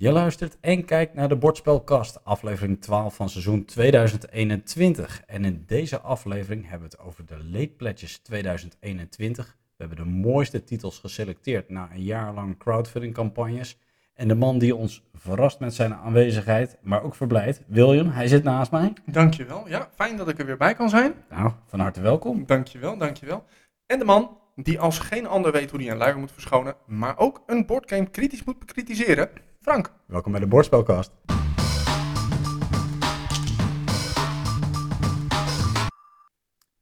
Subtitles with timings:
[0.00, 5.22] Je luistert en kijkt naar de Bordspelkast, aflevering 12 van seizoen 2021.
[5.26, 9.56] En in deze aflevering hebben we het over de Late Pledges 2021.
[9.76, 13.78] We hebben de mooiste titels geselecteerd na een jaar lang crowdfunding campagnes.
[14.14, 18.42] En de man die ons verrast met zijn aanwezigheid, maar ook verblijdt, William, hij zit
[18.42, 18.92] naast mij.
[19.06, 19.68] Dankjewel.
[19.68, 21.14] Ja, fijn dat ik er weer bij kan zijn.
[21.30, 22.46] Nou, van harte welkom.
[22.46, 23.44] Dankjewel, dankjewel.
[23.86, 27.18] En de man die als geen ander weet hoe hij een luier moet verschonen, maar
[27.18, 29.30] ook een bordgame kritisch moet bekritiseren,
[29.62, 29.92] Frank.
[30.06, 31.10] Welkom bij de Bordspelkast.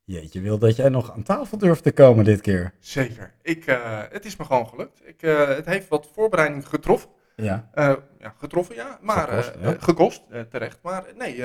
[0.05, 2.73] Jeetje, wil dat jij nog aan tafel durft te komen dit keer.
[2.81, 3.35] Zeker.
[3.43, 5.01] Ik, eh, het is me gewoon gelukt.
[5.05, 7.11] Ik, eh, het heeft wat voorbereiding getroffen.
[7.37, 8.99] Ja, Eh, ja, getroffen, ja.
[9.03, 9.75] Maar Gekost, ja.
[9.79, 10.79] gekost, terecht.
[10.83, 11.43] Maar nee,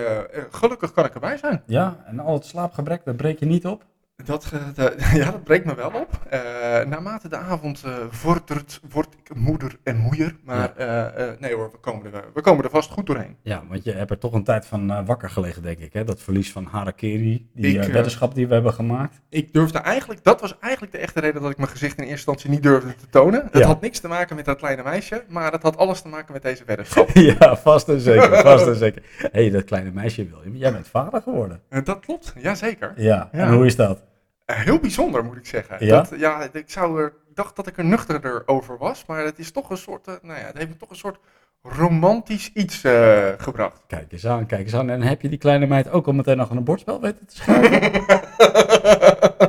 [0.52, 1.64] gelukkig kan ik erbij zijn.
[1.66, 3.86] ja en al het slaapgebrek, dat breek je niet op?
[4.26, 4.52] Dat,
[5.14, 6.20] ja, dat breekt me wel op.
[6.30, 6.40] Eh,
[6.86, 10.36] naarmate de avond eh, vordert, word ik moeder en moeier.
[10.44, 13.36] Maar eh, nee hoor, we komen, er, we komen er vast goed doorheen.
[13.42, 15.94] Ja, want je hebt er toch een tijd van wakker gelegen, denk ik.
[15.94, 16.04] Hè?
[16.04, 19.22] Dat verlies van Harakiri, die Ik, weddenschap die we hebben gemaakt.
[19.30, 22.16] Ik durfde eigenlijk, dat was eigenlijk de echte reden dat ik mijn gezicht in eerste
[22.16, 23.44] instantie niet durfde te tonen.
[23.52, 23.68] Het Ja.
[23.68, 26.42] had niks te maken met dat kleine meisje, maar het had alles te maken met
[26.42, 27.10] deze weddenschap.
[27.40, 29.04] ja, vast en zeker, vast en zeker.
[29.18, 31.62] Hé, hey, dat kleine meisje William, jij bent vader geworden.
[31.84, 32.94] Dat klopt, jazeker.
[32.96, 33.40] Ja, Ja.
[33.48, 34.04] en hoe is dat?
[34.46, 35.86] Heel bijzonder moet ik zeggen.
[35.86, 35.96] Ja?
[35.96, 39.52] Dat, ja, ik zou er, dacht dat ik er nuchterder over was, maar het is
[39.52, 41.20] toch een soort, eh, nou ja, het heeft me toch een soort
[41.62, 43.82] romantisch iets eh, gebracht.
[43.88, 44.90] Kijk eens aan, kijk eens aan.
[44.90, 47.92] En heb je die kleine meid ook al meteen nog een bordspel weten te schrijven?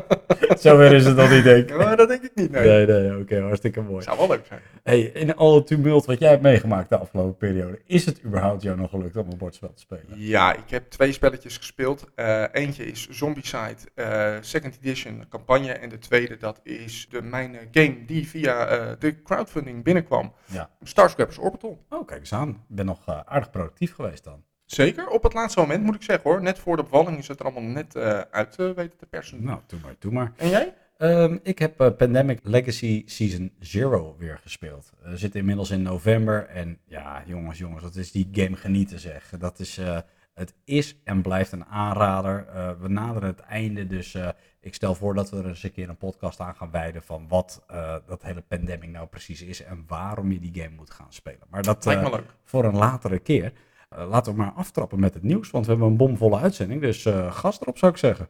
[0.58, 1.76] Zover is het nog niet, denk ik.
[1.76, 2.68] Maar dat denk ik niet, nee.
[2.68, 4.02] Nee, nee, oké, hartstikke mooi.
[4.02, 4.60] Zou wel leuk zijn.
[4.82, 8.62] Hey, in al het tumult wat jij hebt meegemaakt de afgelopen periode, is het überhaupt
[8.62, 10.04] jou nog gelukt om een bordspel te spelen?
[10.14, 12.04] Ja, ik heb twee spelletjes gespeeld.
[12.14, 15.72] Eh, eentje is Zombicide eh, Second Edition campagne.
[15.72, 20.32] En de tweede, dat is de, mijn game die via eh, de crowdfunding binnenkwam.
[20.46, 20.70] Ja.
[20.82, 21.84] Starscrappers Orbital.
[21.88, 22.48] Oh, kijk eens aan.
[22.48, 24.44] Ik ben nog aardig productief geweest dan.
[24.64, 26.42] Zeker, op het laatste moment moet ik zeggen hoor.
[26.42, 29.44] Net voor de bevalling is het er allemaal net eh, uit eh, weten te persen.
[29.44, 30.32] Nou, doe maar, doe maar.
[30.36, 30.74] En jij?
[30.98, 34.92] Ehm, ik heb eh, Pandemic Legacy Season 0 weer gespeeld.
[35.02, 38.98] Eh, We zitten inmiddels in november en ja, jongens, jongens, dat is die game genieten
[38.98, 39.32] zeg.
[39.38, 39.98] Dat is, eh,
[40.34, 42.46] het is en blijft een aanrader.
[42.54, 44.28] Eh, we naderen het einde, dus eh,
[44.60, 47.28] ik stel voor dat we er eens een keer een podcast aan gaan wijden van
[47.28, 51.12] wat eh, dat hele pandemic nou precies is en waarom je die game moet gaan
[51.12, 51.46] spelen.
[51.50, 52.34] Maar dat Lijkt eh, me leuk.
[52.44, 53.52] voor een latere keer.
[53.94, 57.04] Eh, laten we maar aftrappen met het nieuws, want we hebben een bomvolle uitzending, dus
[57.04, 58.28] eh gas erop zou ik zeggen.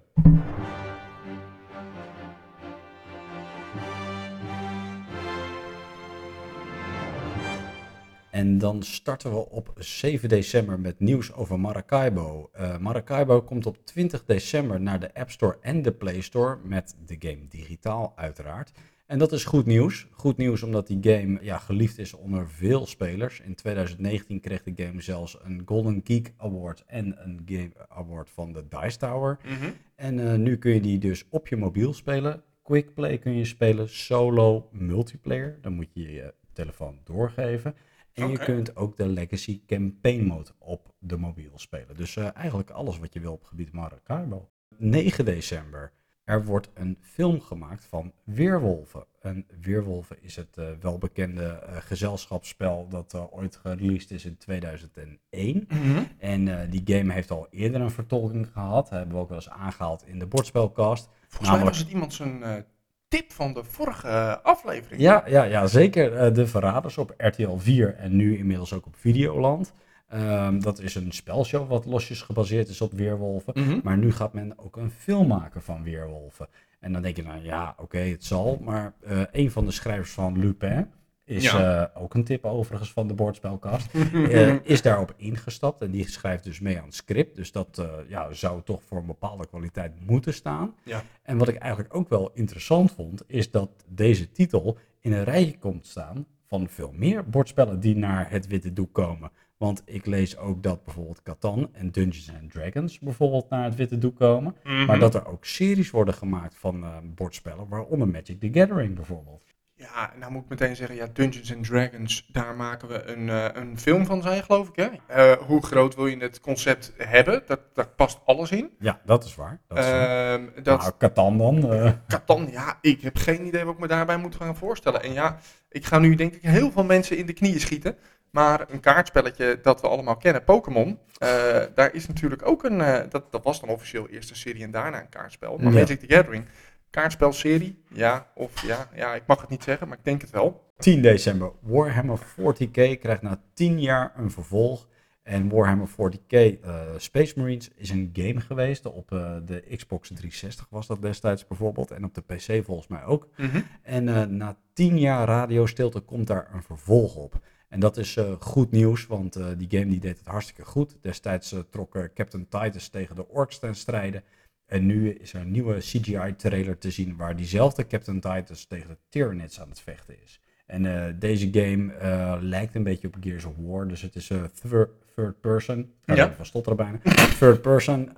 [8.30, 12.50] En dan starten we op 7 december met nieuws over Maracaibo.
[12.52, 16.96] Eh, Maracaibo komt op 20 december naar de App Store en de Play Store met
[17.06, 18.72] de game digitaal uiteraard.
[19.06, 20.06] En dat is goed nieuws.
[20.10, 23.40] Goed nieuws omdat die game ja, geliefd is onder veel spelers.
[23.40, 28.52] In 2019 kreeg de game zelfs een Golden Geek Award en een Game Award van
[28.52, 29.38] de Dice Tower.
[29.44, 29.70] Mhm.
[29.94, 32.42] En eh, nu kun je die dus op je mobiel spelen.
[32.62, 35.58] Quick play kun je spelen, solo, multiplayer.
[35.60, 37.74] Dan moet je je telefoon doorgeven.
[38.12, 41.96] En je kunt ook de Legacy Campaign Mode op de mobiel spelen.
[41.96, 44.50] Dus eh, eigenlijk alles wat je wil op het gebied Maracaibo.
[44.76, 45.92] 9 december.
[46.24, 49.06] Er wordt een film gemaakt van Weerwolven.
[49.20, 55.66] En Weerwolven is het eh, welbekende eh, gezelschapsspel dat eh, ooit gereleased is in 2001.
[55.68, 56.02] Mhm.
[56.18, 58.88] En die game heeft al eerder een vertolking gehad.
[58.88, 61.08] Dat hebben we ook wel eens aangehaald in de bordspelcast.
[61.20, 62.66] Volgens mij Namelijk- was het iemand zijn
[63.08, 65.00] tip van de vorige aflevering.
[65.00, 66.34] Ja, ja, ja zeker.
[66.34, 69.72] De Verraders op RTL 4 en nu inmiddels ook op Videoland.
[70.08, 73.52] Ehm, dat is een spelshow wat losjes gebaseerd is op Weerwolven.
[73.56, 73.80] Mhm.
[73.82, 76.48] Maar nu gaat men ook een film maken van Weerwolven.
[76.80, 78.58] En dan denk je, nou ja, oké, het zal.
[78.62, 80.86] Maar eh, een van de schrijvers van Lupin
[81.24, 81.88] is Ja.
[81.94, 83.94] eh, ook een tip overigens van de bordspelkast.
[83.94, 87.36] eh, is daarop ingestapt en die schrijft dus mee aan het script.
[87.36, 90.74] Dus dat ja, zou toch voor een bepaalde kwaliteit moeten staan.
[90.82, 91.02] Ja.
[91.22, 95.58] En wat ik eigenlijk ook wel interessant vond, is dat deze titel in een rijtje
[95.58, 99.30] komt staan van veel meer bordspellen die naar het witte doek komen.
[99.56, 103.98] Want ik lees ook dat bijvoorbeeld Catan en Dungeons and Dragons bijvoorbeeld naar het witte
[103.98, 104.56] doek komen.
[104.64, 104.84] Mhm.
[104.84, 109.42] Maar dat er ook series worden gemaakt van eh, bordspellen, waaronder Magic the Gathering bijvoorbeeld.
[109.76, 113.48] Ja, nou moet ik meteen zeggen, ja, Dungeons and Dragons, daar maken we een, eh,
[113.52, 114.76] een film van zijn, geloof ik.
[114.76, 114.88] Hè?
[115.06, 117.42] Eh, hoe groot wil je het concept hebben?
[117.46, 118.70] Dat, daar past alles in.
[118.78, 119.60] Ja, dat is waar.
[119.68, 120.34] Dat is waar.
[120.34, 121.60] Ehm, dat Nou, Catan dan.
[122.08, 125.02] Catan, ja, ik heb geen idee wat ik me daarbij moet gaan voorstellen.
[125.02, 127.96] En ja, ik ga nu denk ik heel veel mensen in de knieën schieten.
[128.34, 131.28] Maar een kaartspelletje dat we allemaal kennen, Pokémon, eh,
[131.74, 135.00] daar is natuurlijk ook een, eh, dat, dat was dan officieel eerste serie en daarna
[135.00, 135.56] een kaartspel.
[135.56, 135.78] Maar Ja.
[135.78, 136.44] Magic the Gathering,
[136.90, 137.82] kaartspelserie?
[137.88, 140.72] Ja, of ja, ja, ik mag het niet zeggen, maar ik denk het wel.
[140.76, 141.52] 10 december.
[141.60, 144.88] Warhammer 40k krijgt na 10 jaar een vervolg.
[145.22, 146.32] En Warhammer 40k
[146.64, 148.86] uh, Space Marines is een game geweest.
[148.86, 151.90] Op uh, de Xbox 360 was dat destijds bijvoorbeeld.
[151.90, 153.28] En op de PC volgens mij ook.
[153.36, 153.60] Mhm.
[153.82, 157.40] En uh, na 10 jaar radiostilte komt daar een vervolg op.
[157.74, 160.96] En dat is uh, goed nieuws, want uh, die game die deed het hartstikke goed.
[161.00, 164.22] Destijds uh, trok Captain Titus tegen de Orks ten strijde.
[164.66, 168.96] En nu is er een nieuwe CGI-trailer te zien waar diezelfde Captain Titus tegen de
[169.08, 170.40] Tyranids aan het vechten is.
[170.66, 171.92] En deze game
[172.40, 174.26] lijkt een beetje op Gears of War, dus het is
[174.60, 175.92] third, third person.
[176.04, 176.32] Ja.
[176.32, 176.98] Van stotteren bijna.
[177.38, 178.12] Third person,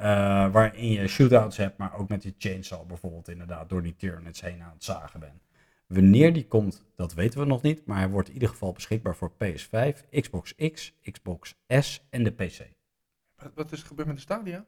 [0.53, 4.63] waarin je shootouts hebt, maar ook met je chainsaw bijvoorbeeld inderdaad door die Tyranids heen
[4.63, 5.46] aan het zagen bent.
[5.87, 9.17] Wanneer die komt, dat weten we nog niet, maar hij wordt in ieder geval beschikbaar
[9.17, 12.59] voor PS5, Xbox X, Xbox S en de PC.
[13.37, 14.67] Wat, wat is er gebeurd met de Stadia?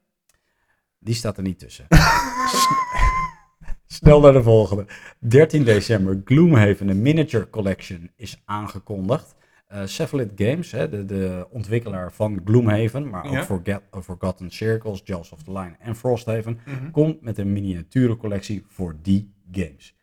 [0.98, 1.86] Die staat er niet tussen.
[3.86, 4.86] Snel naar de volgende.
[5.18, 9.34] 13 december, Gloomhaven, de Miniature Collection, is aangekondigd.
[9.72, 13.44] Uh, Cephalid Games, hè, de, de, ontwikkelaar van Gloomhaven, maar ook Ja.
[13.44, 16.90] Forget, uh, Forgotten Circles, Jaws of the Line en Frosthaven, Mhm.
[16.90, 19.94] komt met een miniaturencollectie voor die games.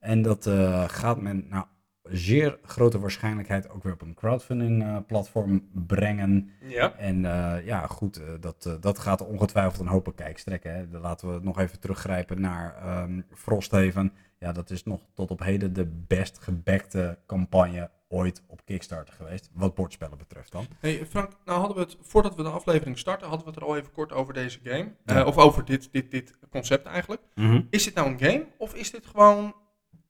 [0.00, 1.66] En dat uh, gaat men naar
[2.02, 6.50] zeer grote waarschijnlijk ook weer op een crowdfunding uh, platform brengen.
[6.60, 6.96] Ja.
[6.96, 10.74] En uh, ja, goed, dat, dat gaat ongetwijfeld een hoop kijkstrekken.
[10.74, 10.90] Hè.
[10.90, 14.12] Dan laten we nog even teruggrijpen naar um, Frosthaven.
[14.38, 19.50] Ja, dat is nog tot op heden de best gebekte campagne ooit op Kickstarter geweest.
[19.52, 20.66] Wat bordspellen betreft dan.
[20.80, 23.68] Hey Frank, nou hadden we het, voordat we de aflevering starten, hadden we het er
[23.68, 24.92] al even kort over deze game.
[25.04, 25.20] Ja.
[25.20, 27.22] Uh, of over dit, dit, dit concept eigenlijk.
[27.34, 27.66] Mm-hmm.
[27.70, 29.54] Is dit nou een game of is dit gewoon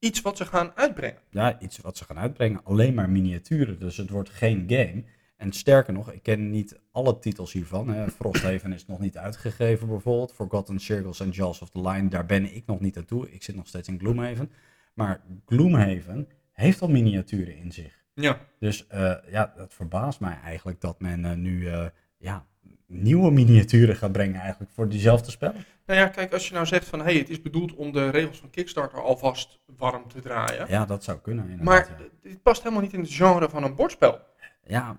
[0.01, 1.21] iets wat ze gaan uitbrengen?
[1.31, 2.65] Ja, iets wat ze gaan uitbrengen.
[2.65, 5.05] Alleen maar miniaturen, dus het wordt geen game.
[5.37, 7.89] En sterker nog, ik ken niet alle titels hiervan.
[7.89, 8.11] Hè.
[8.21, 10.33] Frosthaven is nog niet uitgegeven bijvoorbeeld.
[10.33, 13.31] Forgotten Circles en Jaws of the Line, daar ben ik nog niet aan toe.
[13.31, 14.51] Ik zit nog steeds in Gloomhaven.
[14.95, 18.05] Maar Gloomhaven heeft al miniaturen in zich.
[18.15, 18.41] Ja.
[18.59, 21.87] Dus uh, ja, het verbaast mij eigenlijk dat men uh, nu uh,
[22.19, 22.47] ja,
[22.91, 25.65] nieuwe miniaturen gaat brengen eigenlijk voor diezelfde spellen.
[25.87, 28.11] Nou ja, kijk, als je nou zegt van, hé, hey, het is bedoeld om de
[28.11, 30.67] regels van Kickstarter alvast warm te draaien.
[30.69, 31.67] Ja, dat zou kunnen inderdaad.
[31.67, 32.29] Maar ja.
[32.31, 34.21] dit past helemaal niet in het genre van een bordspel.
[34.65, 34.97] Ja,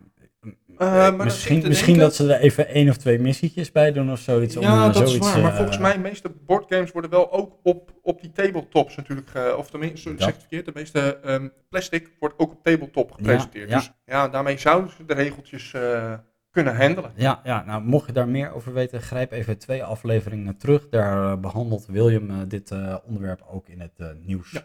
[0.78, 4.54] maar misschien, misschien dat ze er even één of twee missietjes bij doen of zoiets.
[4.54, 5.42] Ja, om, uh, dat zoiets, is waar.
[5.42, 9.58] Maar uh, volgens mij, de meeste boardgames worden wel ook op, op die tabletops natuurlijk,
[9.58, 13.70] of tenminste, zeg ik het verkeerd, de meeste um, plastic wordt ook op tabletop gepresenteerd.
[13.70, 13.82] Ja, ja.
[13.82, 16.14] Dus ja, daarmee zouden ze de regeltjes uh,
[16.52, 17.12] kunnen handelen.
[17.16, 20.90] Ja, ja, nou mocht je daar meer over weten, grijp even twee afleveringen terug.
[20.90, 22.72] Daar uh, behandelt William uh, dit
[23.04, 24.52] onderwerp ook in het nieuws.
[24.52, 24.62] Ja.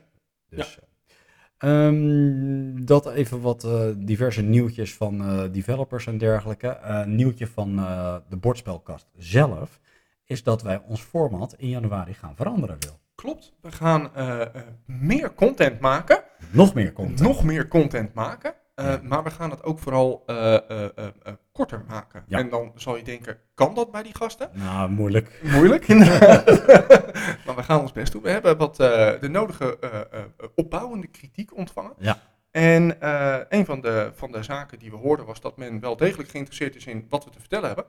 [0.48, 0.84] Dus, ja.
[1.86, 6.78] Um, dat even wat diverse nieuwtjes van developers en dergelijke.
[7.06, 7.76] Nieuwtje van
[8.28, 9.80] de bordspelkast zelf
[10.24, 12.98] is dat wij ons format in januari gaan veranderen, Wil.
[13.16, 14.40] Klopt, we gaan eh,
[14.84, 16.22] meer content maken.
[16.50, 17.20] Nog meer content.
[17.20, 18.54] Nog meer content maken.
[18.82, 19.00] Ja.
[19.02, 20.56] Maar we gaan het ook vooral eh,
[21.52, 22.25] korter maken.
[22.26, 22.38] Ja.
[22.38, 24.50] En dan zal je denken, kan dat bij die gasten?
[24.52, 25.40] Nou, moeilijk.
[25.43, 26.46] Moeilijk, inderdaad.
[27.46, 28.23] maar we gaan ons best doen.
[28.23, 29.78] We hebben wat de nodige
[30.55, 31.93] opbouwende kritiek ontvangen.
[31.99, 32.19] Ja.
[32.50, 32.96] En
[33.56, 36.76] een van de, van de zaken die we hoorden was dat men wel degelijk geïnteresseerd
[36.76, 37.84] is in wat we te vertellen hebben.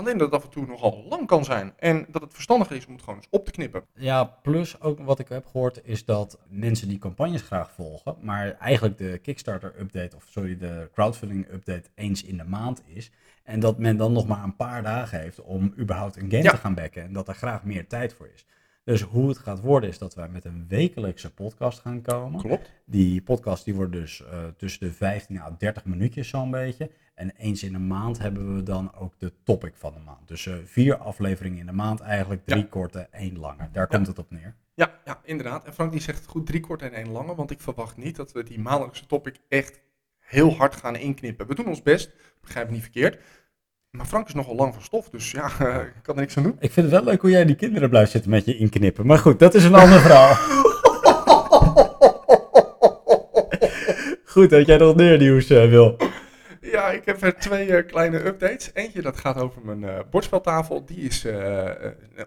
[0.00, 1.72] Alleen dat het af en toe nogal lang kan zijn.
[1.78, 3.82] En dat het verstandiger is om het gewoon eens op te knippen.
[3.94, 8.52] Ja, plus ook wat ik heb gehoord is dat mensen die campagnes graag volgen, maar
[8.52, 13.10] eigenlijk de Kickstarter update of sorry, de crowdfunding update eens in de maand is.
[13.42, 16.50] En dat men dan nog maar een paar dagen heeft om überhaupt een game Ja.
[16.50, 17.02] te gaan backen.
[17.02, 18.46] En dat er graag meer tijd voor is.
[18.84, 22.40] Dus hoe het gaat worden is dat wij met een wekelijkse podcast gaan komen.
[22.40, 22.72] Klopt.
[22.84, 26.90] Die podcast die wordt dus uh, tussen de 15 à 30 minuutjes zo'n beetje.
[27.20, 30.28] En eens in de maand hebben we dan ook de topic van de maand.
[30.28, 32.66] Dus uh, vier afleveringen in de maand eigenlijk, drie Ja.
[32.70, 33.68] korte, één lange.
[33.72, 34.54] Daar komt het op neer.
[34.74, 35.64] Ja, ja, inderdaad.
[35.64, 37.34] En Frank die zegt het goed, drie korte en één lange.
[37.34, 39.80] Want ik verwacht niet dat we die maandelijkse topic echt
[40.18, 41.46] heel hard gaan inknippen.
[41.46, 42.10] We doen ons best,
[42.40, 43.18] begrijp me niet verkeerd.
[43.90, 46.42] Maar Frank is nogal lang van stof, dus ja, uh, ik kan er niks aan
[46.42, 46.56] doen.
[46.58, 49.06] Ik vind het wel leuk hoe jij die kinderen blijft zitten met je inknippen.
[49.06, 50.34] Maar goed, dat is een ander verhaal.
[54.24, 55.96] Goed, dat jij nog meer nieuws uh, wil.
[56.60, 58.70] Ja, ik heb er twee uh, kleine updates.
[58.74, 60.84] Eentje dat gaat over mijn uh, bordspeltafel.
[60.84, 61.70] Die is uh,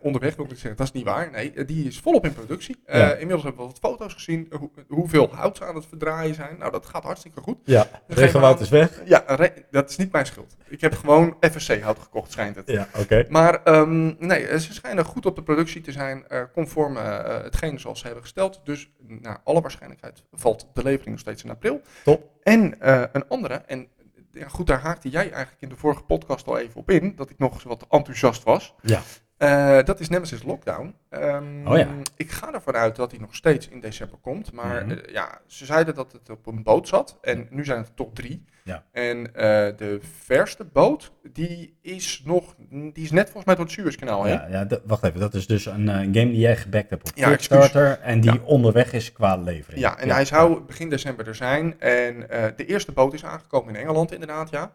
[0.01, 0.75] onderweg, wil ik zeggen.
[0.75, 1.31] Dat is niet waar.
[1.31, 2.75] Nee, die is volop in productie.
[2.85, 3.11] Ja.
[3.11, 4.51] inmiddels hebben we wat foto's gezien.
[4.59, 6.57] Hoe, hoeveel hout ze aan het verdraaien zijn.
[6.57, 7.57] Nou, dat gaat hartstikke goed.
[7.63, 9.01] Ja, regenwoud is weg.
[9.05, 10.55] Ja, dat is niet mijn schuld.
[10.67, 12.67] Ik heb gewoon FSC hout gekocht, schijnt het.
[12.67, 12.99] Ja, oké.
[12.99, 13.25] Okay.
[13.29, 16.25] Maar um, nee, ze schijnen goed op de productie te zijn.
[16.53, 18.61] conform hetgeen zoals ze hebben gesteld.
[18.63, 21.81] Dus naar alle waarschijnlijkheid valt de levering nog steeds in april.
[22.03, 22.31] Top.
[22.43, 22.75] En
[23.15, 23.87] een andere, en
[24.33, 27.29] ja, goed, daar haakte jij eigenlijk in de vorige podcast al even op in, dat
[27.29, 28.73] ik nog wat enthousiast was.
[28.81, 29.01] Ja.
[29.37, 30.95] Eh, dat is Nemesis Lockdown.
[31.09, 31.87] Ehm, Oh ja.
[32.17, 34.51] Ik ga ervan uit dat hij nog steeds in december komt.
[34.51, 34.91] Maar Mhm.
[34.97, 37.17] eh, ja, ze zeiden dat het op een boot zat.
[37.21, 38.45] En nu zijn het toch drie.
[38.63, 38.83] Ja.
[38.91, 39.43] En eh,
[39.77, 44.33] de verste boot, die is nog, die is net volgens mij door het Suezkanaal heen.
[44.33, 45.19] Ja, ja wacht even.
[45.19, 48.39] Dat is dus een game die jij gebackt hebt op Ja, Kickstarter en die Ja.
[48.45, 49.81] onderweg is qua levering.
[49.81, 51.79] Ja, en hij zou begin december er zijn.
[51.79, 52.19] En
[52.55, 54.73] de eerste boot is aangekomen in Engeland inderdaad, ja.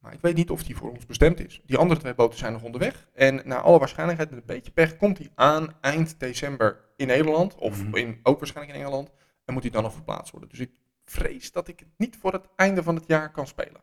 [0.00, 1.60] Maar ik weet niet of die voor ons bestemd is.
[1.66, 3.08] Die andere twee boten zijn nog onderweg.
[3.14, 7.54] En naar alle waarschijnlijkheid, met een beetje pech, komt hij aan eind december in Nederland.
[7.54, 7.96] Of Mhm.
[7.96, 9.10] in, ook waarschijnlijk in Engeland.
[9.44, 10.50] En moet hij dan nog verplaatst worden.
[10.50, 10.70] Dus ik
[11.04, 13.80] vrees dat ik het niet voor het einde van het jaar kan spelen.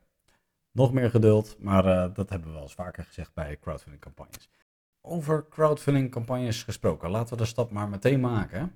[0.71, 4.49] Nog meer geduld, maar eh, dat hebben we wel eens vaker gezegd bij crowdfunding campagnes.
[5.01, 8.71] Over crowdfunding campagnes gesproken, laten we de stap maar meteen maken.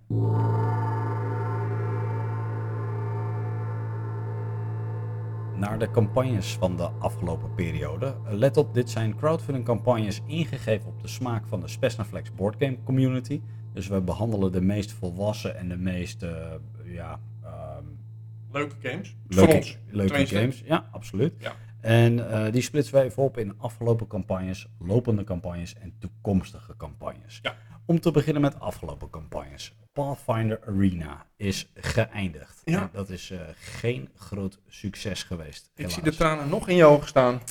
[5.61, 8.15] Naar de campagnes van de afgelopen periode.
[8.29, 13.41] Let op, dit zijn crowdfunding campagnes ingegeven op de smaak van de Spesnaflex boardgame community.
[13.73, 16.51] Dus we behandelen de meest volwassen en de meest, eh,
[16.85, 17.83] ja, ehm,
[18.51, 19.15] Leuke games.
[19.27, 19.77] leuke, voor ons.
[19.89, 20.61] leuke games.
[20.65, 21.33] Ja, absoluut.
[21.37, 21.55] Ja.
[21.81, 27.39] En eh, die splitsen we even op in afgelopen campagnes, lopende campagnes en toekomstige campagnes.
[27.41, 27.55] Ja.
[27.85, 29.75] Om te beginnen met afgelopen campagnes.
[29.93, 32.61] Pathfinder Arena is geëindigd.
[32.63, 32.81] Ja.
[32.81, 35.71] En dat is eh, geen groot succes geweest.
[35.75, 37.41] Ik zie de tranen nog in je ogen staan.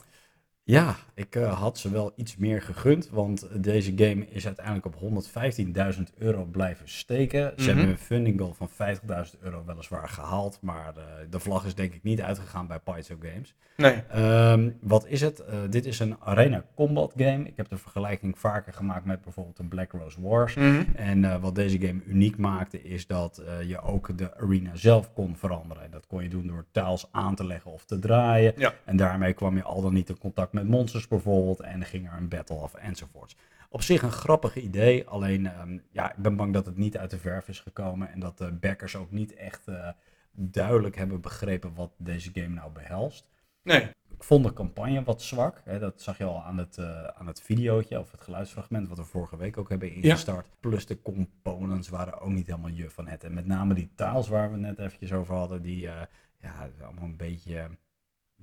[0.70, 4.94] Ja, ik eh, had ze wel iets meer gegund, want deze game is uiteindelijk op
[4.94, 7.52] 115.000 euro blijven steken.
[7.56, 7.66] Ze Mhm.
[7.66, 10.92] hebben een funding goal van 50.000 euro weliswaar gehaald, maar
[11.30, 13.54] de vlag is denk ik niet uitgegaan bij Paizo Games.
[13.76, 14.02] Nee.
[14.10, 15.38] Ehm, wat is het?
[15.40, 17.44] Eh, dit is een arena combat game.
[17.44, 20.54] Ik heb de vergelijking vaker gemaakt met bijvoorbeeld een Black Rose Wars.
[20.54, 20.82] Mhm.
[20.94, 25.36] En eh, wat deze game uniek maakte, is dat je ook de arena zelf kon
[25.36, 25.82] veranderen.
[25.84, 28.52] En dat kon je doen door tiles aan te leggen of te draaien.
[28.56, 28.72] Ja.
[28.84, 31.60] En daarmee kwam je al dan niet in contact met monsters bijvoorbeeld.
[31.60, 33.36] En ging er een battle af enzovoorts.
[33.68, 35.06] Op zich een grappig idee.
[35.06, 38.12] Alleen, ehm, ja, ik ben bang dat het niet uit de verf is gekomen.
[38.12, 39.88] En dat de backers ook niet echt eh,
[40.32, 43.28] duidelijk hebben begrepen wat deze game nou behelst.
[43.62, 43.82] Nee.
[44.08, 45.62] Ik vond de campagne wat zwak.
[45.64, 48.98] Hè, dat zag je al aan het, eh aan het videootje of het geluidsfragment wat
[48.98, 50.46] we vorige week ook hebben ingestart.
[50.60, 53.24] Plus de components waren ook niet helemaal juf van het.
[53.24, 56.02] En met name die tiles waar we net eventjes over hadden, die eh,
[56.40, 57.70] ja, allemaal een beetje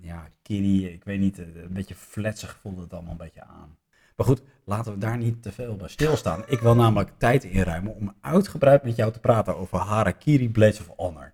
[0.02, 0.94] ja, kiddie.
[0.94, 3.78] Ik weet niet, eh, een beetje fletsig voelde het allemaal een beetje aan.
[4.16, 6.44] Maar goed, laten we daar niet te veel bij stilstaan.
[6.48, 10.92] Ik wil namelijk tijd inruimen om uitgebreid met jou te praten over Harakiri Blades of
[10.96, 11.34] Honor.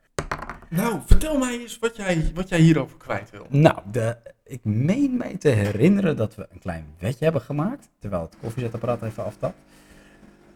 [0.69, 3.45] Nou, vertel mij eens wat jij, wat jij hierover kwijt wil.
[3.49, 7.89] Nou, de, ik meen mij te herinneren dat we een klein wetje hebben gemaakt.
[7.99, 9.57] Terwijl het koffiezetapparaat even aftapt.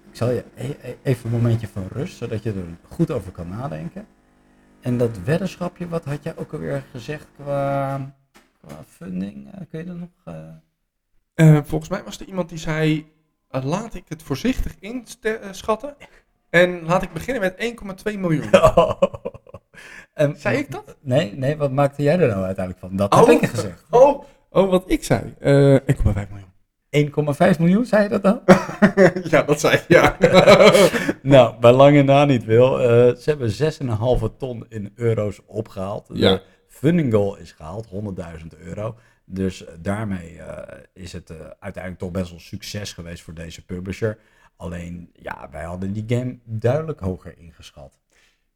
[0.10, 3.32] Ik zal je e- e- even een momentje van rust, zodat je er goed over
[3.32, 4.08] kan nadenken.
[4.88, 7.98] En dat weddenschapje, wat had jij ook alweer gezegd qua,
[8.62, 9.54] qua funding?
[9.54, 10.10] Eh, kun je dat nog...
[10.26, 10.36] eh,
[11.34, 13.12] Eh, volgens mij was er iemand die zei:
[13.50, 15.96] laat ik het voorzichtig inschatten.
[16.50, 17.56] En laat ik beginnen met
[18.14, 18.50] 1,2 miljoen.
[20.14, 20.96] En- Zei ik dat?
[21.02, 22.96] Nee, nee, wat maakte jij er nou uiteindelijk van?
[22.96, 23.84] Dat heb ik gezegd.
[23.90, 25.34] Oh, oh, wat ik zei.
[25.40, 26.47] Eh 1,5 miljoen.
[26.90, 28.42] 1,5 miljoen, zei je dat dan?
[29.32, 30.18] ja, dat zei ik, ja.
[31.22, 32.80] Nou, bij lange na niet wil.
[32.80, 36.10] Eh, ze hebben 6,5 ton in euro's opgehaald.
[36.14, 36.34] Ja.
[36.34, 38.96] De funding goal is gehaald, 100.000 euro.
[39.26, 44.18] Dus eh, daarmee eh, is het uiteindelijk toch best wel succes geweest voor deze publisher.
[44.58, 48.00] Alleen, ja, wij hadden die game duidelijk hoger ingeschat.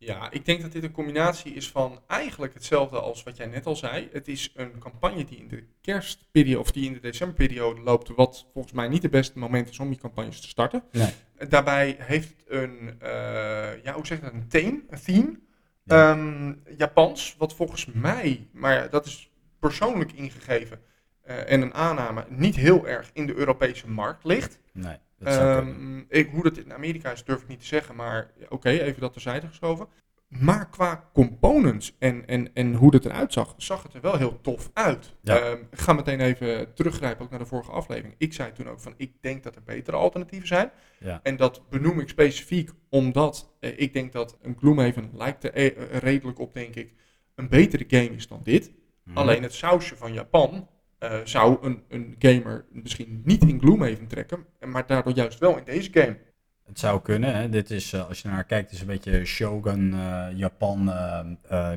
[0.06, 3.66] Ja, ik denk dat dit een combinatie is van eigenlijk hetzelfde als wat jij net
[3.66, 4.10] al zei.
[4.12, 8.46] Het is een campagne die in de kerstperiode of die in de decemberperiode loopt, wat
[8.54, 10.84] volgens mij niet de beste moment is om die campagnes te starten.
[10.92, 11.14] Nee.
[11.50, 15.40] Daarbij heeft het een, eh, ja, hoe zeg je dat, een theme, een theme.
[15.84, 16.12] Ja.
[16.12, 19.30] Ehm, Japans, wat volgens mij, maar dat is
[19.60, 20.80] persoonlijk ingegeven
[21.22, 24.60] eh, en een aanname, niet heel erg in de Europese markt ligt.
[24.74, 25.38] Nee, dat.
[25.38, 29.02] Ehm, ik, hoe dat in Amerika is, durf ik niet te zeggen, maar oké, even
[29.02, 29.88] dat terzijde geschoven.
[30.28, 34.42] Maar qua components en, en, en hoe het eruit zag, zag het er wel heel
[34.42, 35.14] tof uit.
[35.22, 35.40] Ja.
[35.40, 38.16] Ehm, ik ga meteen even teruggrijpen ook naar de vorige aflevering.
[38.18, 40.72] Ik zei toen ook van, ik denk dat er betere alternatieven zijn.
[41.00, 41.20] Ja.
[41.24, 45.98] En dat benoem ik specifiek omdat eh, ik denk dat een Gloomhaven lijkt er eh,
[45.98, 46.94] redelijk op, denk ik,
[47.36, 48.72] een betere game is dan dit.
[49.04, 49.18] Mhm.
[49.18, 50.68] Alleen het sausje van Japan
[51.02, 55.64] eh, zou een, een gamer misschien niet in Gloomhaven trekken, maar daardoor juist wel in
[55.64, 56.18] deze game.
[56.64, 57.36] Het zou kunnen.
[57.36, 57.50] Hè.
[57.50, 60.94] Dit is, eh, als je naar kijkt, is een beetje Shogun eh, Japan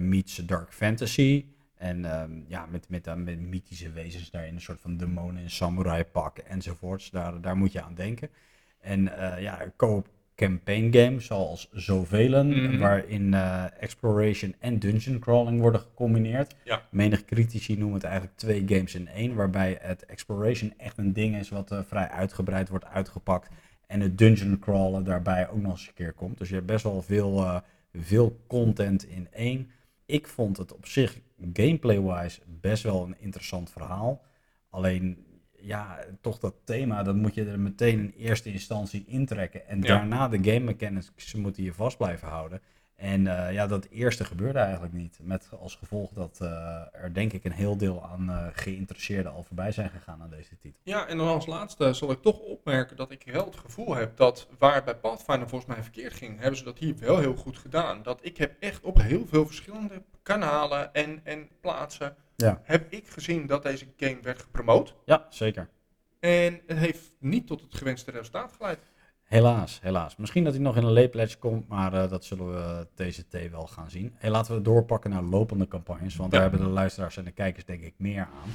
[0.08, 1.46] meets Dark Fantasy.
[1.74, 6.04] En ehm, ja, met, met, met mythische wezens daarin, een soort van demonen in samurai
[6.04, 7.10] pak enzovoorts.
[7.10, 8.28] Daar, daar moet je aan denken.
[8.80, 9.02] En
[9.38, 12.78] ja, co campaign game, zoals zoveel, Mhm.
[12.78, 16.54] waarin eh, exploration en dungeon crawling worden gecombineerd.
[16.64, 16.82] Ja.
[16.90, 21.36] Menig critici noemen het eigenlijk twee games in één, waarbij het exploration echt een ding
[21.36, 23.48] is wat eh, vrij uitgebreid wordt uitgepakt.
[23.86, 26.38] En het dungeon crawlen daarbij ook nog eens een keer komt.
[26.38, 27.56] Dus je hebt best wel veel, eh,
[27.92, 29.70] veel content in één.
[30.06, 31.18] Ik vond het op zich
[31.52, 34.22] gameplay-wise best wel een interessant verhaal.
[34.70, 35.24] Alleen,
[35.64, 39.66] ja, toch dat thema, dat moet je er meteen in eerste instantie intrekken.
[39.68, 39.86] En Ja.
[39.86, 42.60] daarna de game mechanics moeten je vast blijven houden.
[42.96, 45.18] En eh, ja, dat eerste gebeurde eigenlijk niet.
[45.22, 49.42] Met als gevolg dat eh, er denk ik een heel deel aan eh, geïnteresseerden al
[49.42, 50.80] voorbij zijn gegaan aan deze titel.
[50.82, 54.16] Ja, en dan als laatste zal ik toch opmerken dat ik wel het gevoel heb
[54.16, 57.36] dat waar het bij Pathfinder volgens mij verkeerd ging, hebben ze dat hier wel heel
[57.36, 58.02] goed gedaan.
[58.02, 62.60] Dat ik heb echt op heel veel verschillende kanalen en, en plaatsen, Ja.
[62.62, 64.94] heb ik gezien dat deze game werd gepromoot.
[65.04, 65.68] Ja, zeker.
[66.20, 68.78] En het heeft niet tot het gewenste resultaat geleid.
[69.24, 70.16] Helaas, helaas.
[70.16, 73.66] Misschien dat hij nog in een leepledge komt, maar eh, dat zullen we TCT wel
[73.66, 74.14] gaan zien.
[74.16, 76.38] Hey, laten we doorpakken naar lopende campagnes, want Ja.
[76.38, 78.50] daar hebben de luisteraars en de kijkers denk ik meer aan.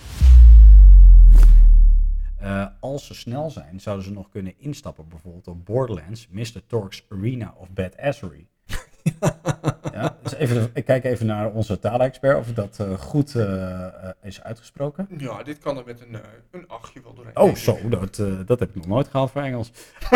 [2.38, 6.66] Eh, als ze snel zijn, zouden ze nog kunnen instappen, bijvoorbeeld op Borderlands, Mr.
[6.68, 8.48] Torx Arena of Badassery.
[9.94, 14.10] Ja, dus even, ik kijk even naar onze taalexpert of dat eh, goed eh, eh,
[14.22, 15.08] is uitgesproken.
[15.18, 17.38] Ja, dit kan er met een, eh, een achtje wel doorheen.
[17.38, 19.72] Oh, zo, dat, dat heb ik nog nooit gehaald voor Engels.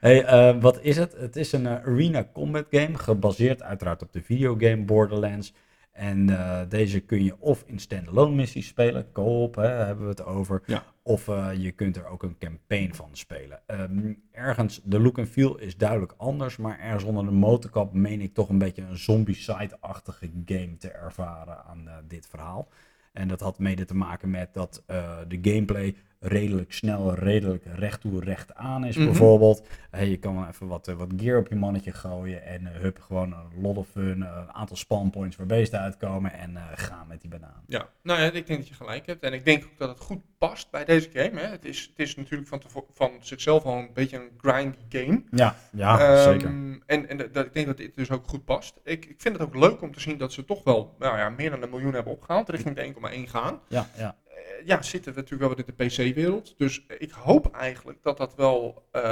[0.00, 1.12] hey, wat is het?
[1.18, 5.52] Het is een arena combat game, gebaseerd uiteraard op de videogame Borderlands.
[5.92, 10.62] En eh, deze kun je of in standalone missies spelen, co-op hebben we het over.
[10.66, 10.84] Ja.
[11.02, 13.60] Of eh, je kunt er ook een campaign van spelen.
[13.66, 18.20] Ehm, ergens, de look en feel is duidelijk anders, maar ergens onder de motorkap meen
[18.20, 22.68] ik toch een beetje een zombie-side-achtige game te ervaren aan eh, dit verhaal.
[23.12, 24.82] En dat had mede te maken met dat
[25.28, 28.96] de gameplay redelijk snel, redelijk recht toe, recht aan is.
[28.96, 29.04] Mhm.
[29.04, 32.66] Bijvoorbeeld, Hey, je kan wel even wat, eh, wat gear op je mannetje gooien en
[32.66, 36.32] eh, hup, gewoon een lot of fun, eh, een aantal spawn points waar beesten uitkomen
[36.32, 37.62] en gaan met die banaan.
[37.66, 39.22] Ja, nou ja, ik denk dat je gelijk hebt.
[39.22, 41.40] En ik denk ook dat het goed past bij deze game.
[41.40, 41.46] Hè.
[41.46, 42.62] Het, is, het is natuurlijk van,
[42.92, 45.22] van zichzelf al een beetje een grindy game.
[45.30, 46.50] Ja, ja, Ehm, zeker.
[46.86, 48.80] En, en dat, ik denk dat dit dus ook goed past.
[48.84, 51.28] Ik, ik vind het ook leuk om te zien dat ze toch wel nou ja,
[51.28, 52.48] meer dan een miljoen hebben opgehaald.
[52.48, 53.60] Richting de 1,1 gaan.
[53.68, 54.16] Ja, ja.
[54.64, 56.54] Ja, zitten we natuurlijk wel in de PC-wereld.
[56.58, 59.02] Dus ik hoop eigenlijk dat dat wel, eh,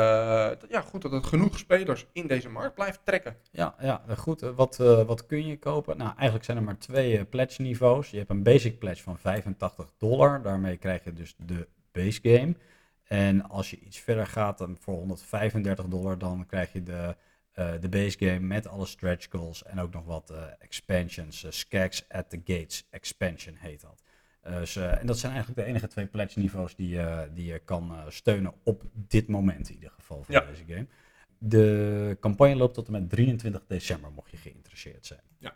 [0.69, 3.37] ja goed, dat het genoeg spelers in deze markt blijft trekken.
[3.51, 4.43] Ja, ja goed.
[4.43, 5.97] eh, Wat, eh, wat kun je kopen?
[5.97, 8.11] Nou, eigenlijk zijn er maar twee pledge niveaus.
[8.11, 10.43] Je hebt een basic pledge van 85 dollar.
[10.43, 12.55] Daarmee krijg je dus de base game.
[13.05, 17.17] En als je iets verder gaat dan voor 135 dollar, dan krijg je de,
[17.81, 21.45] de base game met alle stretch goals en ook nog wat expansions.
[21.45, 24.03] eh, Skags at the Gates expansion heet dat.
[24.49, 27.45] Eh, dus, eh, en dat zijn eigenlijk de enige twee pledge niveaus die, je die
[27.47, 30.41] je kan eh, steunen op dit moment in ieder geval Ja.
[30.41, 30.87] deze game.
[31.39, 35.21] De campagne loopt tot en met 23 december, mocht je geïnteresseerd zijn.
[35.39, 35.55] Ja.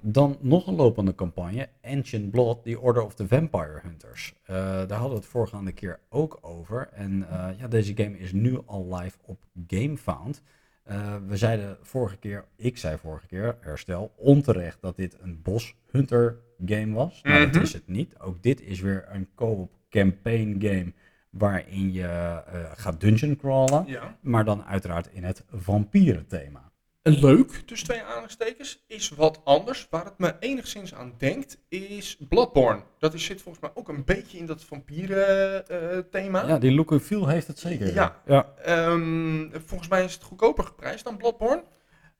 [0.00, 4.34] Dan nog een lopende campagne, Ancient Blood, The Order of the Vampire Hunters.
[4.44, 6.88] Eh, daar hadden we het vorige keer ook over.
[6.92, 10.42] En eh, ja, deze game is nu al live op GameFound.
[10.90, 15.74] Eh, we zeiden vorige keer, ik zei vorige keer, herstel, onterecht dat dit een Boss
[15.90, 17.22] Hunter game was.
[17.22, 17.52] Nou, Mhm.
[17.52, 18.18] dat is het niet.
[18.18, 20.92] Ook dit is weer een co-op campaign game
[21.30, 23.84] waarin je eh, gaat dungeon crawlen.
[23.86, 24.16] Ja.
[24.20, 26.69] Maar dan uiteraard in het vampieren thema.
[27.02, 29.86] Leuk, tussen twee aanhalingstekens, is wat anders.
[29.90, 32.82] Waar het me enigszins aan denkt, is Bloodborne.
[32.98, 36.46] Dat is, zit volgens mij ook een beetje in dat vampieren eh, thema.
[36.46, 37.94] Ja, die look and feel heeft het zeker.
[37.94, 38.16] Ja.
[38.26, 38.52] ja.
[38.62, 41.62] Ehm, volgens mij is het goedkoper geprijsd dan Bloodborne.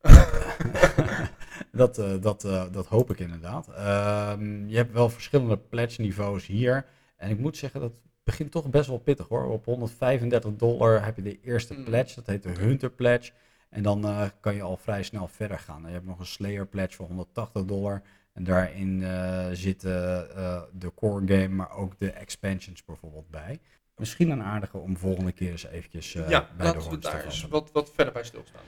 [1.72, 3.68] dat, eh, dat, eh, dat hoop ik inderdaad.
[3.68, 6.86] Ehm, je hebt wel verschillende pledge niveaus hier.
[7.16, 7.92] En ik moet zeggen, dat
[8.24, 9.44] begint toch best wel pittig hoor.
[9.44, 11.84] Op 135 dollar heb je de eerste Mm.
[11.84, 13.32] pledge, dat heet de Hunter Pledge.
[13.70, 15.82] En dan eh, kan je al vrij snel verder gaan.
[15.86, 18.02] Je hebt nog een Slayer Pledge voor 180 dollar.
[18.32, 23.60] En daarin eh, zitten eh, de core game, maar ook de expansions bijvoorbeeld bij.
[23.96, 27.10] Misschien een aardige om volgende keer eens eventjes ja, bij de laten we horens te
[27.10, 27.50] daar eens vatten.
[27.50, 28.62] wat, wat verder bij stilstaan.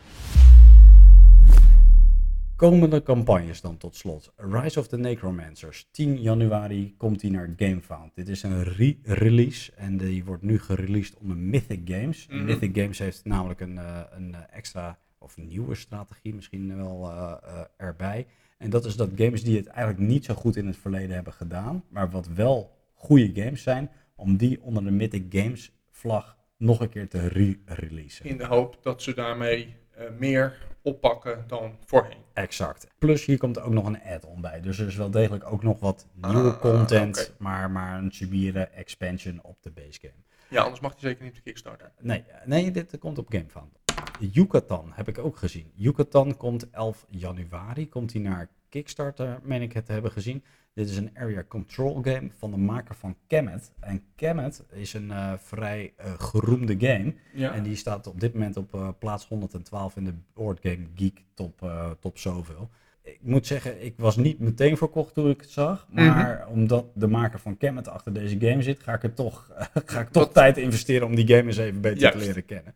[2.62, 4.32] Komende campagnes dan tot slot.
[4.36, 5.88] Rise of the Necromancers.
[5.90, 8.14] 10 januari komt die naar GameFound.
[8.14, 12.26] Dit is een re-release en die wordt nu gereleased onder Mythic Games.
[12.26, 12.44] Mhm.
[12.44, 17.60] Mythic Games heeft namelijk een, eh, een eh, extra of nieuwe strategie misschien wel eh,
[17.76, 18.26] erbij.
[18.58, 21.32] En dat is dat games die het eigenlijk niet zo goed in het verleden hebben
[21.32, 26.80] gedaan, maar wat wel goede games zijn, om die onder de Mythic Games vlag nog
[26.80, 28.26] een keer te re-releasen.
[28.26, 29.76] In de hoop dat ze daarmee
[30.18, 32.18] meer oppakken dan voorheen.
[32.32, 32.86] Exact.
[32.98, 34.60] Plus hier komt ook nog een add-on bij.
[34.60, 37.42] Dus er is wel degelijk ook nog wat nieuwe Ah, content, oké.
[37.42, 40.12] maar, maar een subiere expansion op de base game.
[40.48, 41.92] Ja, anders mag hij zeker niet op de Kickstarter.
[42.00, 43.78] Nee, nee, dit komt op GameFound.
[44.20, 45.70] Yucatan heb ik ook gezien.
[45.74, 50.44] Yucatan komt 11 januari, komt hij naar Kickstarter, meen ik het te hebben gezien.
[50.74, 53.72] Dit is een area control game van de maker van Kemet.
[53.80, 57.14] En Kemet is een eh, vrij eh, geroemde game.
[57.32, 57.54] Ja.
[57.54, 61.22] En die staat op dit moment op eh, plaats 112 in de Board Game Geek
[61.34, 62.70] top, top zoveel.
[63.02, 65.86] Ik moet zeggen, ik was niet meteen verkocht toen ik het zag.
[65.90, 69.50] Maar omdat de maker van Kemet achter deze game zit, ga ik er toch,
[69.86, 72.18] ga ik toch tijd investeren om die game eens even beter Juist.
[72.18, 72.74] te leren kennen.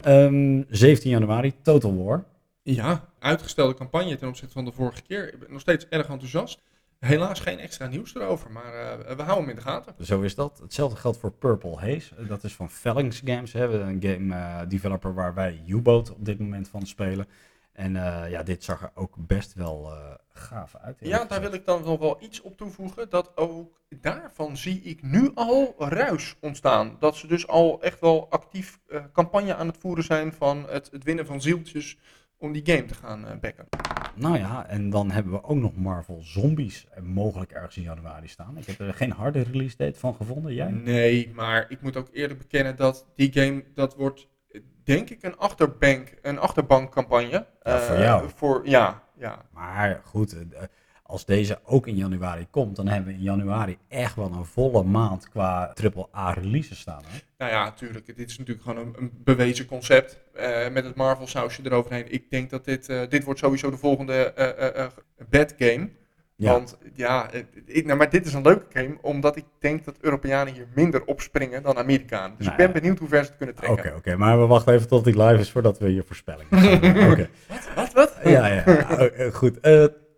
[0.00, 2.24] Ehm, 17 januari, Total War.
[2.62, 5.32] Ja, uitgestelde campagne ten opzichte van de vorige keer.
[5.32, 6.60] Ik ben nog steeds erg enthousiast.
[7.04, 9.94] Helaas geen extra nieuws erover, maar eh, we houden hem in de gaten.
[10.00, 10.58] Zo is dat.
[10.58, 12.26] Hetzelfde geldt voor Purple Haze.
[12.26, 13.52] Dat is van Phalanx Games.
[13.52, 13.80] Hè.
[13.80, 17.26] Een game eh, developer waar wij U-Boat op dit moment van spelen.
[17.72, 19.92] En eh, ja, dit zag er ook best wel
[20.32, 20.96] gaaf uit.
[21.00, 23.10] Ja, daar wil ik dan nog wel iets op toevoegen.
[23.10, 26.96] Dat ook daarvan zie ik nu al ruis ontstaan.
[26.98, 28.78] Dat ze dus al echt wel actief
[29.12, 31.98] campagne aan het voeren zijn van het, het winnen van zieltjes
[32.38, 33.66] om die game te gaan eh backen.
[34.14, 38.28] Nou ja, en dan hebben we ook nog Marvel Zombies eh, mogelijk ergens in januari
[38.28, 38.56] staan.
[38.58, 40.54] Ik heb er geen harde release date van gevonden.
[40.54, 40.70] Jij?
[40.70, 44.28] Nee, maar ik moet ook eerlijk bekennen dat die game, dat wordt
[44.84, 47.46] denk ik een achterbank, een achterbankcampagne.
[47.62, 48.28] Ja, voor Eh, jou.
[48.34, 49.42] Voor, ja, ja.
[49.52, 50.36] Maar goed,
[51.06, 54.82] als deze ook in januari komt, dan hebben we in januari echt wel een volle
[54.84, 55.74] maand qua
[56.12, 57.02] AAA releases staan.
[57.06, 57.18] Hè?
[57.38, 58.06] Nou ja, natuurlijk.
[58.16, 60.18] Dit is natuurlijk gewoon een, een bewezen concept.
[60.34, 62.12] eh, met het Marvel sausje eroverheen.
[62.12, 64.86] Ik denk dat dit, eh, dit wordt sowieso de volgende eh,
[65.30, 65.88] bad game.
[66.36, 66.50] Ja.
[66.52, 67.30] Want ja,
[67.66, 68.96] ik, nou, maar dit is een leuke game.
[69.00, 72.36] Omdat ik denk dat Europeanen hier minder opspringen dan Amerikanen.
[72.36, 73.96] Dus Nou ik ben benieuwd hoe ver ze het kunnen Oké, trekken.
[73.96, 76.48] oké, maar we wachten even tot die live is voordat we je voorspelling.
[77.12, 77.28] Oké.
[77.76, 78.18] Wat, wat?
[78.24, 78.98] Ja, ja, ja.
[78.98, 79.60] Eh, goed.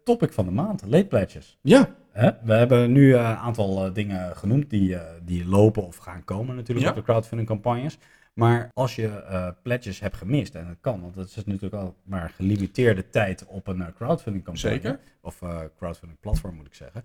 [0.06, 1.58] Topic van de maand, late pledges.
[1.60, 1.94] Ja.
[2.12, 2.30] Hè?
[2.42, 6.24] We hebben nu eh, een aantal eh, dingen genoemd die, eh, die lopen of gaan
[6.24, 6.92] komen natuurlijk Ja.
[6.92, 7.98] op de crowdfunding campagnes.
[8.34, 11.96] Maar als je eh, pledges hebt gemist, en dat kan, want het is natuurlijk al
[12.02, 14.70] maar gelimiteerde tijd op een crowdfunding campagne.
[14.74, 15.00] Zeker.
[15.20, 17.04] Of eh, crowdfunding platform moet ik zeggen.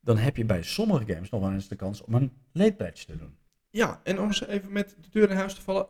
[0.00, 3.06] Dan heb je bij sommige games nog wel eens de kans om een late pledge
[3.06, 3.36] te doen.
[3.70, 5.86] Ja, en om ze even met de deur in huis te vallen.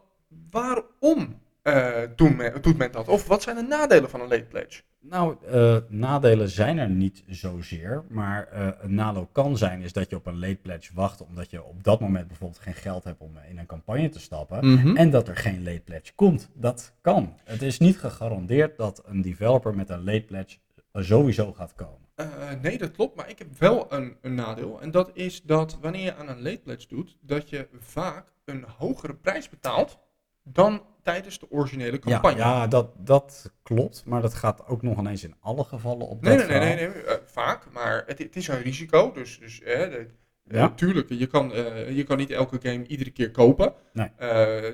[0.51, 3.09] Waarom eh, doen men, doet men dat?
[3.09, 4.83] Of wat zijn de nadelen van een late pledge?
[5.01, 8.05] Nou, eh, nadelen zijn er niet zozeer.
[8.09, 11.23] Maar eh, een nadeel kan zijn is dat je op een late pledge wacht.
[11.23, 14.73] Omdat je op dat moment bijvoorbeeld geen geld hebt om in een campagne te stappen.
[14.73, 14.97] Mhm.
[14.97, 16.51] En dat er geen late pledge komt.
[16.53, 17.35] Dat kan.
[17.45, 20.59] Het is niet gegarandeerd dat een developer met een late pledge
[20.93, 22.09] sowieso gaat komen.
[22.15, 22.27] Eh,
[22.63, 23.17] nee, dat klopt.
[23.17, 24.81] Maar ik heb wel een, een nadeel.
[24.81, 28.65] En dat is dat wanneer je aan een late pledge doet, dat je vaak een
[28.77, 29.99] hogere prijs betaalt
[30.45, 32.39] dan tijdens de originele campagne.
[32.39, 34.03] ja dat, dat klopt.
[34.07, 36.89] Maar dat gaat ook nog ineens in alle gevallen op Nee, dat nee, nee, nee,
[36.89, 37.71] nee eh, vaak.
[37.73, 39.13] Maar het, het is een risico.
[39.13, 40.07] Dus, dus eh, de,
[40.49, 40.69] Ja.
[40.69, 43.75] eh, tuurlijk, je kan, eh, je kan niet elke game iedere keer kopen.
[43.93, 44.11] Nee.
[44.17, 44.29] Eh,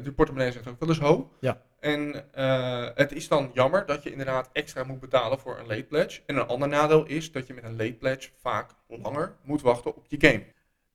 [0.05, 1.31] de portemonnee zegt ook wel eens ho.
[1.41, 1.61] Ja.
[1.81, 5.83] En eh, het is dan jammer dat je inderdaad extra moet betalen voor een late
[5.85, 6.21] pledge.
[6.27, 9.97] En een ander nadeel is dat je met een late pledge vaak langer moet wachten
[9.97, 10.45] op je game.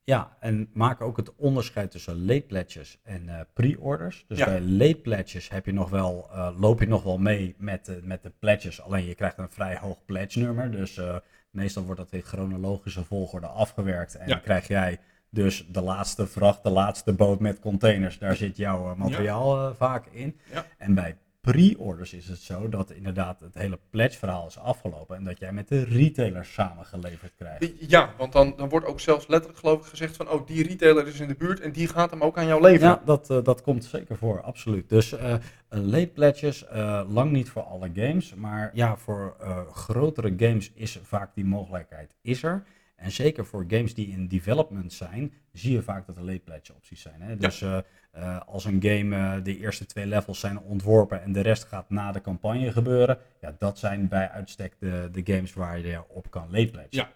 [0.06, 4.24] Ja, en maak ook het onderscheid tussen late pledges en eh, pre-orders.
[4.28, 4.44] Dus Ja.
[4.44, 8.00] bij late pledges heb je nog wel, eh, loop je nog wel mee met, de
[8.02, 8.82] met de pledges.
[8.82, 10.70] Alleen je krijgt een vrij hoog pledge nummer.
[10.70, 11.16] Dus eh,
[11.50, 14.14] meestal wordt dat in chronologische volgorde afgewerkt.
[14.14, 14.32] En Ja.
[14.34, 14.98] dan krijg jij
[15.30, 18.18] dus de laatste vracht, de laatste boot met containers.
[18.18, 20.38] Daar zit jouw materiaal vaak in.
[20.52, 20.64] Ja.
[20.78, 21.16] En bij
[21.52, 25.16] pre-orders is het zo dat inderdaad het hele pledge verhaal is afgelopen.
[25.16, 27.90] En dat jij met de retailers samengeleverd krijgt.
[27.90, 30.30] Ja, want dan, dan wordt ook zelfs letterlijk geloof ik gezegd van...
[30.30, 32.88] oh, die retailer is in de buurt en die gaat hem ook aan jou leveren.
[32.88, 34.88] Ja, dat, eh, dat komt zeker voor, absoluut.
[34.88, 35.34] Dus eh,
[35.68, 40.72] een late pledges, eh, lang niet voor alle games, maar ja, voor eh, grotere games
[40.74, 42.64] is vaak die mogelijkheid is er.
[42.96, 46.74] En zeker voor games die in development zijn, zie je vaak dat er late pledge
[46.74, 47.20] opties zijn.
[47.22, 47.36] Hè?
[47.36, 47.78] Dus eh,
[48.10, 51.90] eh, als een game eh, de eerste twee levels zijn ontworpen en de rest gaat
[51.90, 56.30] na de campagne gebeuren, ja, dat zijn bij uitstek de, de games waar je op
[56.30, 56.88] kan late pledge.
[56.90, 57.10] Ja.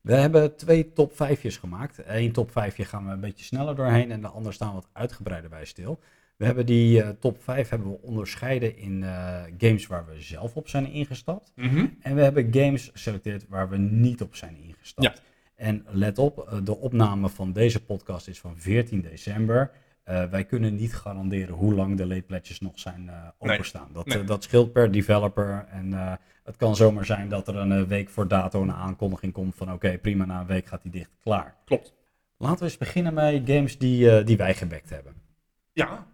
[0.00, 2.02] We hebben twee top 5'jes gemaakt.
[2.06, 5.50] Eén top 5 gaan we een beetje sneller doorheen en de ander staan wat uitgebreider
[5.50, 6.00] bij stil.
[6.42, 10.56] We hebben die eh, top 5 hebben we onderscheiden in eh, games waar we zelf
[10.56, 11.52] op zijn ingestapt.
[11.56, 11.86] Mhm.
[12.00, 15.16] En we hebben games geselecteerd waar we niet op zijn ingestapt.
[15.16, 15.22] Ja.
[15.54, 19.70] En let op, eh, de opname van deze podcast is van 14 december.
[20.04, 23.14] Wij kunnen niet garanderen hoe lang de late pledges nog zijn Nee.
[23.52, 23.88] openstaan.
[23.92, 24.24] Dat, Nee.
[24.24, 25.66] dat scheelt per developer.
[25.70, 25.92] En
[26.44, 29.98] het kan zomaar zijn dat er een week voor dato een aankondiging komt van oké,
[29.98, 31.56] prima, na een week gaat die dicht, klaar.
[31.64, 31.92] Klopt.
[32.36, 35.14] Laten we eens beginnen met games die, die wij gebackt hebben.
[35.72, 36.06] Ja.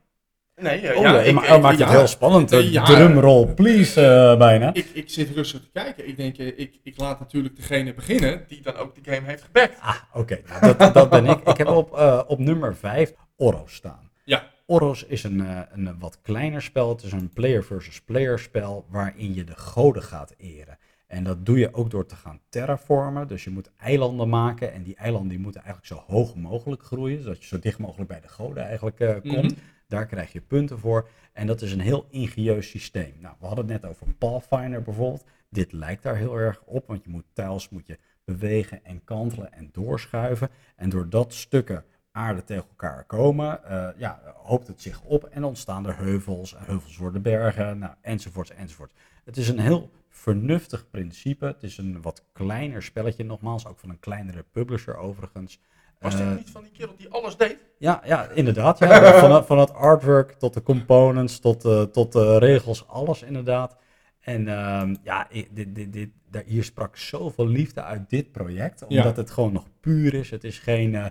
[0.60, 1.86] Nee, eh, Oh, ja, ja, ik- maar, ik- oh, maakt ja.
[1.86, 2.52] het heel spannend.
[2.52, 2.84] Eh, ja.
[2.84, 4.72] Drumroll, please, eh, bijna.
[4.74, 6.08] Ik, ik zit rustig te kijken.
[6.08, 9.42] Ik denk, eh, ik, ik laat natuurlijk degene beginnen die dan ook de game heeft
[9.42, 9.80] gebackt.
[9.80, 10.40] Ah, oké.
[10.48, 11.38] Nou, dat, dat ben ik.
[11.48, 14.10] Ik heb op, op nummer 5 Oros staan.
[14.24, 14.44] Ja.
[14.66, 16.88] Oros is een, een wat kleiner spel.
[16.88, 20.78] Het is een player versus player spel waarin je de goden gaat eren.
[21.06, 23.28] En dat doe je ook door te gaan terraformen.
[23.28, 24.72] Dus je moet eilanden maken.
[24.72, 27.22] En die eilanden die moeten eigenlijk zo hoog mogelijk groeien.
[27.22, 29.24] Zodat je zo dicht mogelijk bij de goden eigenlijk komt.
[29.24, 29.48] Mhm.
[29.88, 31.08] Daar krijg je punten voor.
[31.32, 33.14] En dat is een heel ingenieus systeem.
[33.20, 35.24] Nou, we hadden het net over Pathfinder bijvoorbeeld.
[35.50, 36.86] Dit lijkt daar heel erg op.
[36.86, 40.48] Want je moet tiles moet je bewegen en kantelen en doorschuiven.
[40.76, 45.86] En doordat stukken aarde tegen elkaar komen, eh, ja, hoopt het zich op en ontstaan
[45.86, 46.54] er heuvels.
[46.58, 48.94] Heuvels worden bergen, nou, enzovoorts, enzovoorts.
[49.24, 51.46] Het is een heel vernuftig principe.
[51.46, 55.60] Het is een wat kleiner spelletje, nogmaals, ook van een kleinere publisher overigens.
[56.00, 57.56] Was dit Eh, niet van die kerel die alles deed?
[57.78, 58.78] ja, ja, inderdaad.
[58.78, 59.18] Ja.
[59.20, 63.76] Van, het- van het artwork tot de components, tot, eh, tot de regels, alles inderdaad.
[64.20, 66.08] En ehm, ja, dit, dit, dit,
[66.46, 69.12] hier sprak zoveel liefde uit dit project, omdat Ja.
[69.14, 70.30] het gewoon nog puur is.
[70.30, 71.06] Het is geen eh,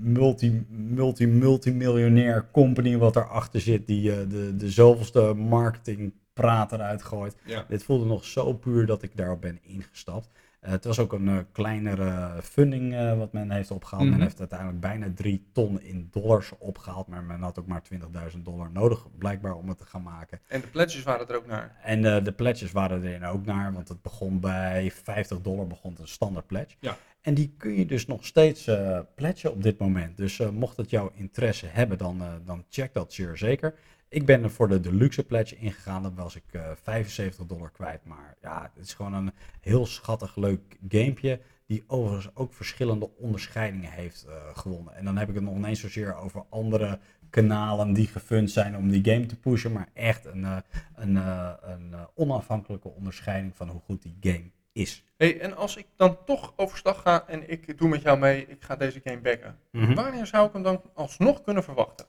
[0.00, 7.36] multi, multi, multimiljonair company wat erachter zit, die eh, de, de zoveelste marketingpraat eruit gooit.
[7.44, 7.64] Ja.
[7.68, 10.28] Dit voelde nog zo puur dat ik daarop ben ingestapt.
[10.60, 14.02] Eh, het was ook een eh, kleinere funding eh, wat men heeft opgehaald.
[14.02, 14.12] Mhm.
[14.12, 17.06] Men heeft uiteindelijk bijna 3 ton in dollars opgehaald.
[17.06, 20.40] Maar men had ook maar 20.000 dollar nodig, blijkbaar, om het te gaan maken.
[20.46, 21.76] En de pledges waren er ook naar.
[21.82, 26.08] En de pledges waren er ook naar, want het begon bij 50 dollar, begon een
[26.08, 26.76] standaard pledge.
[26.80, 26.96] Ja.
[27.20, 30.16] En die kun je dus nog steeds eh pledgen op dit moment.
[30.16, 33.74] Dus mocht het jouw interesse hebben, dan, dan check dat zeer zeker.
[34.12, 38.04] Ik ben er voor de deluxe pledge ingegaan, dan was ik eh 75 dollar kwijt.
[38.04, 41.40] Maar ja, het is gewoon een heel schattig leuk gamepje.
[41.66, 44.94] Die overigens ook verschillende onderscheidingen heeft eh, gewonnen.
[44.94, 46.98] En dan heb ik het nog niet eens zozeer over andere
[47.30, 49.72] kanalen die gefund zijn om die game te pushen.
[49.72, 50.56] Maar echt een, eh,
[50.94, 55.04] een, eh, een eh, onafhankelijke onderscheiding van hoe goed die game is.
[55.16, 58.62] Hey, en als ik dan toch overstag ga en ik doe met jou mee, ik
[58.62, 59.58] ga deze game backen.
[59.72, 59.94] Mhm.
[59.94, 62.06] Wanneer zou ik hem dan alsnog kunnen verwachten?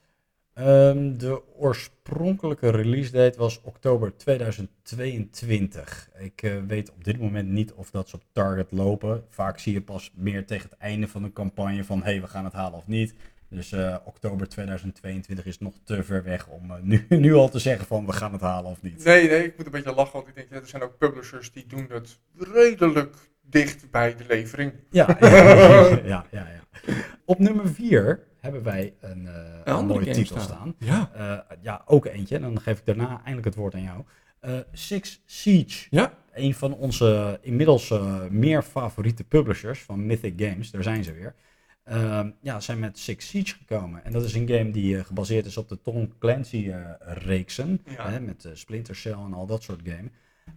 [0.54, 6.10] Ehm, de oorspronkelijke release date was oktober 2022.
[6.18, 9.24] Ik eh, weet op dit moment niet of dat ze op target lopen.
[9.30, 12.44] Vaak zie je pas meer tegen het einde van de campagne van hey, we gaan
[12.44, 13.14] het halen of niet.
[13.50, 17.60] Dus eh, oktober 2022 is nog te ver weg om eh, nu, nu al te
[17.60, 19.04] zeggen van we gaan het halen of niet.
[19.04, 21.52] Nee, nee, ik moet een beetje lachen, want ik denk, ja, er zijn ook publishers
[21.52, 24.74] die doen het redelijk dicht bij de levering.
[24.90, 25.30] Ja, ja,
[26.04, 26.94] ja, ja, ja.
[27.26, 30.75] Op nummer 4 hebben wij een, eh, een, mooie titel staan.
[30.77, 31.12] Ja.
[31.13, 32.36] Eh, ja, ook eentje.
[32.36, 34.04] En dan geef ik daarna eindelijk het woord aan jou.
[34.41, 35.88] Eh, Six Siege.
[35.89, 36.13] Ja.
[36.34, 40.71] Een van onze inmiddels eh, meer favoriete publishers van Mythic Games.
[40.71, 41.36] Daar zijn ze weer.
[41.84, 44.04] Ehm, ja, zijn met Six Siege gekomen.
[44.04, 47.82] En dat is een game die gebaseerd is op de Tom Clancy eh, reeksen.
[47.86, 48.10] Ja.
[48.10, 50.10] Hè, met Splinter Cell en al dat soort game,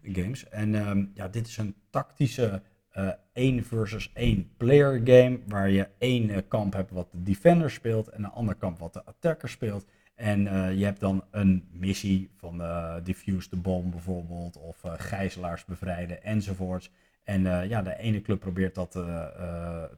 [0.03, 0.49] games.
[0.49, 2.63] En ehm, ja, dit is een tactische
[3.33, 5.39] 1 versus 1 player game.
[5.47, 8.09] Waar je één eh, kamp hebt wat de defender speelt.
[8.09, 9.85] En een ander kamp wat de attacker speelt.
[10.15, 14.57] En eh, je hebt dan een missie van eh defuse de bom bijvoorbeeld.
[14.59, 16.91] Of gijzelaars bevrijden enzovoorts.
[17.25, 18.91] En ja, de ene club probeert dat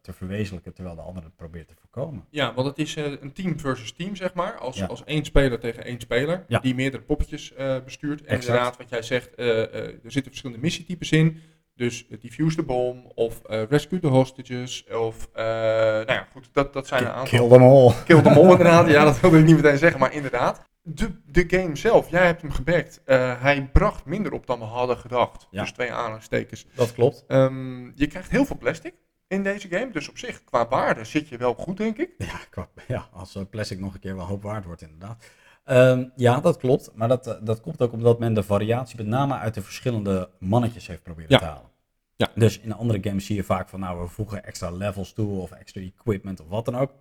[0.03, 2.25] te verwezenlijken, terwijl de andere het probeert te voorkomen.
[2.31, 4.59] Ja, want het is een team versus team, zeg maar.
[4.59, 4.87] Als, Ja.
[4.87, 6.59] als één speler tegen één speler, Ja.
[6.59, 7.55] die meerdere poppetjes
[7.85, 8.21] bestuurt.
[8.21, 8.47] En Exact.
[8.47, 11.41] inderdaad, wat jij zegt, er zitten verschillende missietypes in.
[11.77, 15.29] Dus defuse de bom, of eh, rescue the hostages, of...
[15.33, 17.39] eh, nou ja, goed, dat, dat zijn een aantal...
[17.39, 17.93] Kill them all.
[18.05, 20.63] Kill them all inderdaad, ja, dat wilde ik niet meteen zeggen, maar inderdaad.
[20.83, 23.01] De, de game zelf, jij hebt hem gebackt.
[23.05, 25.47] Eh, hij bracht minder op dan we hadden gedacht.
[25.51, 25.61] Ja.
[25.63, 26.67] Dus twee aanhalingstekens.
[26.75, 27.25] Dat klopt.
[27.29, 28.95] Ehm, je krijgt heel veel plastic
[29.29, 29.91] in deze game.
[29.91, 32.11] Dus op zich, qua waarde, zit je wel goed, denk ik.
[32.19, 35.25] Ja, qua- ja als plastic nog een keer wel hoop waard wordt, inderdaad.
[35.67, 36.91] Ehm, ja, dat klopt.
[36.95, 40.31] Maar dat, eh, dat komt ook omdat men de variatie met name uit de verschillende
[40.39, 41.39] mannetjes heeft proberen Ja.
[41.39, 41.71] te halen.
[42.17, 42.31] Ja.
[42.35, 45.51] Dus in andere games zie je vaak van, nou, we voegen extra levels toe of
[45.51, 46.93] extra equipment of wat dan ook.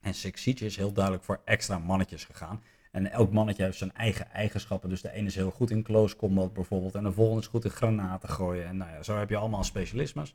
[0.00, 2.62] En Six Siege is heel duidelijk voor extra mannetjes gegaan.
[2.92, 4.88] En elk mannetje heeft zijn eigen eigenschappen.
[4.88, 6.94] Dus de ene is heel goed in close combat bijvoorbeeld.
[6.94, 8.66] En de volgende is goed in granaten gooien.
[8.66, 10.34] En nou ja, zo heb je allemaal specialismes.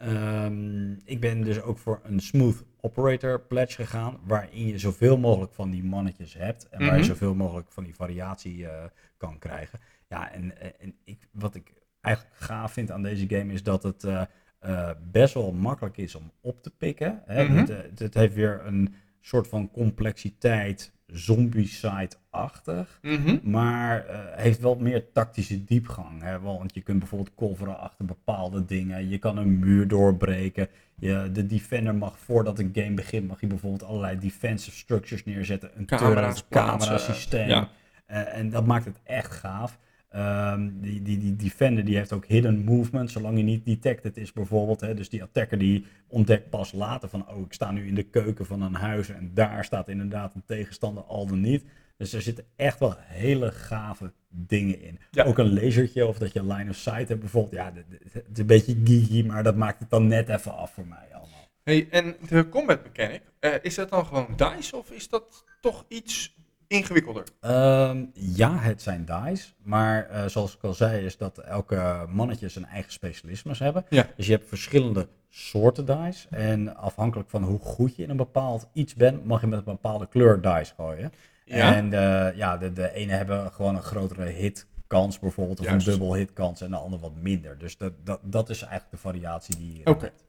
[0.00, 4.18] Ehm, ik ben dus ook voor een smooth operator pledge gegaan.
[4.24, 6.68] Waarin je zoveel mogelijk van die mannetjes hebt.
[6.68, 7.08] En waar je Mhm.
[7.08, 8.84] zoveel mogelijk van die variatie eh,
[9.16, 9.78] kan krijgen.
[10.08, 13.82] Ja, en, en- en ik, wat ik eigenlijk gaaf vind aan deze game is dat
[13.82, 14.22] het eh,
[14.58, 17.22] eh, best wel makkelijk is om op te pikken.
[17.26, 17.44] Hè?
[17.44, 17.56] Mhm.
[17.56, 23.00] het, eh, het heeft weer een soort van complexiteit, zombie-side-achtig.
[23.42, 26.22] Maar eh, heeft wel meer tactische diepgang.
[26.22, 26.40] Hè?
[26.40, 29.08] Want je kunt bijvoorbeeld coveren achter bepaalde dingen.
[29.08, 30.68] Je kan een muur doorbreken.
[30.94, 35.70] Je, de defender mag voordat een game begint, mag je bijvoorbeeld allerlei defensive structures neerzetten.
[35.76, 37.48] Een Camera's plaatsen, camerasysteem.
[37.48, 37.68] ja.
[38.06, 39.78] Eh, en dat maakt het echt gaaf.
[40.10, 44.32] Ehm, die, die, die defender die heeft ook hidden movement, zolang hij niet detected is
[44.32, 44.80] bijvoorbeeld.
[44.80, 44.94] Hè.
[44.94, 48.46] Dus die attacker die ontdekt pas later van, oh ik sta nu in de keuken
[48.46, 51.64] van een huis en daar staat inderdaad een tegenstander al dan niet.
[51.96, 54.98] Dus er zitten echt wel hele gave dingen in.
[55.10, 55.24] Ja.
[55.24, 57.54] Ook een lasertje of dat je line of sight hebt bijvoorbeeld.
[57.54, 57.72] Ja,
[58.12, 61.08] het is een beetje geeky, maar dat maakt het dan net even af voor mij
[61.12, 61.48] allemaal.
[61.62, 65.84] Hey, en de combat mechanic, eh, is dat dan gewoon dice of is dat toch
[65.88, 66.34] iets
[66.70, 67.24] ingewikkelder?
[67.40, 72.48] Ehm, ja, het zijn dice, maar eh, zoals ik al zei, is dat elke mannetje
[72.48, 73.84] zijn eigen specialismes hebben.
[73.88, 74.06] Ja.
[74.16, 76.28] Dus je hebt verschillende soorten dice.
[76.30, 79.64] En afhankelijk van hoe goed je in een bepaald iets bent, mag je met een
[79.64, 81.12] bepaalde kleur dice gooien.
[81.46, 85.86] En eh, ja, de, de ene hebben gewoon een grotere hitkans bijvoorbeeld, of Juist.
[85.86, 87.58] een dubbel hitkans en de andere wat minder.
[87.58, 90.04] Dus dat, dat, dat is eigenlijk de variatie die je Oké.
[90.04, 90.24] hebt.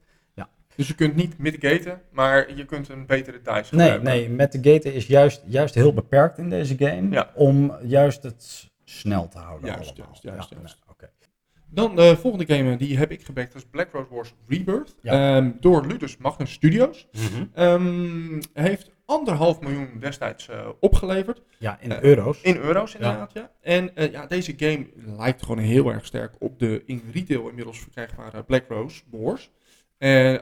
[0.75, 4.03] Dus je kunt niet mitigaten, maar je kunt een betere dice Nee, gebruiken.
[4.03, 7.09] nee, met de gaten is juist, juist heel beperkt in deze game.
[7.11, 7.31] Ja.
[7.35, 9.69] Om juist het snel te houden.
[9.69, 10.05] Juist, allemaal.
[10.07, 10.77] juist, juist, Ja, juist.
[10.79, 11.09] nee.
[11.73, 14.95] Dan de volgende game, die heb ik gebackt, dat is Black Rose Wars Rebirth.
[15.01, 15.35] Ja.
[15.37, 17.07] Ehm, door Ludus Magnus Studios.
[17.53, 21.41] Ehm, heeft anderhalf miljoen destijds eh, opgeleverd.
[21.57, 22.41] Ja, in Eh, euro's.
[22.41, 23.51] In euro's inderdaad, ja.
[23.61, 24.85] En eh, ja, deze game
[25.17, 29.51] lijkt gewoon heel erg sterk op de in retail inmiddels verkrijgbare Black Rose Wars.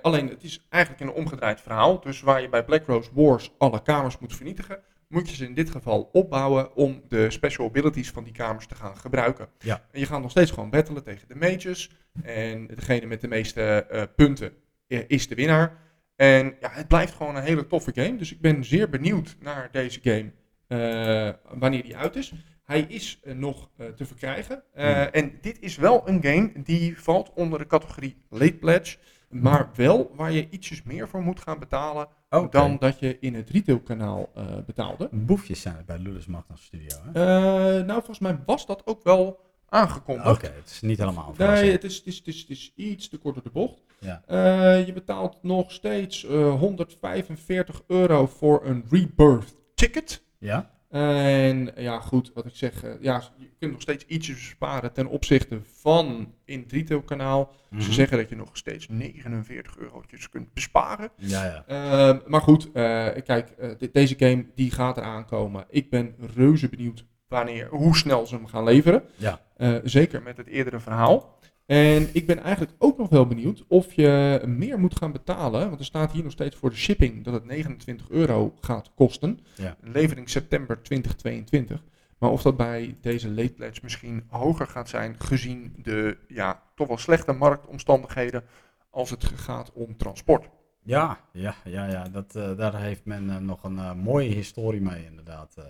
[0.01, 1.99] Alleen het is eigenlijk een omgedraaid verhaal.
[1.99, 5.53] Dus waar je bij Black Rose Wars alle kamers moet vernietigen, moet je ze in
[5.53, 9.47] dit geval opbouwen om de special abilities van die kamers te gaan gebruiken.
[9.59, 9.85] Ja.
[9.91, 11.91] En je gaat nog steeds gewoon battelen tegen de mages.
[12.23, 14.51] En degene met de meeste eh, punten
[14.87, 15.77] eh, is de winnaar.
[16.15, 18.15] En ja, het blijft gewoon een hele toffe game.
[18.15, 20.31] Dus ik ben zeer benieuwd naar deze game
[20.67, 22.33] eh, wanneer die uit is.
[22.63, 24.63] Hij is nog te verkrijgen.
[24.73, 24.83] Hmm.
[24.85, 28.97] En dit is wel een game die valt onder de categorie late pledge.
[29.29, 32.07] Maar wel waar je ietsjes meer voor moet gaan betalen
[32.49, 35.09] dan dat je in het retailkanaal eh betaalde.
[35.11, 37.09] Boefjes zijn het bij Ludus Magnus Studio, hè?
[37.11, 39.39] Eh, nou, volgens mij was dat ook wel
[39.69, 40.29] aangekondigd.
[40.29, 43.09] Oké, het is niet helemaal Nee, het is, het, is, het, is, het is iets
[43.09, 43.81] te kort door de bocht.
[43.99, 44.21] Ja.
[44.25, 50.23] Eh, je betaalt nog steeds eh, 145 euro voor een Rebirth ticket.
[50.37, 50.71] Ja?
[50.89, 55.07] En ja, goed, wat ik zeg, eh, ja, je kunt nog steeds ietsjes besparen ten
[55.07, 57.51] opzichte van in het retailkanaal.
[57.69, 57.81] Mhm.
[57.81, 61.09] Ze zeggen dat je nog steeds 49 eurotjes kunt besparen.
[61.17, 61.63] Ja, ja.
[61.67, 65.65] Ehm, maar goed, eh, kijk, eh, de- deze game die gaat eraan komen.
[65.69, 69.03] Ik ben reuze benieuwd wanneer, hoe snel ze hem gaan leveren.
[69.15, 69.41] Ja.
[69.83, 71.37] Zeker met het eerdere verhaal.
[71.69, 75.67] En ik ben eigenlijk ook nog wel benieuwd of je meer moet gaan betalen.
[75.67, 79.39] Want er staat hier nog steeds voor de shipping dat het 29 euro gaat kosten.
[79.55, 79.75] Ja.
[79.81, 81.83] Levering september 2022.
[82.17, 86.87] Maar of dat bij deze late pledge misschien hoger gaat zijn gezien de ja, toch
[86.87, 88.43] wel slechte marktomstandigheden
[88.89, 90.49] als het gaat om transport.
[90.83, 92.03] Ja, ja, ja, ja.
[92.03, 95.55] Dat, eh, daar heeft men eh, nog een eh, mooie historie mee, inderdaad.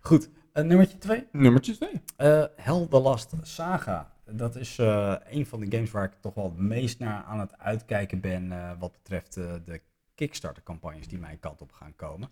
[0.00, 0.30] Goed,
[0.66, 1.26] nummertje twee.
[1.32, 1.90] Nummertje 2.
[2.16, 4.12] Eh Hell the Last Saga.
[4.24, 7.40] Dat is eh, een van de games waar ik toch wel het meest naar aan
[7.40, 9.80] het uitkijken ben eh, wat betreft de
[10.14, 12.28] Kickstarter-campagnes die mijn kant op gaan komen.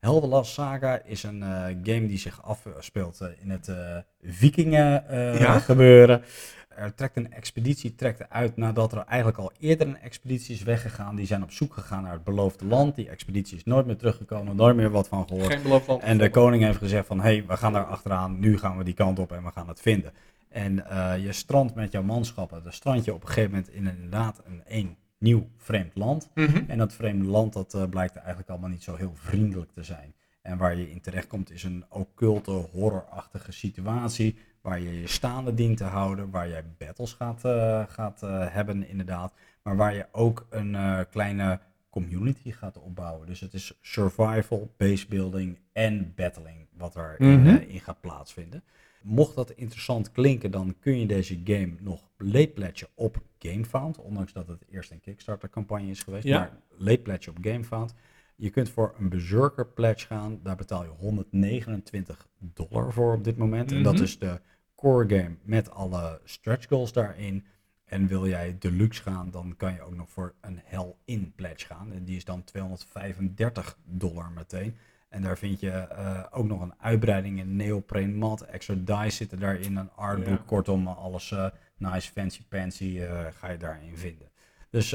[0.00, 3.96] Hell the Last Saga is een eh, game die zich afspeelt eh, in het eh
[4.22, 5.04] vikingen
[5.38, 5.58] Ja?
[5.58, 6.22] gebeuren.
[6.68, 11.16] Er trekt een expeditie trekt uit nadat er eigenlijk al eerder een expeditie is weggegaan.
[11.16, 12.96] Die zijn op zoek gegaan naar het beloofde land.
[12.96, 15.52] Die expeditie is nooit meer teruggekomen, nooit meer wat van gehoord.
[15.52, 16.02] Geen beloofd land.
[16.02, 18.84] En de koning heeft gezegd van, hé, hey, we gaan daar achteraan, nu gaan we
[18.84, 20.12] die kant op en we gaan het vinden.
[20.48, 20.74] En
[21.22, 24.62] je strandt met jouw manschappen, dan strand je op een gegeven moment in inderdaad een
[24.66, 26.30] één nieuw vreemd land.
[26.34, 26.64] Mhm.
[26.66, 30.14] En dat vreemde land, dat eh, blijkt eigenlijk allemaal niet zo heel vriendelijk te zijn.
[30.42, 35.76] En waar je in terechtkomt is een occulte, horrorachtige situatie, waar je je staande dient
[35.76, 40.46] te houden, waar jij battles gaat, eh, gaat eh, hebben inderdaad, maar waar je ook
[40.50, 40.76] een
[41.10, 43.26] kleine community gaat opbouwen.
[43.26, 47.56] Dus het is survival, basebuilding en battling wat erin Mhm.
[47.56, 48.62] in gaat plaatsvinden.
[49.02, 53.98] Mocht dat interessant klinken, dan kun je deze game nog late pledgen op GameFound.
[53.98, 56.24] Ondanks dat het eerst een Kickstarter campagne is geweest.
[56.26, 56.60] Ja.
[56.78, 57.94] Maar pledge op GameFound.
[58.36, 60.40] Je kunt voor een Berserker pledge gaan.
[60.42, 63.72] Daar betaal je 129 dollar voor op dit moment.
[63.72, 64.02] En dat Mhm.
[64.02, 64.40] is de
[64.74, 67.44] core game met alle stretch goals daarin.
[67.84, 71.66] En wil jij deluxe gaan, dan kan je ook nog voor een Hell in pledge
[71.66, 71.92] gaan.
[71.92, 74.76] En die is dan 235 dollar meteen.
[75.08, 78.40] En daar vind je eh, ook nog een uitbreiding in neoprene mat.
[78.42, 80.38] Extra dice zitten daarin, een artbook.
[80.38, 80.42] Ja.
[80.46, 84.28] Kortom, alles eh, nice, fancy, fancy eh, ga je daarin vinden.
[84.70, 84.94] Dus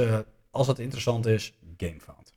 [0.52, 2.34] als het interessant is, GameFound.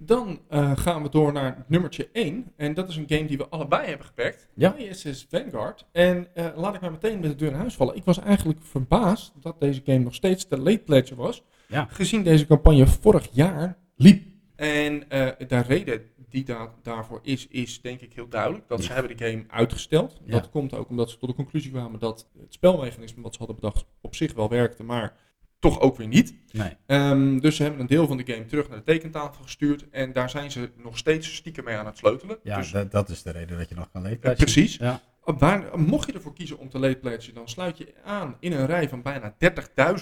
[0.00, 0.40] Dan
[0.74, 2.52] gaan we door naar nummertje 1.
[2.56, 4.48] En dat is een game die we allebei hebben gepakt.
[4.54, 4.74] Ja.
[4.74, 5.86] ISS Vanguard.
[5.92, 7.96] En laat ik maar meteen met de deur in huis vallen.
[7.96, 11.42] Ik was eigenlijk verbaasd dat deze game nog steeds de late pledge was.
[11.66, 11.86] Ja.
[11.90, 14.26] Gezien deze campagne vorig jaar liep.
[14.56, 15.04] En
[15.48, 18.68] daar reden die da daarvoor is, is denk ik heel duidelijk.
[18.68, 18.84] Dat Ja.
[18.84, 20.20] ze hebben de game uitgesteld.
[20.24, 20.30] Ja.
[20.32, 23.56] Dat komt ook omdat ze tot de conclusie kwamen dat het spelmechanisme wat ze hadden
[23.56, 25.16] bedacht op zich wel werkte, maar
[25.58, 26.34] toch ook weer niet.
[26.52, 26.72] Nee.
[26.86, 29.88] Ehm, dus ze hebben een deel van de game terug naar de tekentafel gestuurd.
[29.90, 32.38] En daar zijn ze nog steeds stiekem mee aan het sleutelen.
[32.42, 34.18] Ja, dus, dat, is de reden dat je nog kan lezen.
[34.20, 34.76] precies.
[34.76, 35.00] Ja.
[35.24, 38.66] Waar, mocht je ervoor kiezen om te late pledgen, dan sluit je aan in een
[38.66, 39.34] rij van bijna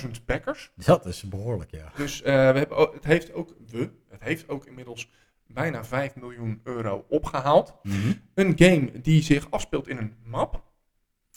[0.02, 0.70] 30.000 backers.
[0.76, 1.92] Dat is behoorlijk, ja.
[1.96, 5.08] Dus eh, we hebben, het heeft ook, we, het heeft ook inmiddels
[5.48, 7.74] bijna 5 miljoen euro opgehaald.
[7.82, 8.12] Mhm.
[8.34, 10.62] Een game die zich afspeelt in een map.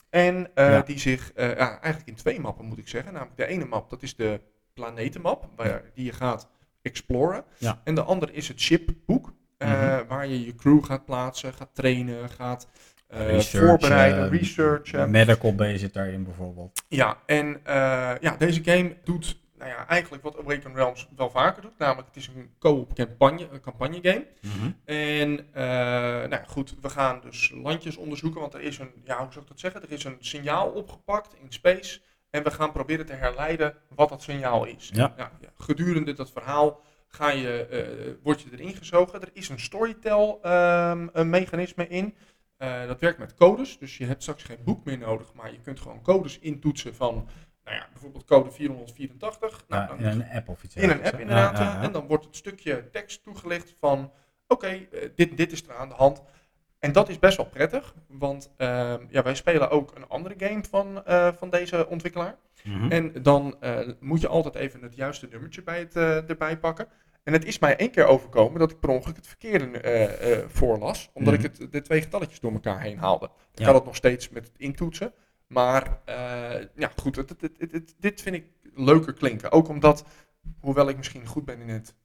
[0.10, 0.82] En eh, Ja.
[0.82, 3.14] die zich, eh, ja, eigenlijk in twee mappen moet ik zeggen.
[3.14, 4.42] Namelijk de ene map, dat is de
[4.74, 6.50] planetenmap, waar, die je gaat
[6.82, 7.44] exploren.
[7.58, 7.82] Ja.
[7.84, 10.08] En de andere is het shipboek, eh, Mhm.
[10.08, 12.68] waar je je crew gaat plaatsen, gaat trainen, gaat
[13.08, 15.12] Research, voorbereiden, researchen.
[15.12, 16.84] Medical Bay zit daarin bijvoorbeeld.
[16.88, 17.62] Ja, en
[18.22, 21.78] ja, deze game doet nou ja, eigenlijk wat Awaken Realms wel vaker doet.
[21.78, 24.26] Namelijk, het is een co-op campagne, een campagne game.
[24.86, 29.32] En eh, nou goed, we gaan dus landjes onderzoeken, want er is een, ja, hoe
[29.32, 29.82] zou ik dat zeggen?
[29.82, 32.00] Er is een signaal opgepakt in space.
[32.30, 34.90] En we gaan proberen te herleiden wat dat signaal is.
[34.94, 35.14] Ja.
[35.18, 39.22] Nou, ja, gedurende dat verhaal ga je, eh, word je erin gezogen.
[39.22, 41.34] Er is een storytell ehm,
[41.90, 42.16] in.
[42.58, 45.60] Eh, dat werkt met codes, dus je hebt straks geen boek meer nodig, maar je
[45.60, 47.28] kunt gewoon codes intoetsen van,
[47.70, 49.64] nou ja, bijvoorbeeld code 484.
[49.68, 51.58] Nou, dan in een app of iets in een app inderdaad.
[51.58, 51.70] Ja, ja.
[51.70, 51.84] ja, ja.
[51.84, 54.12] En dan wordt het stukje tekst toegelicht van,
[54.48, 56.22] oké, eh, dit, dit is er aan de hand.
[56.80, 60.64] En dat is best wel prettig, want ehm, ja, wij spelen ook een andere game
[60.70, 62.36] van, eh, van deze ontwikkelaar.
[62.64, 62.92] Mhm.
[62.92, 66.88] En dan eh, moet je altijd even het juiste nummertje bij het, eh, erbij pakken.
[67.24, 70.46] En het is mij één keer overkomen dat ik per ongeluk het verkeerde eh, eh,
[70.50, 71.10] voorlas.
[71.14, 71.44] Omdat Mhm.
[71.46, 73.26] ik het, de twee getalletjes door elkaar heen haalde.
[73.26, 73.66] Ik Ja.
[73.66, 75.14] kan het nog steeds met het intoetsen.
[75.54, 78.46] Maar eh, ja, goed, het, het, het, het- het- dit vind ik
[78.76, 79.52] leuker klinken.
[79.52, 80.06] Ook omdat,
[80.60, 81.96] hoewel ik misschien goed ben in het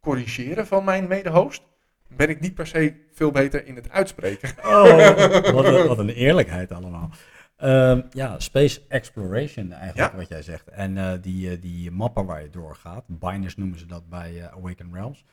[0.00, 1.62] corrigeren van mijn mede-host,
[2.08, 4.50] ben ik niet per se veel beter in het uitspreken.
[4.64, 7.10] Oh, wat een, wat een eerlijkheid allemaal.
[7.56, 10.18] Ehm, ja, space exploration eigenlijk Ja.
[10.18, 10.68] wat jij zegt.
[10.68, 14.90] En eh, die, eh, die mappen waar je doorgaat, binders noemen ze dat bij Awaken
[14.92, 15.24] Realms.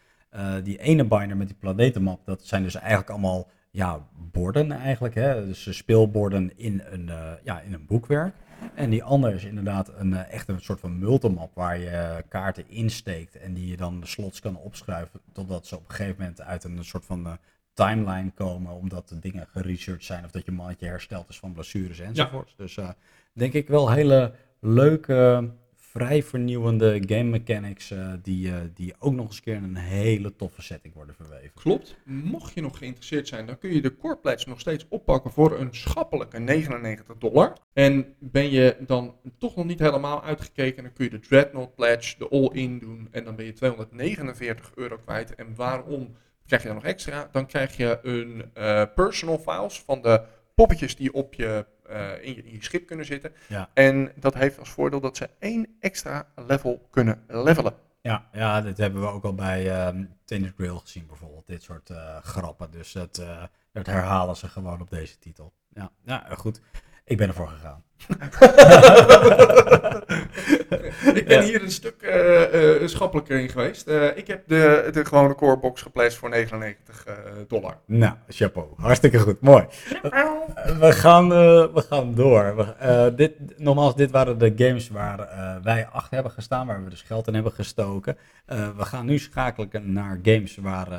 [0.63, 5.15] Die ene binder met die planetenmap, dat zijn dus eigenlijk allemaal ja, borden eigenlijk.
[5.15, 5.45] Hè?
[5.45, 8.35] Dus speelborden in een, eh, ja, in een boekwerk.
[8.73, 12.15] En die andere is inderdaad een, eh, echt een soort van multimap waar je eh,
[12.27, 16.15] kaarten insteekt en die je dan de slots kan opschuiven totdat ze op een gegeven
[16.19, 17.37] moment uit een soort van
[17.73, 21.99] timeline komen omdat de dingen geresearched zijn of dat je mannetje hersteld is van blessures
[21.99, 22.53] enzovoort.
[22.57, 22.77] Dus
[23.33, 25.49] denk ik wel hele leuke,
[25.91, 29.75] vrij vernieuwende game mechanics eh, die, eh, die ook nog eens een keer in een
[29.75, 31.51] hele toffe setting worden verweven.
[31.53, 31.95] Klopt.
[32.05, 35.59] Mocht je nog geïnteresseerd zijn, dan kun je de core pledge nog steeds oppakken voor
[35.59, 37.57] een schappelijke 99 dollar.
[37.73, 42.15] En ben je dan toch nog niet helemaal uitgekeken, dan kun je de Dreadnought pledge,
[42.17, 43.07] de all-in doen.
[43.11, 45.35] En dan ben je 249 euro kwijt.
[45.35, 46.15] En waarom
[46.45, 47.29] krijg je dan nog extra?
[47.31, 50.23] Dan krijg je een eh, personal files van de
[50.59, 53.31] poppetjes die op je, eh, in, je, in je schip kunnen zitten.
[53.47, 53.69] Ja.
[53.73, 57.73] En dat heeft als voordeel dat ze één extra level kunnen levelen.
[58.01, 61.89] Ja, ja, dit hebben we ook al bij ehm Tennis Grill gezien bijvoorbeeld, dit soort
[61.89, 62.71] eh, grappen.
[62.71, 65.53] Dus dat, eh, dat herhalen ze gewoon op deze titel.
[65.73, 66.61] Ja, ja, goed.
[67.09, 67.83] Ik ben ervoor gegaan.
[71.19, 71.41] ik ben Ja.
[71.41, 73.87] hier een stuk eh, schappelijker in geweest.
[73.87, 77.13] Eh, ik heb de, de gewone corebox gepleegd voor 99 eh,
[77.47, 77.77] dollar.
[77.85, 78.67] Nou, chapeau.
[78.77, 79.41] Hartstikke goed.
[79.41, 79.65] Mooi.
[80.79, 81.29] We gaan,
[81.73, 82.55] we gaan door.
[82.55, 85.17] We, dit, nogmaals, dit waren de games waar
[85.63, 88.17] wij achter hebben gestaan, waar we dus geld in hebben gestoken.
[88.45, 90.89] We gaan nu schakelen naar games waar,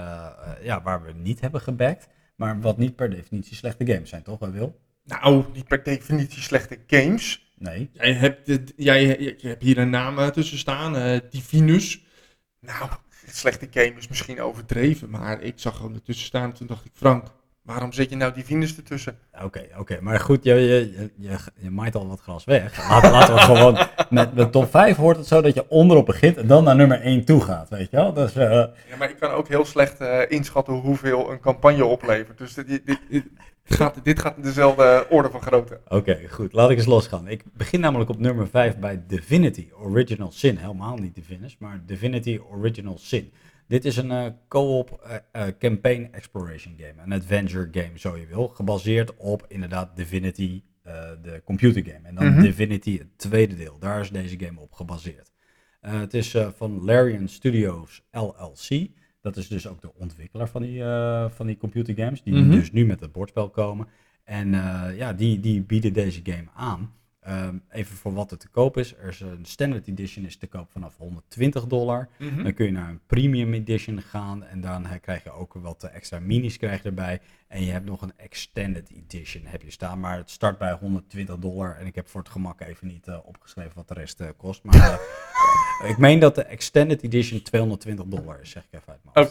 [0.62, 4.38] ja, waar we niet hebben gebackt, maar wat niet per definitie slechte games zijn, toch,
[4.38, 4.78] Wil?
[5.05, 7.53] Nou, niet per definitie slechte games.
[7.59, 7.90] Nee.
[7.92, 12.05] Jij hebt, dit- jij, je, hebt hier een naam tussen staan, eh, Divinus.
[12.61, 12.90] Nou,
[13.26, 16.90] slechte game is misschien overdreven, maar ik zag hem ertussen staan en toen dacht ik,
[16.94, 17.26] Frank,
[17.62, 19.18] waarom zet je nou Divinus ertussen?
[19.42, 19.98] Oké, oké.
[20.01, 22.88] Maar goed, je, je, je, je, je maait al wat gras weg.
[22.88, 23.78] Laten, laten we gewoon...
[24.11, 27.01] Met de top 5 hoort het zo dat je onderop begint en dan naar nummer
[27.01, 28.12] 1 toe gaat, weet je wel?
[28.12, 32.38] Dus, eh, Ja, maar ik kan ook heel slecht eh, inschatten hoeveel een campagne oplevert.
[32.38, 33.24] Dus dit, dit, dit,
[33.74, 35.80] gaat, dit gaat in dezelfde orde van grootte.
[35.88, 36.52] Oké, goed.
[36.52, 37.28] Laat ik eens losgaan.
[37.28, 40.56] Ik begin namelijk op nummer 5 bij Divinity Original Sin.
[40.56, 43.32] Helemaal niet Divinus, maar Divinity Original Sin.
[43.68, 47.02] Dit is een eh, co-op eh, eh, campaign exploration game.
[47.04, 48.48] Een adventure game, zo je wil.
[48.48, 52.08] Gebaseerd op inderdaad Divinity, eh, de computer game.
[52.08, 52.42] En dan Mhm.
[52.42, 53.78] Divinity, het tweede deel.
[53.78, 55.30] Daar is deze game op gebaseerd.
[55.80, 58.88] Eh, het is eh, van Larian Studios LLC.
[59.20, 62.22] Dat is dus ook de ontwikkelaar van die, eh, van die computer games.
[62.22, 62.50] Die Mhm.
[62.50, 63.86] dus nu met het bordspel komen.
[64.24, 66.92] En eh, ja, die, die bieden deze game aan.
[67.20, 68.94] Ehm, even voor wat er te koop is.
[68.96, 72.08] Er is een standard edition is te koop vanaf 120 dollar.
[72.18, 72.42] Mhm.
[72.42, 75.84] Dan kun je naar een premium edition gaan en dan eh, krijg je ook wat
[75.84, 77.20] eh, extra minis krijg je erbij.
[77.48, 81.38] En je hebt nog een extended edition heb je staan, maar het start bij 120
[81.38, 81.76] dollar.
[81.76, 84.62] En ik heb voor het gemak even niet eh, opgeschreven wat de rest kost.
[84.62, 85.00] Maar
[85.90, 89.26] ik meen dat de extended edition 220 dollar is, zeg ik even uit mijn.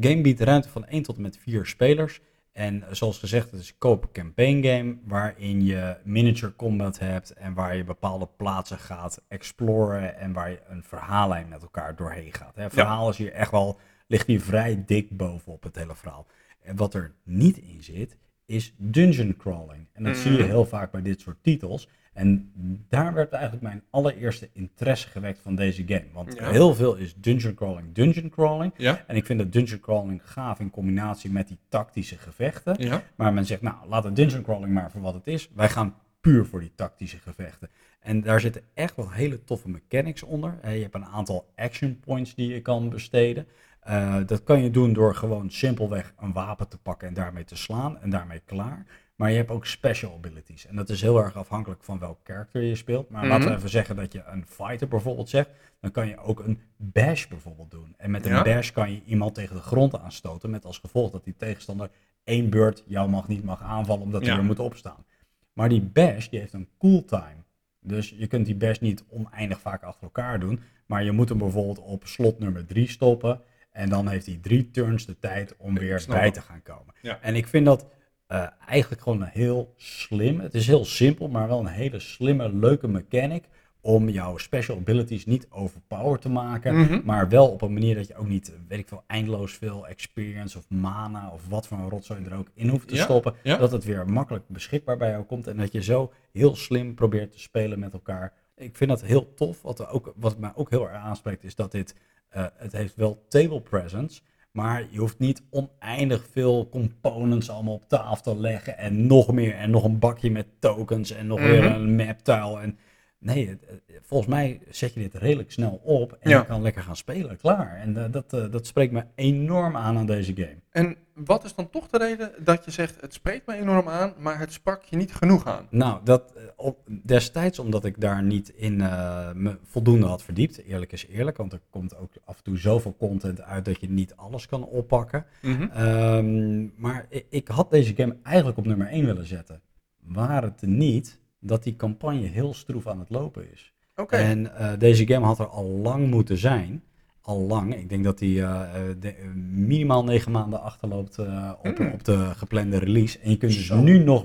[0.00, 2.20] Game biedt ruimte van 1 tot en met 4 spelers.
[2.58, 7.54] En zoals gezegd, het is een koop campaign game waarin je miniature combat hebt en
[7.54, 12.56] waar je bepaalde plaatsen gaat exploren en waar je een verhaallijn met elkaar doorheen gaat.
[12.56, 16.26] Het verhaal is hier echt wel, ligt hier vrij dik bovenop het hele verhaal.
[16.62, 18.16] En wat er niet in zit,
[18.48, 19.86] is dungeon crawling.
[19.92, 20.46] En dat zie je Mhm.
[20.48, 21.88] heel vaak bij dit soort titels.
[22.12, 22.52] En
[22.88, 26.04] daar werd eigenlijk mijn allereerste interesse gewekt van deze game.
[26.12, 26.50] Want Ja.
[26.50, 28.72] heel veel is dungeon crawling, dungeon crawling.
[28.76, 29.04] Ja?
[29.06, 32.74] En ik vind dat dungeon crawling gaaf in combinatie met die tactische gevechten.
[32.78, 33.02] Ja?
[33.14, 35.48] Maar men zegt, nou, laat het dungeon crawling maar voor wat het is.
[35.54, 37.68] Wij gaan puur voor die tactische gevechten.
[38.00, 40.58] En daar zitten echt wel hele toffe mechanics onder.
[40.62, 43.46] Je hebt een aantal action points die je kan besteden.
[43.80, 47.56] Eh, dat kan je doen door gewoon simpelweg een wapen te pakken en daarmee te
[47.56, 48.86] slaan en daarmee klaar.
[49.16, 50.66] Maar je hebt ook special abilities.
[50.66, 53.10] En dat is heel erg afhankelijk van welk karakter je speelt.
[53.10, 53.56] Maar laten we Mhm.
[53.58, 55.50] even zeggen dat je een fighter bijvoorbeeld zegt.
[55.80, 57.94] Dan kan je ook een bash bijvoorbeeld doen.
[57.96, 58.42] En met een Ja.
[58.42, 60.50] bash kan je iemand tegen de grond aanstoten.
[60.50, 61.90] Met als gevolg dat die tegenstander
[62.24, 64.36] één beurt jou mag niet mag aanvallen omdat hij Ja.
[64.36, 65.04] weer moet opstaan.
[65.52, 67.44] Maar die bash die heeft een cooltime.
[67.80, 70.60] Dus je kunt die bash niet oneindig vaak achter elkaar doen.
[70.86, 73.40] Maar je moet hem bijvoorbeeld op slot nummer 3 stoppen.
[73.78, 76.34] En dan heeft hij drie turns de tijd om Ik weer bij het.
[76.34, 76.94] te gaan komen.
[77.02, 77.18] Ja.
[77.22, 77.86] En ik vind dat
[78.26, 80.40] eh, eigenlijk gewoon een heel slim.
[80.40, 83.44] Het is heel simpel, maar wel een hele slimme, leuke mechanic.
[83.80, 86.76] Om jouw special abilities niet overpower te maken.
[86.80, 87.00] Mhm.
[87.04, 90.58] Maar wel op een manier dat je ook niet, weet ik veel, eindeloos veel experience
[90.58, 93.34] of mana of wat voor een rotzooi er ook in hoeft te Ja, stoppen.
[93.42, 93.56] ja.
[93.56, 95.46] Dat het weer makkelijk beschikbaar bij jou komt.
[95.46, 98.32] En dat je zo heel slim probeert te spelen met elkaar.
[98.58, 99.62] Ik vind dat heel tof.
[99.62, 101.94] Wat, er ook, wat mij ook heel erg aanspreekt is dat dit,
[102.28, 104.20] eh, het heeft wel table presence.
[104.52, 108.78] Maar je hoeft niet oneindig veel components allemaal op tafel te leggen.
[108.78, 109.54] En nog meer.
[109.54, 111.10] En nog een bakje met tokens.
[111.10, 111.72] En nog weer Mhm.
[111.74, 112.60] een map tile.
[112.60, 112.78] En
[113.18, 116.16] nee, het- volgens mij zet je dit redelijk snel op.
[116.20, 116.38] En Ja.
[116.38, 117.36] je kan lekker gaan spelen.
[117.36, 117.76] Klaar.
[117.76, 120.58] En eh, dat, eh, dat spreekt me enorm aan aan deze game.
[120.70, 124.12] En wat is dan toch de reden dat je zegt, het spreekt me enorm aan,
[124.18, 125.66] maar het sprak je niet genoeg aan?
[125.70, 130.62] Nou, dat, eh, op, destijds omdat ik daar niet in eh, me voldoende had verdiept.
[130.64, 133.90] Eerlijk is eerlijk, want er komt ook af en toe zoveel content uit dat je
[133.90, 135.24] niet alles kan oppakken.
[135.42, 135.62] Mhm.
[135.62, 139.60] Ehm, maar ik, ik had deze game eigenlijk op nummer 1 willen zetten.
[140.00, 143.72] Waar het niet dat die campagne heel stroef aan het lopen is.
[143.96, 144.16] Oké.
[144.16, 146.82] En eh, deze game had er al lang moeten zijn.
[147.28, 147.74] Al lang.
[147.76, 151.18] Ik denk dat die eh, eh, de- eh, minimaal negen maanden achterloopt
[151.62, 151.90] op, Mm.
[151.92, 153.18] op de geplande release.
[153.18, 153.80] En je kunt dus Zo.
[153.80, 154.24] nu nog.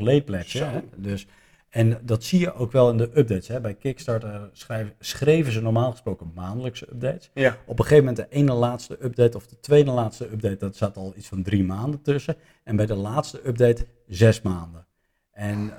[0.69, 0.81] Hè?
[0.95, 1.27] Dus,
[1.69, 3.47] en dat zie je ook wel in de updates.
[3.47, 3.61] Hè?
[3.61, 7.29] Bij Kickstarter schrijven, schreven ze normaal gesproken maandelijkse updates.
[7.33, 7.57] Ja.
[7.65, 10.97] Op een gegeven moment de ene laatste update of de tweede laatste update, dat zat
[10.97, 12.35] al iets van drie maanden tussen.
[12.63, 14.85] En bij de laatste update zes maanden.
[15.31, 15.71] En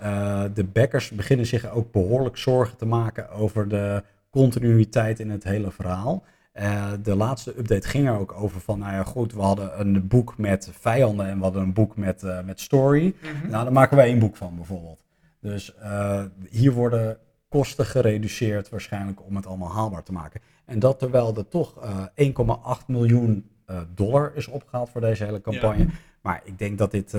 [0.55, 5.71] de backers beginnen zich ook behoorlijk zorgen te maken over de continuïteit in het hele
[5.71, 6.25] verhaal.
[6.55, 10.09] Eh, de laatste update ging er ook over van, nou ja goed, we hadden een
[10.09, 13.15] boek met vijanden en we hadden een boek met, eh, met story.
[13.21, 13.51] Mhm.
[13.51, 15.05] Nou, daar maken wij één boek van bijvoorbeeld.
[15.41, 20.41] Dus eh, hier worden kosten gereduceerd waarschijnlijk om het allemaal haalbaar te maken.
[20.65, 23.51] En dat terwijl er toch eh 1,8 miljoen
[23.95, 25.87] dollar is opgehaald voor deze hele campagne.
[26.21, 27.11] Maar ik denk dat dit,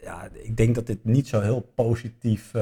[0.00, 2.52] ja, ik denk dat dit niet zo heel positief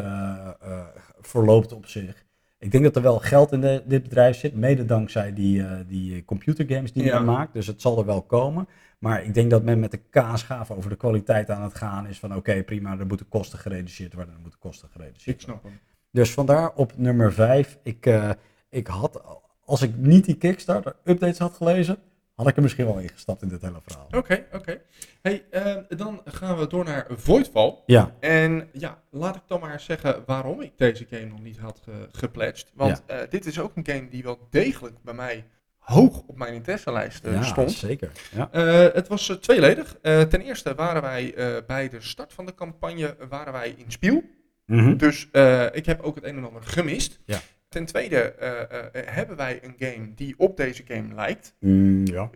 [1.21, 2.25] verloopt op zich.
[2.61, 5.73] Ik denk dat er wel geld in de, dit bedrijf zit, mede dankzij die, eh,
[5.87, 7.15] die computergames die Ja.
[7.21, 7.53] men maakt.
[7.53, 8.69] Dus het zal er wel komen.
[8.99, 12.19] Maar ik denk dat men met de kaasgave over de kwaliteit aan het gaan is
[12.19, 15.61] van oké, prima, er moeten kosten gereduceerd worden, er moeten kosten gereduceerd Ik worden.
[15.63, 15.81] snap hem.
[16.13, 17.79] Dus vandaar op nummer 5.
[17.83, 18.31] Ik, eh,
[18.71, 19.23] ik had,
[19.65, 21.99] als ik niet die Kickstarter updates had gelezen,
[22.41, 24.07] had ik er misschien wel ingestapt in dit hele verhaal.
[24.11, 24.81] Oké, oké.
[25.23, 27.75] Hey, eh, dan gaan we door naar Voidfall.
[27.87, 31.81] Ja, En ja, laat ik dan maar zeggen waarom ik deze game nog niet had
[31.85, 32.71] ge gepledged.
[32.75, 35.45] Want eh, dit is ook een game die wel degelijk bij mij
[35.79, 37.71] hoog op mijn interesselijst eh, ja stond.
[37.71, 38.11] zeker.
[38.35, 38.49] Ja.
[38.93, 39.97] Het was tweeledig.
[40.03, 41.35] Ten eerste waren wij
[41.67, 44.23] bij de start van de campagne waren wij in Spiel.
[44.67, 44.97] Mhm.
[44.97, 45.29] Dus
[45.73, 47.21] ik heb ook het een en ander gemist.
[47.25, 47.41] Ja.
[47.71, 51.55] Ten tweede eh, eh, hebben wij een game die op deze game lijkt.
[51.61, 52.31] Mm, ja.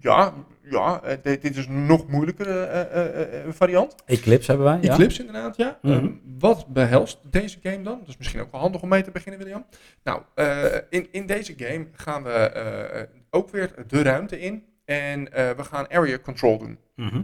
[0.00, 3.94] Ja, ja eh, dit, dit is een nog moeilijkere eh, eh, eh, variant.
[4.06, 4.78] Eclipse hebben wij.
[4.80, 4.92] Ja.
[4.92, 5.78] Eclipse inderdaad, ja.
[5.82, 5.94] Mhm.
[5.94, 7.98] Ehm, wat behelst deze game dan?
[7.98, 9.66] Dat is misschien ook wel handig om mee te beginnen, William.
[10.04, 14.64] Nou, eh, in, in deze game gaan we eh, ook weer de ruimte in.
[14.84, 16.78] En eh, we gaan area control doen.
[16.96, 17.22] Mhm.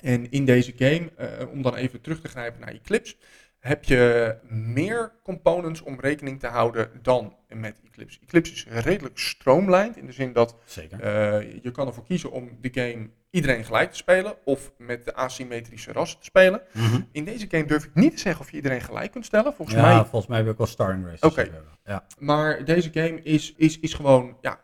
[0.00, 3.16] En in deze game, eh, om dan even terug te grijpen naar Eclipse,
[3.58, 8.18] heb je meer components om rekening te houden dan met Eclipse.
[8.22, 10.98] Eclipse is redelijk stroomlijnd in de zin dat Zeker.
[11.00, 15.14] uh, je kan ervoor kiezen om de game iedereen gelijk te spelen of met de
[15.14, 16.60] asymmetrische rassen te spelen.
[16.72, 17.00] Mhm.
[17.12, 19.54] In deze game durf ik niet te zeggen of je iedereen gelijk kunt stellen.
[19.54, 21.20] Volgens ja, mij volgens mij heb ik wel starring races.
[21.20, 21.50] Oké.
[21.84, 22.04] Ja.
[22.18, 24.60] Maar deze game is, is, is gewoon ja,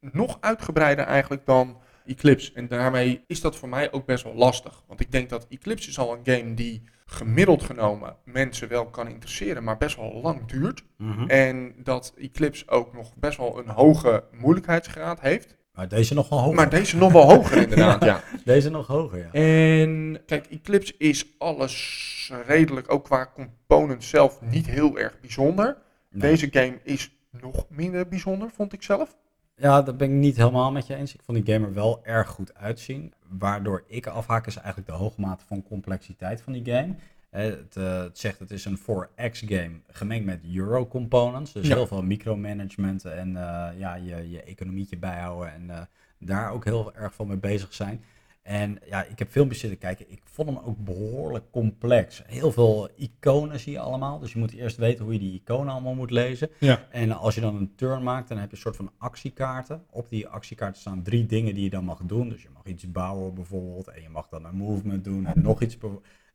[0.00, 2.52] nog uitgebreider eigenlijk dan Eclipse.
[2.54, 4.82] En daarmee is dat voor mij ook best wel lastig.
[4.86, 9.08] Want ik denk dat Eclipse is al een game die gemiddeld genomen mensen wel kan
[9.08, 10.84] interesseren, maar best wel lang duurt.
[10.96, 11.28] Mhm.
[11.28, 15.56] En dat Eclipse ook nog best wel een hoge moeilijkheidsgraad heeft.
[15.72, 16.54] Maar deze nog wel hoger.
[16.54, 18.22] Maar deze nog wel hoger inderdaad, ja.
[18.44, 19.32] Deze nog hoger, ja.
[19.32, 25.76] En kijk, Eclipse is alles redelijk, ook qua components zelf, niet heel erg bijzonder.
[26.10, 26.30] Nee.
[26.30, 29.16] Deze game is nog minder bijzonder, vond ik zelf.
[29.56, 31.14] Ja, dat ben ik niet helemaal met je eens.
[31.14, 33.12] Ik vond die game er wel erg goed uitzien.
[33.28, 36.94] Waardoor ik afhaak is eigenlijk de hoge mate van complexiteit van die game.
[37.30, 41.52] Eh, Het, eh, het zegt het is een 4X game gemengd met Euro components.
[41.52, 41.74] Dus Ja.
[41.74, 45.88] heel veel micromanagement en eh, ja, je, je economietje bijhouden en
[46.18, 48.04] daar ook heel erg veel mee bezig zijn.
[48.46, 50.10] En ja, ik heb filmpjes zitten kijken.
[50.10, 52.22] Ik vond hem ook behoorlijk complex.
[52.26, 54.18] Heel veel iconen zie je allemaal.
[54.18, 56.50] Dus je moet eerst weten hoe je die iconen allemaal moet lezen.
[56.58, 56.86] Ja.
[56.90, 59.84] En als je dan een turn maakt, dan heb je een soort van actiekaarten.
[59.90, 62.28] Op die actiekaarten staan drie dingen die je dan mag doen.
[62.28, 63.88] Dus je mag iets bouwen bijvoorbeeld.
[63.88, 65.76] En je mag dan een movement doen en nog iets.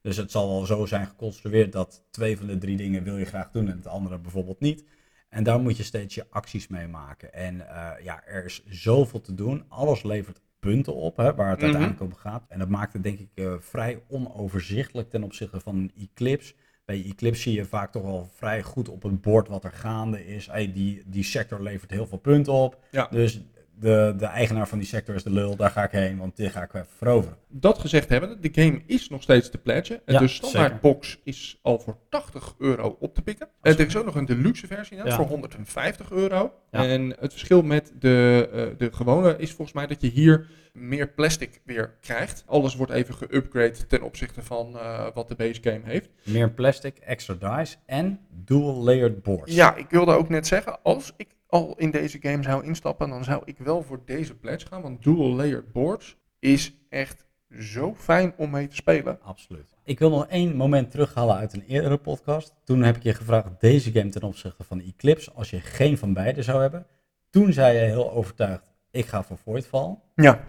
[0.02, 3.26] Dus het zal wel zo zijn geconstrueerd dat twee van de drie dingen wil je
[3.26, 4.84] graag doen en het andere bijvoorbeeld niet.
[5.30, 7.34] En daar moet je steeds je acties mee maken.
[7.34, 9.66] En eh, ja, er is zoveel te doen.
[9.68, 11.66] Alles levert punten op, hè, waar het Mhm.
[11.66, 12.44] uiteindelijk om gaat.
[12.48, 16.54] En dat maakt het denk ik eh, vrij onoverzichtelijk ten opzichte van een Eclipse.
[16.86, 20.26] Bij Eclipse zie je vaak toch wel vrij goed op het bord wat er gaande
[20.26, 20.48] is.
[20.48, 22.84] Hey, die, die sector levert heel veel punten op.
[22.92, 23.08] Ja.
[23.12, 23.42] Dus
[23.82, 26.50] de, de eigenaar van die sector is de lul, daar ga ik heen, want die
[26.50, 27.38] ga ik even veroveren.
[27.48, 30.02] Dat gezegd hebbende, de game is nog steeds te pledgen.
[30.06, 30.80] En Ja, de standaard zeker.
[30.82, 33.48] box is al voor 80 euro op te pikken.
[33.62, 35.16] En er is ook nog een deluxe versie Ja.
[35.16, 36.54] voor 150 euro.
[36.72, 36.86] Ja.
[36.86, 41.08] En het verschil met de, eh, de gewone is volgens mij dat je hier meer
[41.10, 42.44] plastic weer krijgt.
[42.48, 46.10] Alles wordt even geupgrade ten opzichte van eh, wat de base game heeft.
[46.24, 49.54] Meer plastic, extra dice en dual layered boards.
[49.56, 53.24] Ja, ik wilde ook net zeggen, als ik al in deze game zou instappen, dan
[53.24, 54.82] zou ik wel voor deze pledge gaan.
[54.82, 57.26] Want dual layered boards is echt
[57.60, 59.22] zo fijn om mee te spelen.
[59.22, 59.76] Absoluut.
[59.84, 62.56] Ik wil nog één moment terughalen uit een eerdere podcast.
[62.64, 66.14] Toen heb ik je gevraagd deze game ten opzichte van Eclipse, als je geen van
[66.14, 66.86] beide zou hebben.
[67.30, 69.98] Toen zei je heel overtuigd, ik ga voor Voidfall.
[70.16, 70.44] Ja,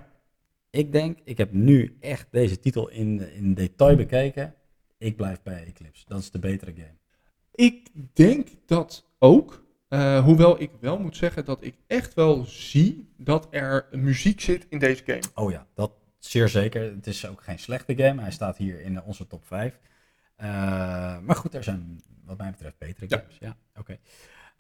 [0.71, 4.55] Ik denk, ik heb nu echt deze titel in, in detail bekeken.
[4.99, 6.05] Ik blijf bij Eclipse.
[6.07, 6.97] Dat is de betere game.
[7.55, 9.62] ik denk dat ook.
[9.93, 14.67] Eh, hoewel ik wel moet zeggen dat ik echt wel zie dat er muziek zit
[14.69, 15.23] in deze game.
[15.35, 16.83] Oh ja, dat zeer zeker.
[16.83, 18.23] Het is ook geen slechte game.
[18.23, 19.79] Hij staat hier in onze top 5.
[20.37, 20.49] Eh,
[21.19, 23.37] maar goed, er zijn wat mij betreft betere games.
[23.41, 23.99] Ja, oké.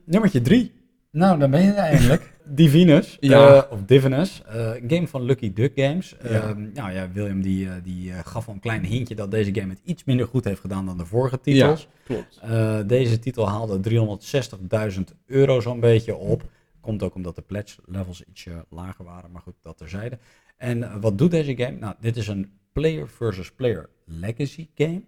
[0.04, 0.81] Nummertje 3.
[1.12, 2.32] Nou, dan ben je er eindelijk.
[2.44, 3.16] Divinus.
[3.20, 3.56] Ja.
[3.56, 4.42] eh, of Divinus.
[4.46, 6.16] een game van Lucky Duck Games.
[6.22, 6.28] Ja.
[6.28, 9.68] Ehm, nou ja, William die, eh, die gaf al een klein hintje dat deze game
[9.72, 11.88] het iets minder goed heeft gedaan dan de vorige titels.
[12.04, 12.38] klopt.
[12.42, 16.42] Eh, deze titel haalde 360.000 euro zo'n beetje op.
[16.80, 20.18] Komt ook omdat de pledge levels ietsje lager waren, maar goed, dat terzijde.
[20.56, 21.78] En wat doet deze game?
[21.78, 25.02] Nou, dit is een player versus player legacy game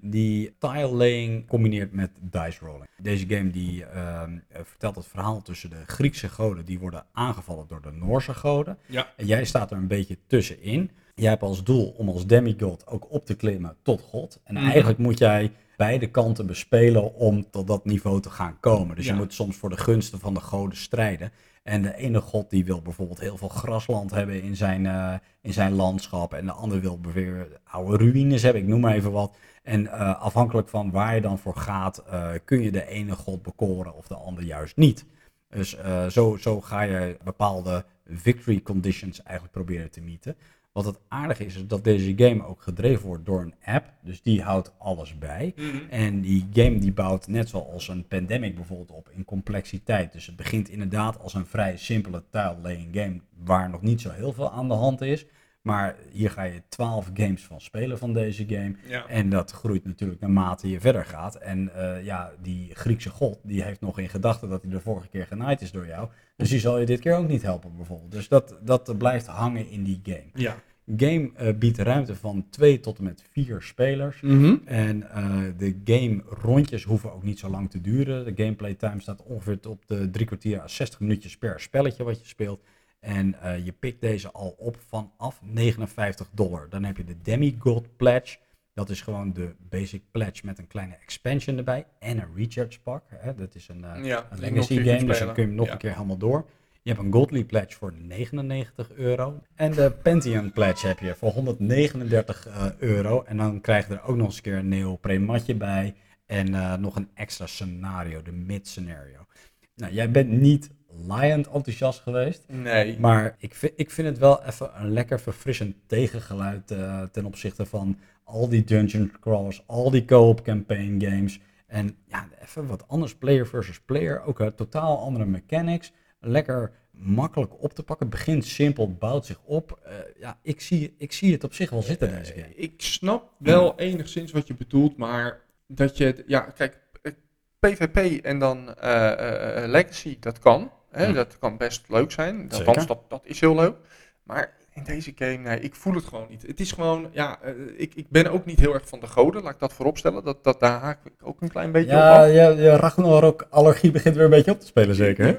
[0.00, 2.88] die tile laying combineert met dice rolling.
[3.02, 7.64] Deze game die ehm, eh, vertelt het verhaal tussen de Griekse goden die worden aangevallen
[7.68, 8.78] door de Noorse goden.
[8.86, 9.12] Ja.
[9.16, 10.90] En jij staat er een beetje tussenin.
[11.14, 14.40] Jij hebt als doel om als demigod ook op te klimmen tot god.
[14.44, 14.64] En Mhm.
[14.66, 18.96] eigenlijk moet jij beide kanten bespelen om tot dat niveau te gaan komen.
[18.96, 19.12] Dus Ja.
[19.12, 21.32] je moet soms voor de gunsten van de goden strijden.
[21.62, 25.52] En de ene god die wil bijvoorbeeld heel veel grasland hebben in zijn, eh, in
[25.52, 26.34] zijn landschap.
[26.34, 29.36] En de andere wil weer oude ruïnes hebben, ik noem maar even wat.
[29.62, 33.42] En eh, afhankelijk van waar je dan voor gaat, eh, kun je de ene god
[33.42, 35.04] bekoren of de ander juist niet.
[35.48, 35.76] Dus
[36.08, 40.36] zo, zo ga je bepaalde victory conditions eigenlijk proberen te mieten.
[40.72, 43.92] Wat het aardige is, is dat deze game ook gedreven wordt door een app.
[44.02, 45.54] Dus die houdt alles bij.
[45.90, 50.12] En die game die bouwt net zoals een pandemic bijvoorbeeld op in complexiteit.
[50.12, 54.32] Dus het begint inderdaad als een vrij simpele tile-laying game waar nog niet zo heel
[54.32, 55.26] veel aan de hand is.
[55.62, 58.74] Maar hier ga je 12 games van spelen van deze game.
[58.88, 59.06] Ja.
[59.06, 61.36] En dat groeit natuurlijk naarmate je verder gaat.
[61.36, 65.08] En eh, ja, die Griekse god, die heeft nog in gedachten dat hij de vorige
[65.08, 66.08] keer genaaid is door jou.
[66.36, 68.12] Dus die zal je dit keer ook niet helpen bijvoorbeeld.
[68.12, 70.30] Dus dat, dat blijft hangen in die game.
[70.34, 70.56] Ja.
[70.96, 74.20] Game eh, biedt ruimte van 2 tot en met 4 spelers.
[74.20, 74.56] Mhm.
[74.64, 78.24] En eh, de game rondjes hoeven ook niet zo lang te duren.
[78.24, 82.20] De gameplay time staat ongeveer op de drie kwartier à 60 minuutjes per spelletje wat
[82.20, 82.64] je speelt.
[83.02, 86.68] En eh, je pikt deze al op vanaf 59 dollar.
[86.68, 88.38] Dan heb je de Demigod Pledge.
[88.74, 93.04] Dat is gewoon de basic pledge met een kleine expansion erbij en een recharge pak.
[93.08, 93.34] Hè.
[93.34, 95.72] Dat is een, uh, Ja, een legacy game, dus dan kun je hem nog Ja.
[95.72, 96.46] een keer helemaal door.
[96.82, 99.42] Je hebt een Godly Pledge voor 99 euro.
[99.54, 103.22] En de Pantheon Pledge heb je voor 139 eh, euro.
[103.22, 105.94] En dan krijg je er ook nog eens een keer een neopreen matje bij.
[106.26, 109.26] En eh, nog een extra scenario, de mid scenario.
[109.74, 110.70] Nou, jij bent niet
[111.08, 112.44] Lion enthousiast geweest.
[112.48, 112.98] Nee.
[112.98, 117.66] Maar ik vind, ik vind het wel even een lekker verfrissend tegengeluid eh, ten opzichte
[117.66, 121.40] van al die dungeon crawlers, al die co-op campaign games.
[121.66, 124.22] En ja, even wat anders, player versus player.
[124.22, 125.92] Ook een totaal andere mechanics.
[126.20, 128.08] Lekker makkelijk op te pakken.
[128.08, 129.80] Begint simpel, bouwt zich op.
[129.84, 132.54] Eh, ja, ik zie, ik zie het op zich wel zitten, deze game.
[132.54, 137.12] Ik snap wel enigszins wat je bedoelt, maar dat je, ja, kijk, eh,
[137.58, 140.70] PvP en dan eh, eh, eh, Legacy, dat kan.
[140.92, 141.12] Hè, Hm.
[141.14, 142.48] Dat kan best leuk zijn.
[142.52, 143.74] Althans, dat, dat is heel leuk.
[144.22, 146.42] Maar in deze game, nee, ik voel het gewoon niet.
[146.46, 149.42] Het is gewoon, ja, eh, ik, ik ben ook niet heel erg van de goden,
[149.42, 150.24] laat ik dat vooropstellen.
[150.24, 152.26] Dat, dat, daar haak ik ook een klein beetje op Ja, af.
[152.26, 152.32] je,
[152.62, 155.36] je Ragnarok-allergie begint weer een beetje op te spelen, zeker, hè?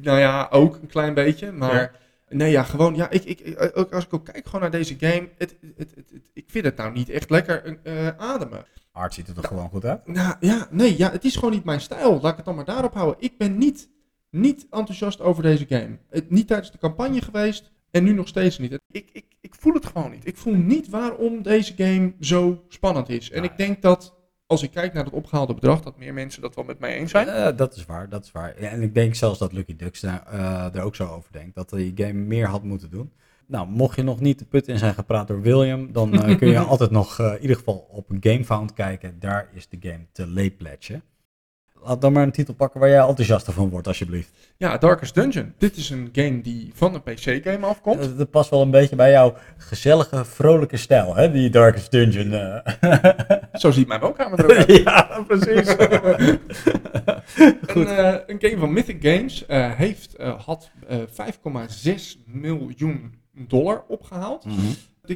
[0.00, 1.52] Nou ja, ook een klein beetje.
[1.52, 1.92] Maar
[2.28, 4.96] nee, ja, gewoon, ja, ik, ik, ik- ook als ik ook kijk gewoon naar deze
[5.00, 8.64] game, het, het, het, het- ik vind het nou niet echt lekker eh, ademen.
[8.92, 10.06] Art ziet er toch gewoon goed uit?
[10.06, 12.20] Nou ja, nee, ja, het is gewoon niet mijn stijl.
[12.20, 13.16] Laat ik het dan maar daarop houden.
[13.18, 13.88] Ik ben niet,
[14.30, 15.98] niet enthousiast over deze game.
[16.10, 18.78] Het, niet tijdens de campagne geweest en nu nog steeds niet.
[18.90, 20.26] Ik, ik, ik voel het gewoon niet.
[20.26, 23.30] Ik voel niet waarom deze game zo spannend is.
[23.30, 24.14] En ik denk dat,
[24.46, 27.10] als ik kijk naar het opgehaalde bedrag, dat meer mensen dat wel met mij eens
[27.10, 27.28] zijn.
[27.28, 28.62] Eh, dat is waar, dat is waar.
[28.62, 31.54] Ja, en ik denk zelfs dat Lucky Ducks daar, eh, er ook zo over denkt.
[31.54, 33.12] Dat die game meer had moeten doen.
[33.50, 36.48] Nou, mocht je nog niet de put in zijn gepraat door William, dan eh, kun
[36.48, 39.20] je altijd nog eh, in ieder geval op GameFound kijken.
[39.20, 41.00] Daar is de game te late pledge.
[41.84, 44.30] Laat dan maar een titel pakken waar jij enthousiaster van wordt, alsjeblieft.
[44.56, 45.52] Ja, Darkest Dungeon.
[45.58, 48.00] Dit is een game die van een PC-game afkomt.
[48.00, 51.30] Eh, dat past wel een beetje bij jouw gezellige, vrolijke stijl, hè?
[51.30, 52.32] Die Darkest Dungeon.
[52.32, 53.36] eh.
[53.52, 54.76] Zo ziet mijn woonkamer eruit.
[54.84, 55.74] ja, precies.
[57.66, 59.44] Een, eh, een game van Mythic Games
[59.76, 64.44] heeft, had eh 5,6 miljoen dollar opgehaald.
[64.44, 64.56] Mhm.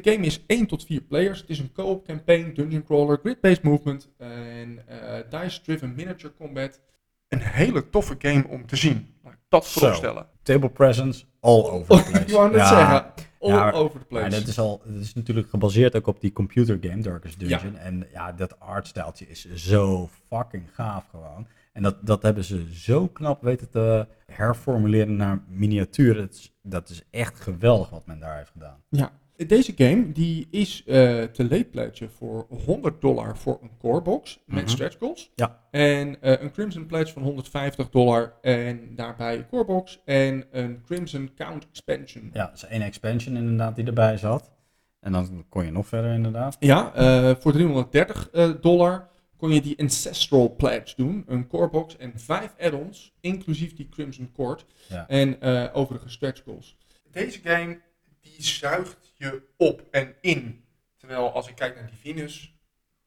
[0.01, 1.39] De game is 1 tot 4 players.
[1.39, 6.81] Het is een co-op campaign, dungeon crawler, grid-based movement en eh, dice-driven miniature combat.
[7.27, 9.07] Een hele toffe game om te zien.
[9.23, 9.79] Laat ik dat Zo.
[9.79, 10.27] vooropstellen.
[10.43, 12.21] Table presence, all over the place.
[12.25, 14.29] ik wou net Ja, zeggen, all Ja, over the place.
[14.39, 17.75] dat is, al, dat is natuurlijk gebaseerd ook op die computer game Darkest Dungeon.
[17.77, 21.47] En ja, dat artstijltje is zo fucking gaaf gewoon.
[21.73, 26.13] En dat, dat hebben ze zo knap weten te herformuleren naar miniatuur.
[26.15, 28.83] Dat is, dat is echt geweldig wat men daar heeft gedaan.
[28.89, 34.39] Ja, deze game die is eh, te pledgen voor 100 dollar voor een core box
[34.45, 34.69] met Mhm.
[34.71, 35.31] stretch goals.
[35.35, 35.59] Ja.
[35.71, 40.81] En eh, een Crimson pledge van 150 dollar en daarbij een core box en een
[40.85, 42.29] Crimson count expansion.
[42.33, 44.51] Ja, dat is één expansion inderdaad die erbij zat.
[44.99, 46.57] En dan kon je nog verder inderdaad.
[46.59, 51.23] Ja, eh, voor 330 eh, dollar kon je die Ancestral Pledge doen.
[51.27, 55.07] Een core box en vijf add-ons, inclusief die Crimson Cord Ja.
[55.07, 56.77] en eh, overige stretch goals.
[57.11, 57.79] Deze game
[58.21, 60.63] die zuigt je op en in.
[60.97, 62.55] Terwijl als ik kijk naar die Venus,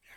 [0.00, 0.09] ja,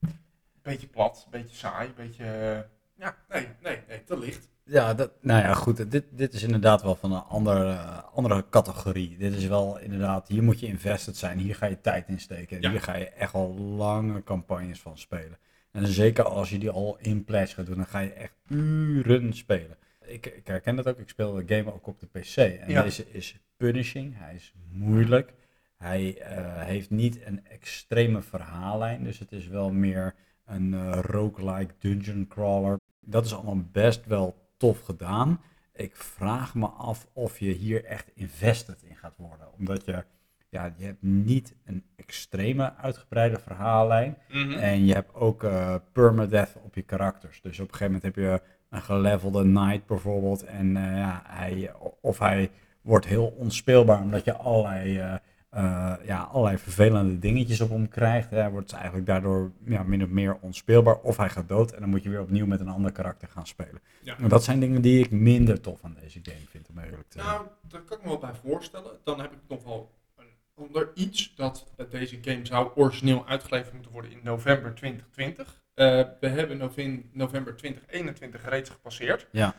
[0.00, 0.18] een
[0.62, 2.24] beetje plat, een beetje saai, een beetje...
[2.24, 2.60] eh,
[2.94, 4.48] ja, nee, nee, nee, te licht.
[4.64, 5.90] Ja, dat, nou ja, goed.
[5.90, 9.16] Dit, dit is inderdaad wel van een andere, andere categorie.
[9.16, 11.38] Dit is wel inderdaad, hier moet je invested zijn.
[11.38, 12.60] Hier ga je tijd in steken.
[12.60, 12.70] Ja.
[12.70, 15.38] hier ga je echt al lange campagnes van spelen.
[15.72, 19.32] En zeker als je die al in pledge gaat doen, dan ga je echt uren
[19.32, 19.76] spelen.
[20.04, 20.98] Ik, ik herken dat ook.
[20.98, 22.36] Ik speel de game ook op de PC.
[22.36, 22.82] En Ja.
[22.82, 24.14] deze is punishing.
[24.16, 25.32] Hij is moeilijk.
[25.76, 29.04] Hij eh, heeft niet een extreme verhaallijn.
[29.04, 30.14] Dus het is wel meer
[30.46, 32.78] een eh roguelike dungeon crawler.
[33.00, 35.40] Dat is allemaal best wel tof gedaan.
[35.72, 39.52] Ik vraag me af of je hier echt invested in gaat worden.
[39.58, 40.04] Omdat je,
[40.48, 44.16] ja, je hebt niet een extreme uitgebreide verhaallijn.
[44.58, 47.40] En je hebt ook eh, permadeath op je karakters.
[47.40, 48.40] Dus op een gegeven moment heb je
[48.70, 50.44] een gelevelde knight bijvoorbeeld.
[50.44, 52.50] En ja, hij, of hij
[52.80, 55.14] wordt heel onspeelbaar omdat je allerlei, eh,
[55.50, 58.30] eh, ja, allerlei vervelende dingetjes op hem krijgt.
[58.30, 60.98] Hij wordt eigenlijk daardoor ja, min of meer onspeelbaar.
[60.98, 63.46] Of hij gaat dood en dan moet je weer opnieuw met een ander karakter gaan
[63.46, 63.80] spelen.
[64.02, 64.18] Ja.
[64.18, 67.18] En dat zijn dingen die ik minder tof aan deze game vind, om eerlijk te
[67.18, 67.26] zijn.
[67.26, 68.92] Nou, daar kan ik me wel bij voorstellen.
[69.04, 73.92] Dan heb ik nog wel een ander iets dat deze game zou origineel uitgeleverd moeten
[73.92, 75.60] worden in november 2020.
[75.74, 76.70] Eh, we hebben
[77.12, 79.26] november 2021 reeds gepasseerd.
[79.32, 79.54] Ja.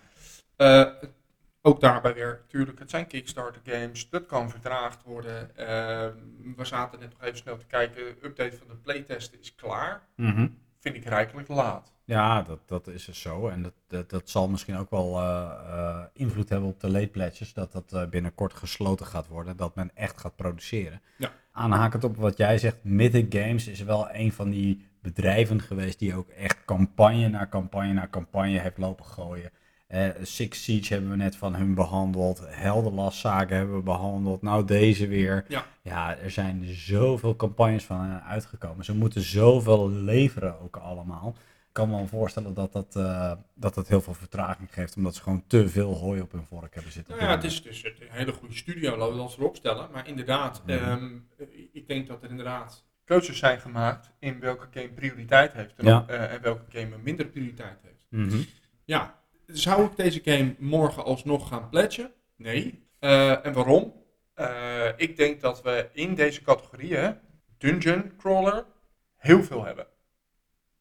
[1.61, 5.55] Ook daarbij weer, natuurlijk, het zijn Kickstarter games, dat kan vertraagd worden.
[5.55, 5.67] Eh,
[6.55, 10.07] we zaten net nog even snel te kijken, de update van de playtesten is klaar.
[10.15, 10.47] Mhm.
[10.79, 11.91] vind ik rijkelijk laat.
[12.11, 13.47] Ja, dat, dat is dus zo.
[13.47, 17.07] En dat, dat, dat zal misschien ook wel eh, eh, invloed hebben op de late
[17.07, 17.53] pledges.
[17.53, 19.57] Dat dat eh, binnenkort gesloten gaat worden.
[19.57, 21.01] Dat men echt gaat produceren.
[21.17, 21.31] Ja.
[21.51, 26.15] Aanhakend op wat jij zegt, Mythic Games is wel een van die bedrijven geweest die
[26.15, 29.51] ook echt campagne na campagne na campagne heeft lopen gooien.
[29.91, 32.41] Eh, Six Siege hebben we net van hun behandeld.
[32.45, 34.41] Heldenlast zaken hebben we behandeld.
[34.41, 35.45] Nou, deze weer.
[35.47, 35.65] Ja.
[35.81, 38.85] ja, er zijn zoveel campagnes van hen uitgekomen.
[38.85, 41.35] Ze moeten zoveel leveren ook allemaal.
[41.67, 44.95] Ik kan me wel voorstellen dat dat, eh, dat dat heel veel vertraging geeft.
[44.95, 47.15] Omdat ze gewoon te veel hooi op hun vork hebben zitten.
[47.17, 49.87] Nou ja, het is dus een hele goede studio, laten we dat erop stellen.
[49.91, 50.71] Maar inderdaad, Mhm.
[50.77, 51.09] ehm,
[51.71, 56.03] ik denk dat er inderdaad keuzes zijn gemaakt in welke game prioriteit heeft en, Ja.
[56.07, 58.05] eh, en welke game minder prioriteit heeft.
[58.09, 58.37] Mhm.
[58.85, 59.19] Ja,
[59.51, 62.11] zou ik deze game morgen alsnog gaan pledgen?
[62.37, 62.83] Nee.
[62.99, 63.93] Eh, en waarom?
[64.33, 67.15] Eh, ik denk dat we in deze categorieën,
[67.57, 68.65] dungeon crawler,
[69.17, 69.87] heel veel hebben.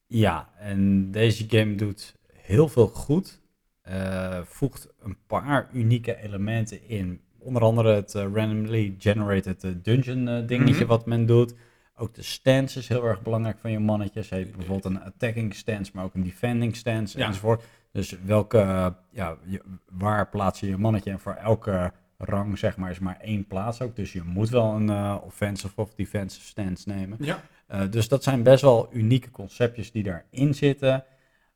[0.07, 3.41] Ja, en deze game doet heel veel goed.
[3.83, 7.21] Eh, voegt een paar unieke elementen in.
[7.39, 10.87] Onder andere het randomly generated dungeon dingetje Mhm.
[10.87, 11.55] wat men doet.
[11.97, 14.29] Ook de stance is heel erg belangrijk van je mannetjes.
[14.29, 17.27] Je hebt bijvoorbeeld een attacking stance, maar ook een defending stance Ja.
[17.27, 17.65] enzovoort.
[17.93, 21.11] Dus welke, eh, ja, je- waar plaats je je mannetje?
[21.11, 23.97] En voor elke rang zeg maar is maar één plaats ook.
[23.97, 27.17] Dus je moet wel een eh, offensive of defensive stance nemen.
[27.21, 27.41] Ja.
[27.71, 31.05] Uh, dus dat zijn best wel unieke conceptjes die daarin zitten.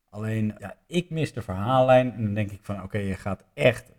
[0.09, 2.13] Alleen, ja, ik mis de verhaallijn.
[2.13, 3.91] En dan denk ik van, oké, je gaat echt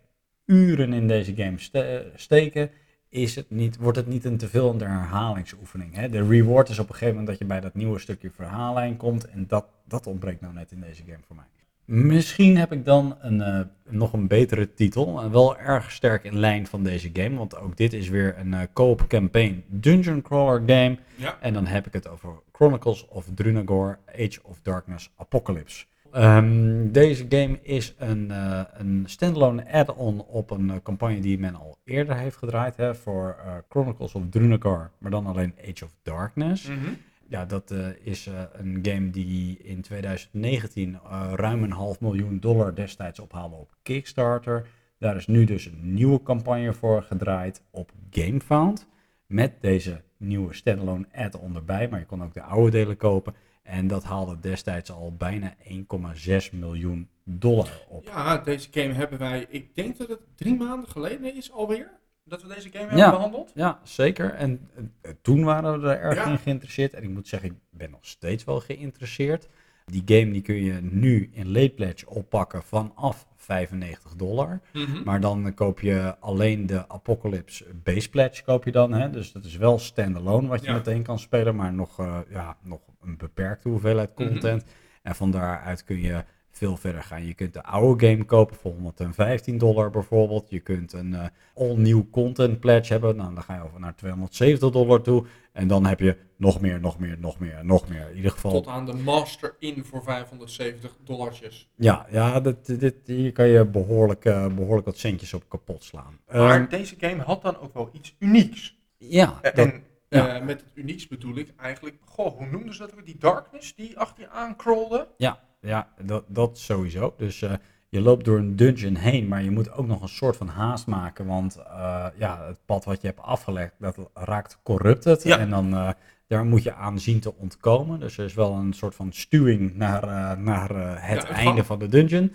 [0.45, 2.69] uren in deze game ste- steken.
[3.09, 5.95] Is het niet, wordt het niet een te veel een herhalingsoefening?
[5.95, 6.09] Hè?
[6.09, 9.25] De reward is op een gegeven moment dat je bij dat nieuwe stukje verhaallijn komt.
[9.29, 11.45] En dat, dat ontbreekt nou net in deze game voor mij.
[11.87, 13.59] Misschien heb ik dan een, eh,
[13.89, 15.21] nog een betere titel.
[15.21, 17.37] En wel erg sterk in lijn van deze game.
[17.37, 20.97] Want ook dit is weer een eh, co-op campaign dungeon crawler game.
[21.15, 21.37] Ja.
[21.41, 25.85] En dan heb ik het over Chronicles of Drunagor Age of Darkness Apocalypse.
[26.11, 31.77] Ehm, deze game is een, eh, een standalone add-on op een campagne die men al
[31.83, 33.37] eerder heeft gedraaid hè, voor
[33.69, 36.67] Chronicles of Drunagor, maar dan alleen Age of Darkness.
[36.67, 36.93] Mhm.
[37.29, 42.39] Ja, dat eh, is eh, een game die in 2019 eh, ruim een half miljoen
[42.39, 44.67] dollar destijds ophaalde op Kickstarter.
[44.99, 48.87] Daar is nu dus een nieuwe campagne voor gedraaid op GameFound.
[49.25, 53.35] Met deze nieuwe standalone add-on erbij, maar je kon ook de oude delen kopen.
[53.63, 58.05] En dat haalde destijds al bijna 1,6 miljoen dollar op.
[58.05, 61.91] Ja, deze game hebben wij, ik denk dat het drie maanden geleden is alweer,
[62.27, 62.89] dat we deze game Ja.
[62.91, 63.51] hebben behandeld.
[63.55, 64.33] Ja, zeker.
[64.33, 64.69] En
[65.01, 66.25] eh, toen waren we er erg Ja.
[66.31, 66.93] in geïnteresseerd.
[66.93, 69.47] En ik moet zeggen, ik ben nog steeds wel geïnteresseerd.
[69.85, 74.61] Die game die kun je nu in late pledge oppakken vanaf 95 dollar.
[74.73, 75.03] Mhm.
[75.03, 78.91] Maar dan koop je alleen de Apocalypse base pledge koop je dan.
[78.93, 79.09] Hè?
[79.09, 80.73] Dus dat is wel standalone wat je Ja.
[80.73, 81.55] meteen kan spelen.
[81.55, 84.27] Maar nog, eh, ja, nog een beperkte hoeveelheid Mhm.
[84.27, 84.63] content.
[85.01, 86.23] En van daaruit kun je
[86.57, 87.25] veel verder gaan.
[87.25, 90.49] Je kunt de oude game kopen voor 115 dollar bijvoorbeeld.
[90.49, 93.15] Je kunt een eh, all-new content pledge hebben.
[93.15, 95.25] Nou, dan ga je over naar 270 dollar toe.
[95.51, 98.09] En dan heb je nog meer, nog meer, nog meer, nog meer.
[98.09, 98.51] In ieder geval.
[98.51, 101.69] Tot aan de Master in voor 570 dollartjes.
[101.75, 106.19] Ja, ja dit, dit, hier kan je behoorlijk, eh, behoorlijk wat centjes op kapot slaan.
[106.27, 108.77] Maar Ehm, deze game had dan ook wel iets unieks.
[108.97, 110.35] ja, dat, en ja.
[110.35, 113.05] eh, met het unieks bedoel ik eigenlijk, goh, hoe noemden ze dat ook?
[113.05, 115.07] Die darkness die achter je aancrawlde?
[115.17, 117.13] ja, ja dat, dat sowieso.
[117.17, 117.53] Dus eh,
[117.89, 120.87] je loopt door een dungeon heen, maar je moet ook nog een soort van haast
[120.87, 121.25] maken.
[121.25, 125.23] Want eh, ja, het pad wat je hebt afgelegd, dat raakt corrupted.
[125.23, 125.37] Ja.
[125.37, 125.89] En dan eh,
[126.27, 127.99] daar moet je aan zien te ontkomen.
[127.99, 131.87] Dus er is wel een soort van stuwing naar, naar het Ja, einde van de
[131.87, 132.33] dungeon.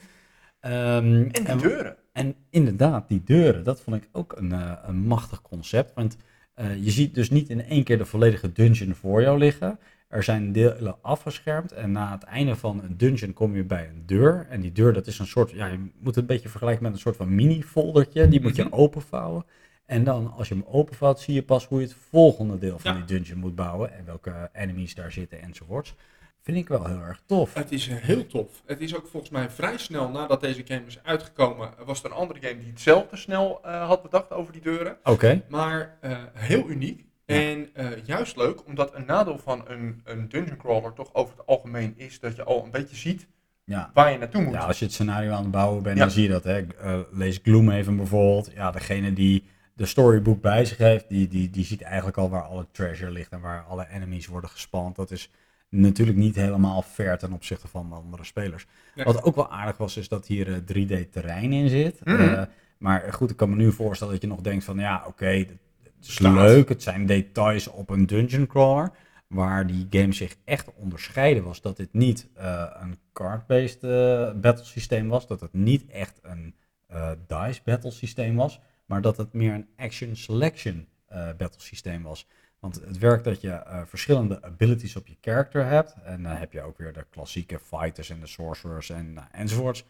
[0.60, 1.96] Ehm, En deuren.
[2.12, 4.54] En inderdaad, die deuren, dat vond ik ook een,
[4.88, 5.92] een machtig concept.
[5.94, 6.16] Want
[6.54, 9.78] je ziet dus niet in één keer de volledige dungeon voor jou liggen.
[10.12, 14.02] Er zijn delen afgeschermd en na het einde van een dungeon kom je bij een
[14.06, 14.46] deur.
[14.50, 16.92] En die deur, dat is een soort, ja, je moet het een beetje vergelijken met
[16.92, 18.28] een soort van mini-foldertje.
[18.28, 18.74] Die moet je Mhm.
[18.74, 19.44] openvouwen.
[19.86, 22.92] En dan, als je hem openvouwt, zie je pas hoe je het volgende deel van
[22.92, 22.96] Ja.
[22.96, 23.92] die dungeon moet bouwen.
[23.94, 25.94] En welke enemies daar zitten enzovoorts.
[26.40, 27.54] Vind ik wel heel erg tof.
[27.54, 28.62] Het is eh, heel tof.
[28.66, 32.16] Het is ook volgens mij vrij snel nadat deze game is uitgekomen, was er een
[32.16, 34.96] andere game die hetzelfde snel eh, had bedacht over die deuren.
[35.04, 35.42] Oké.
[35.48, 37.04] Maar eh, heel uniek.
[37.32, 37.40] Ja.
[37.50, 41.46] En eh, juist leuk, omdat een nadeel van een, een dungeon crawler toch over het
[41.46, 43.26] algemeen is dat je al een beetje ziet
[43.64, 43.90] Ja.
[43.94, 44.52] waar je naartoe moet.
[44.52, 46.02] Ja, als je het scenario aan het bouwen bent, Ja.
[46.02, 46.44] dan zie je dat.
[46.44, 46.66] Hè.
[46.66, 48.50] Eh, lees Gloomhaven bijvoorbeeld.
[48.54, 52.42] Ja, degene die de storybook bij zich heeft, die, die, die ziet eigenlijk al waar
[52.42, 54.96] alle treasure ligt en waar alle enemies worden gespand.
[54.96, 55.30] Dat is
[55.68, 58.66] natuurlijk niet helemaal fair ten opzichte van de andere spelers.
[58.94, 60.56] Wat ook wel aardig was, is dat hier eh,
[61.06, 62.04] 3D terrein in zit.
[62.04, 62.20] Mhm.
[62.20, 62.42] Eh,
[62.78, 65.44] maar goed, ik kan me nu voorstellen dat je nog denkt van, ja, oké,
[66.02, 66.34] is Bestaat.
[66.34, 66.68] leuk.
[66.68, 68.90] Het zijn details op een dungeon crawler.
[69.26, 74.64] Waar die game zich echt onderscheiden was dat dit niet eh, een card-based uh, battle
[74.64, 75.26] systeem was.
[75.26, 76.54] Dat het niet echt een
[76.92, 78.60] uh, dice battle systeem was.
[78.86, 80.86] Maar dat het meer een action selection
[81.38, 82.26] battle systeem was.
[82.58, 85.94] Want het werkt dat je verschillende abilities op je character hebt.
[86.04, 89.84] En dan heb je ook weer de klassieke fighters en de sorcerers en, enzovoorts.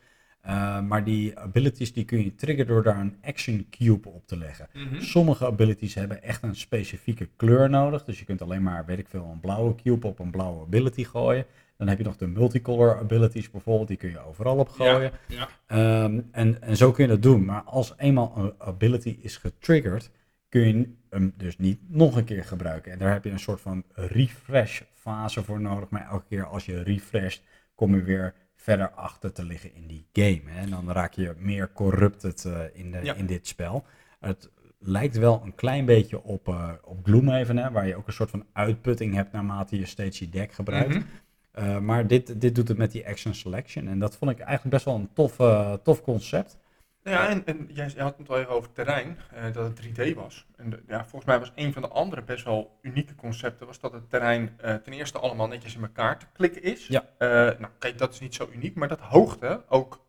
[0.46, 4.36] Uh, maar die abilities die kun je triggeren door daar een action cube op te
[4.36, 4.68] leggen.
[4.72, 5.00] Mhm.
[5.00, 8.04] Sommige abilities hebben echt een specifieke kleur nodig.
[8.04, 11.04] Dus je kunt alleen maar, weet ik veel, een blauwe cube op een blauwe ability
[11.04, 11.46] gooien.
[11.76, 15.12] Dan heb je nog de multicolor abilities bijvoorbeeld, die kun je overal op gooien.
[15.28, 17.44] Ja, Ehm, en, en zo kun je dat doen.
[17.44, 20.10] Maar als eenmaal een ability is getriggerd,
[20.48, 22.92] kun je hem dus niet nog een keer gebruiken.
[22.92, 25.88] En daar heb je een soort van refresh fase voor nodig.
[25.88, 27.42] Maar elke keer als je refresht,
[27.74, 30.50] kom je weer verder achter te liggen in die game.
[30.50, 30.60] Hè?
[30.60, 33.14] En dan raak je meer corrupted uh, in, de, Ja.
[33.14, 33.84] in dit spel.
[34.20, 37.70] Het lijkt wel een klein beetje op, uh, op Gloomhaven, hè?
[37.70, 40.94] waar je ook een soort van uitputting hebt naarmate je steeds je deck gebruikt.
[40.94, 41.02] Mhm.
[41.58, 43.88] Uh, maar dit, dit doet het met die action selection.
[43.88, 45.36] En dat vond ik eigenlijk best wel een tof,
[45.82, 46.58] tof concept.
[47.04, 49.80] Ja, en, en jij had het al even over terrein, uh, dat het
[50.10, 50.46] 3D was.
[50.56, 53.80] En de, ja, volgens mij was een van de andere best wel unieke concepten, was
[53.80, 56.86] dat het terrein uh, ten eerste allemaal netjes in elkaar te klikken is.
[56.86, 57.02] Ja.
[57.18, 60.04] Uh, nou, kijk, dat is niet zo uniek, maar dat hoogte ook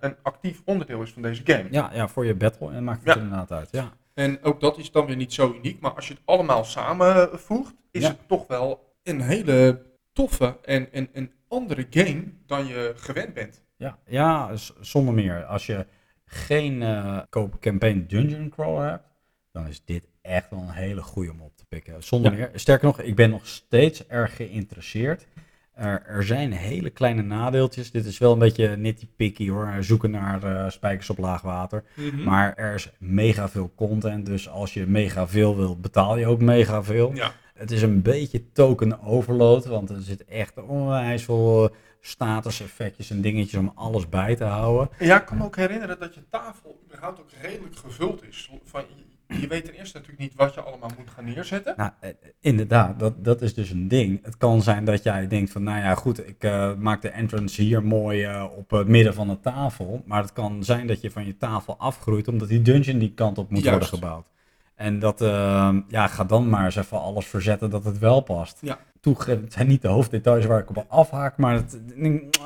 [0.00, 1.66] een actief onderdeel is van deze game.
[1.70, 3.20] Ja, ja voor je battle en maakt het Ja.
[3.20, 3.68] inderdaad uit.
[3.70, 3.92] Ja.
[4.14, 7.74] En ook dat is dan weer niet zo uniek, maar als je het allemaal samenvoegt,
[7.90, 8.08] is Ja.
[8.08, 9.82] het toch wel een hele
[10.12, 13.62] toffe en, en een andere game dan je gewend bent.
[13.76, 15.44] Ja, ja zonder meer.
[15.44, 15.86] Als je
[16.34, 17.18] geen uh,
[17.60, 19.04] campaign dungeon crawler hebt,
[19.52, 22.02] dan is dit echt wel een hele goede om op te pikken.
[22.02, 22.38] Zonder Ja.
[22.38, 22.50] meer.
[22.54, 25.26] Sterker nog, ik ben nog steeds erg geïnteresseerd.
[25.74, 27.90] Er, er zijn hele kleine nadeeltjes.
[27.90, 29.76] Dit is wel een beetje nitty-picky hoor.
[29.80, 31.84] Zoeken naar uh, spijkers op laag water.
[31.96, 32.22] Mhm.
[32.22, 34.26] Maar er is mega veel content.
[34.26, 37.14] Dus als je mega veel wilt, betaal je ook mega veel.
[37.14, 37.32] Ja.
[37.54, 39.66] Het is een beetje token overload.
[39.66, 41.74] Want er zit echt onwijs veel
[42.04, 44.88] uh, status effectjes en dingetjes om alles bij te houden.
[44.98, 48.50] Ja, ik kan me ook herinneren dat je tafel überhaupt ook redelijk gevuld is.
[48.64, 48.82] Van,
[49.28, 51.74] je, weet ten eerste natuurlijk niet wat je allemaal moet gaan neerzetten.
[51.76, 54.24] Nou, eh, inderdaad, dat, dat is dus een ding.
[54.24, 57.62] Het kan zijn dat jij denkt van, nou ja, goed, ik uh, maak de entrance
[57.62, 60.02] hier mooi uh, op het midden van de tafel.
[60.06, 63.38] Maar het kan zijn dat je van je tafel afgroeit, omdat die dungeon die kant
[63.38, 63.70] op moet Juist.
[63.70, 64.32] worden gebouwd.
[64.74, 68.58] En dat, uh, ja, ga dan maar eens even alles verzetten dat het wel past.
[68.60, 68.78] Ja.
[69.00, 71.80] Toegegeven, het zijn niet de hoofddetails waar ik op afhaak, maar het,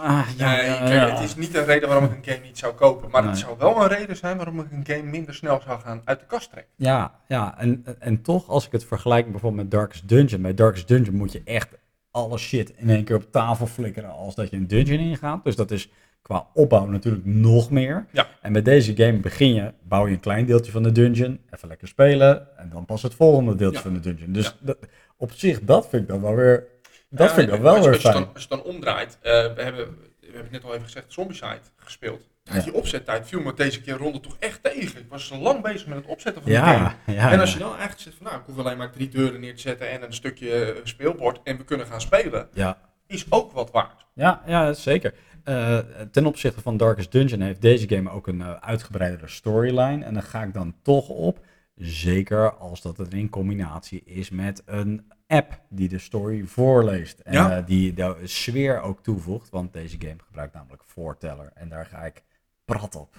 [0.03, 1.15] ah, ja, nee, ja, kijk, ja.
[1.15, 3.11] het is niet een reden waarom ik een game niet zou kopen.
[3.11, 6.01] Maar het zou wel een reden zijn waarom ik een game minder snel zou gaan
[6.05, 6.73] uit de kast trekken.
[6.77, 10.43] Ja, ja en, en toch, als ik het vergelijk bijvoorbeeld met Darkest Dungeon.
[10.43, 11.69] Bij Darkest Dungeon moet je echt
[12.11, 15.45] alle shit in één keer op tafel flikkeren als dat je een dungeon ingaat.
[15.45, 15.91] Dus dat is
[16.29, 18.07] qua opbouw natuurlijk nog meer.
[18.13, 18.27] Ja.
[18.41, 21.69] En met deze game begin je, bouw je een klein deeltje van de dungeon, even
[21.69, 23.83] lekker spelen en dan pas het volgende deeltje Ja.
[23.83, 24.33] van de dungeon.
[24.33, 24.53] Dus Ja.
[24.61, 24.79] dat,
[25.17, 26.67] op zich, dat vind ik dan wel weer,
[27.11, 28.23] dat vind ik dan wel als, weer als je fijn.
[28.23, 29.87] dan, als je dan omdraait, eh, we, hebben,
[30.21, 32.29] we hebben het net al even gezegd, Zombicide gespeeld.
[32.43, 32.61] Ja.
[32.61, 35.01] Die opzettijd viel me deze keer ronde toch echt tegen.
[35.01, 36.93] Ik was lang bezig met het opzetten van de game.
[37.07, 39.55] En als je dan eigenlijk zegt van nou, ik hoef alleen maar drie deuren neer
[39.55, 42.79] te zetten en een stukje speelbord en we kunnen gaan spelen, ja.
[43.07, 44.07] is ook wat waard.
[44.15, 45.15] Ja, ja zeker.
[45.49, 45.79] Uh,
[46.11, 50.05] ten opzichte van Darkest Dungeon heeft deze game ook een uh, uitgebreidere storyline.
[50.05, 51.39] En daar ga ik dan toch op.
[51.75, 57.19] Zeker als dat het in combinatie is met een app die de story voorleest.
[57.19, 57.59] En Ja.
[57.59, 59.51] uh, die de sfeer ook toevoegt.
[59.51, 61.51] Want deze game gebruikt namelijk Voorteller.
[61.55, 62.23] En daar ga ik
[62.65, 63.17] prat op.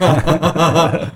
[0.00, 0.92] Uh,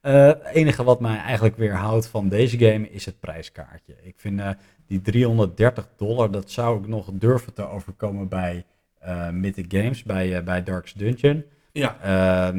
[0.00, 3.94] het enige wat mij eigenlijk weer houdt van deze game is het prijskaartje.
[4.02, 4.50] Ik vind uh,
[4.86, 8.64] die 330 dollar, dat zou ik nog durven te overkomen bij
[9.32, 11.44] Mythic Games, bij, bij Dark's Dungeon.
[11.72, 11.96] Ja.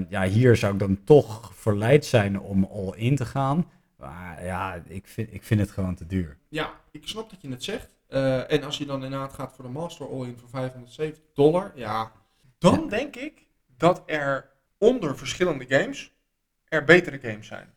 [0.10, 3.70] ja, hier zou ik dan toch verleid zijn om all in te gaan.
[3.98, 6.38] Maar ja, ik vind, ik vind het gewoon te duur.
[6.50, 7.96] Ja, ik snap dat je het zegt.
[8.10, 12.12] Uh, en als je dan inderdaad gaat voor de Master All-in voor 570 dollar, ja,
[12.58, 12.88] dan ja.
[12.88, 16.14] denk ik dat er onder verschillende games
[16.66, 17.74] er betere games zijn.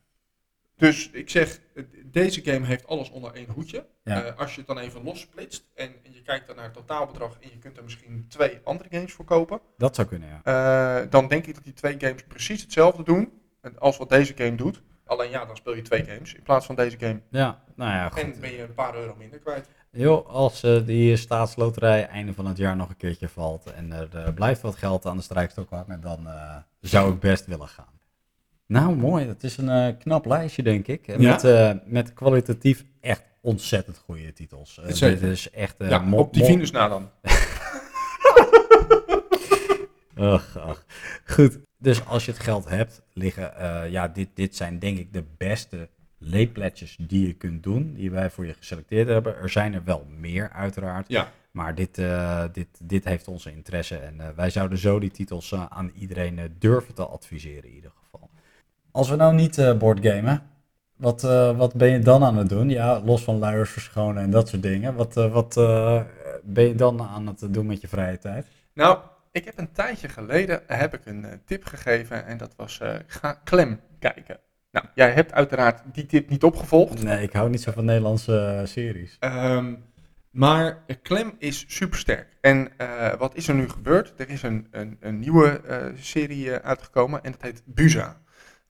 [0.79, 1.61] Dus ik zeg,
[2.05, 3.87] deze game heeft alles onder één hoedje.
[4.05, 4.24] Ja.
[4.24, 7.37] Uh, als je het dan even lossplitst en, en, je kijkt dan naar het totaalbedrag
[7.41, 9.61] en je kunt er misschien twee andere games voor kopen.
[9.76, 11.01] Dat zou kunnen, ja.
[11.05, 13.33] Uh, dan denk ik dat die twee games precies hetzelfde doen
[13.79, 14.83] als wat deze game doet.
[15.05, 17.20] Alleen ja, dan speel je twee games in plaats van deze game.
[17.31, 18.22] Ja, nou ja, goed.
[18.22, 19.68] En ben je een paar euro minder kwijt.
[19.91, 24.33] Joh, als uh, die staatsloterij einde van het jaar nog een keertje valt en er
[24.35, 26.29] blijft wat geld aan de strijkstok hangen, dan
[26.81, 27.97] zou ik best willen gaan.
[28.69, 29.27] Nou, mooi.
[29.27, 31.07] Dat is een uh, knap lijstje, denk ik.
[31.07, 31.16] Ja?
[31.19, 34.79] Met, uh, met kwalitatief echt ontzettend goede titels.
[34.81, 35.75] Uh, dit is echt...
[35.79, 37.11] ja, op die Venus na dan.
[40.35, 40.85] ach, ach.
[41.25, 41.59] Goed.
[41.79, 43.53] Dus als je het geld hebt liggen,
[43.91, 45.89] ja, dit, dit zijn denk ik de beste
[46.19, 49.37] laypledges die je kunt doen, die wij voor je geselecteerd hebben.
[49.37, 51.33] Er zijn er wel meer uiteraard, Ja.
[51.51, 55.53] maar dit, eh, dit, dit heeft onze interesse en eh, wij zouden zo die titels
[55.53, 58.28] eh, aan iedereen eh, durven te adviseren in ieder geval.
[58.91, 60.43] Als we nou niet eh boardgamen,
[60.97, 62.68] wat, eh, wat ben je dan aan het doen?
[62.68, 64.95] Ja, los van luiers verschonen en dat soort dingen.
[64.95, 65.55] Wat, eh, wat
[66.43, 68.47] ben je dan aan het doen met je vrije tijd?
[68.74, 68.99] Nou,
[69.32, 73.80] ik heb een tijdje geleden heb ik een tip gegeven en dat was ga klem
[73.99, 74.39] kijken.
[74.70, 77.03] Nou, jij hebt uiteraard die tip niet opgevolgd.
[77.03, 79.16] Nee, ik hou niet zo van Nederlandse series.
[79.20, 79.74] Ehm,
[80.30, 82.36] maar Clem is supersterk.
[82.41, 82.68] En
[83.18, 84.14] wat is er nu gebeurd?
[84.16, 85.61] Er is een, een, een nieuwe
[86.01, 88.16] serie uitgekomen en dat heet Buza.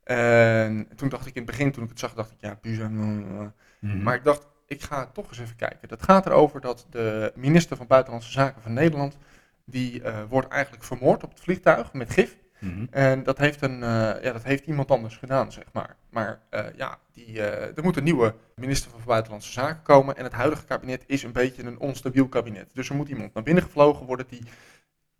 [0.09, 2.89] En toen dacht ik in het begin, toen ik het zag, dacht ik, ja, Buza.
[2.89, 3.53] mm, mm.
[3.79, 4.03] Mhm.
[4.03, 5.89] Maar ik dacht, ik ga toch eens even kijken.
[5.89, 9.17] Dat gaat erover dat de minister van Buitenlandse Zaken van Nederland,
[9.65, 12.37] die eh, wordt eigenlijk vermoord op het vliegtuig met gif.
[12.59, 12.87] Mhm.
[12.91, 15.97] En dat heeft, een, eh, ja, dat heeft iemand anders gedaan, zeg maar.
[16.11, 20.17] Maar eh, ja, die, er moet een nieuwe minister van Buitenlandse Zaken komen.
[20.17, 22.71] En het huidige kabinet is een beetje een onstabiel kabinet.
[22.73, 24.43] Dus er moet iemand naar binnen gevlogen worden die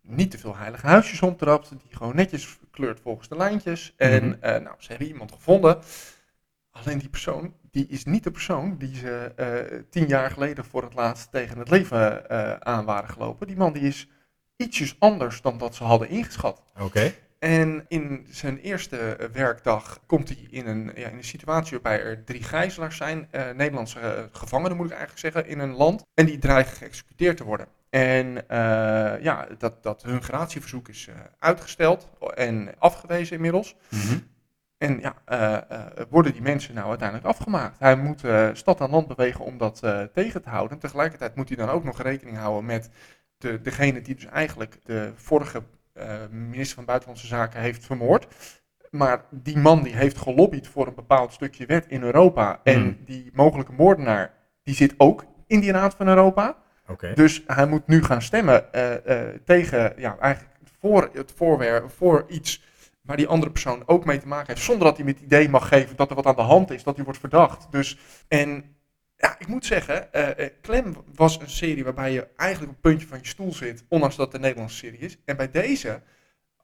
[0.09, 1.69] niet te veel heilige huisjes omtrapt.
[1.69, 3.93] Die gewoon netjes kleurt volgens de lijntjes.
[3.97, 4.37] En Mhm.
[4.41, 5.79] eh, nou, ze hebben iemand gevonden.
[6.71, 10.83] Alleen die persoon, die is niet de persoon die ze eh, tien jaar geleden voor
[10.83, 13.47] het laatst tegen het leven eh, aan waren gelopen.
[13.47, 14.07] Die man die is
[14.55, 16.63] ietsjes anders dan dat ze hadden ingeschat.
[16.79, 17.13] Oké.
[17.39, 22.23] En in zijn eerste werkdag komt hij in een, ja, in een situatie waarbij er
[22.23, 26.03] drie gijzelaars zijn, Nederlandse gevangenen moet ik eigenlijk zeggen, in een land.
[26.13, 27.67] En die dreigen geëxecuteerd te worden.
[27.89, 33.75] En eh, ja, dat, dat hun gratieverzoek is eh, uitgesteld en afgewezen inmiddels.
[33.89, 34.17] Mhm.
[34.77, 37.79] En ja, eh, worden die mensen nou uiteindelijk afgemaakt?
[37.79, 38.23] Hij moet
[38.53, 39.83] stad aan land bewegen om dat
[40.13, 40.79] tegen te houden.
[40.79, 42.89] Tegelijkertijd moet hij dan ook nog rekening houden met
[43.37, 45.63] de, degene die dus eigenlijk de vorige
[46.29, 48.27] minister van Buitenlandse Zaken heeft vermoord.
[48.89, 52.59] Maar die man die heeft gelobbyd voor een bepaald stukje wet in Europa.
[52.63, 52.97] En Hmm.
[53.05, 54.33] die mogelijke moordenaar,
[54.63, 56.57] die zit ook in die Raad van Europa.
[57.15, 62.25] Dus hij moet nu gaan stemmen eh, eh, tegen, ja, eigenlijk voor het voorwerp, voor
[62.27, 62.63] iets
[63.01, 64.65] waar die andere persoon ook mee te maken heeft.
[64.65, 66.83] Zonder dat hij met het idee mag geven dat er wat aan de hand is,
[66.83, 67.71] dat hij wordt verdacht.
[67.71, 68.75] Dus, en
[69.15, 73.07] ja, ik moet zeggen, eh, Clem was een serie waarbij je eigenlijk op het puntje
[73.07, 75.17] van je stoel zit, ondanks dat het een Nederlandse serie is.
[75.25, 76.01] En bij deze,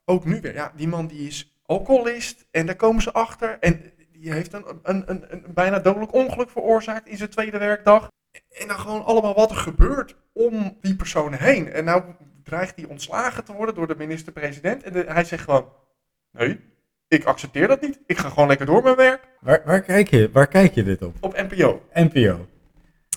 [0.04, 3.56] ook nu weer, ja, die man die is alcoholist en daar komen ze achter.
[3.60, 8.10] En die heeft een, een, een, een bijna dodelijk ongeluk veroorzaakt in zijn tweede werkdag.
[8.50, 11.72] En dan gewoon allemaal wat er gebeurt om die personen heen.
[11.72, 12.02] En nou
[12.44, 14.82] dreigt hij ontslagen te worden door de minister-president.
[14.82, 15.68] En de- hij zegt gewoon,
[16.32, 16.60] nee,
[17.08, 17.98] ik accepteer dat niet.
[18.06, 21.02] Ik ga gewoon lekker door mijn werk Waar, waar, kijk je, waar kijk je dit
[21.02, 21.16] op?
[21.20, 21.82] op NPO.
[21.92, 22.46] NPO.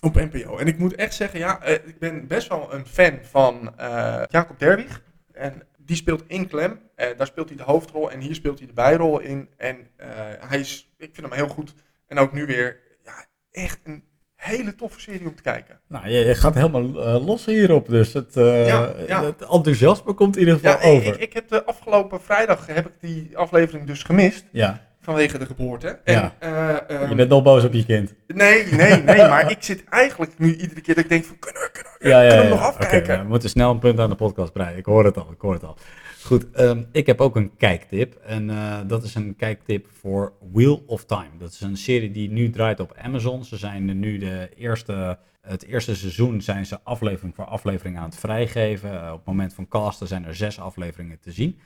[0.01, 0.57] Op NPO.
[0.57, 4.21] En ik moet echt zeggen, ja, eh, ik ben best wel een fan van eh,
[4.27, 5.01] Jacob Derwig.
[5.31, 6.79] En die speelt in Clem.
[6.95, 9.49] Eh, daar speelt hij de hoofdrol en hier speelt hij de bijrol in.
[9.57, 10.07] En eh,
[10.39, 11.73] hij is, ik vind hem heel goed.
[12.07, 14.03] En ook nu weer, ja, echt een
[14.35, 15.79] hele toffe serie om te kijken.
[15.87, 19.23] Nou, je, je gaat helemaal eh, los hierop, dus het, Ja, ja.
[19.23, 21.13] het enthousiasme komt in ieder geval Ja, over.
[21.13, 24.45] ik, ik heb de afgelopen vrijdag heb ik die aflevering dus gemist.
[24.51, 25.99] ja, Vanwege de geboorte.
[26.03, 26.35] En, Ja.
[26.39, 28.13] eh, ehm, je bent nog boos op je kind.
[28.27, 29.17] Nee, nee, nee.
[29.33, 32.07] maar ik zit eigenlijk nu iedere keer dat ik denk van, kunnen we, kunnen we,
[32.07, 32.59] Ja, ja, kunnen we ja.
[32.59, 33.21] nog afkijken?
[33.21, 34.77] we moeten snel een punt aan de podcast breien.
[34.77, 35.77] Ik hoor het al, ik hoor het al.
[36.23, 38.15] Goed, ehm, ik heb ook een kijktip.
[38.15, 41.29] En eh, dat is een kijktip voor Wheel of Time.
[41.37, 43.43] Dat is een serie die nu draait op Amazon.
[43.45, 48.17] Ze zijn nu de eerste, het eerste seizoen zijn ze aflevering voor aflevering aan het
[48.17, 49.01] vrijgeven.
[49.01, 51.59] Eh, op het moment van casten zijn er zes afleveringen te zien.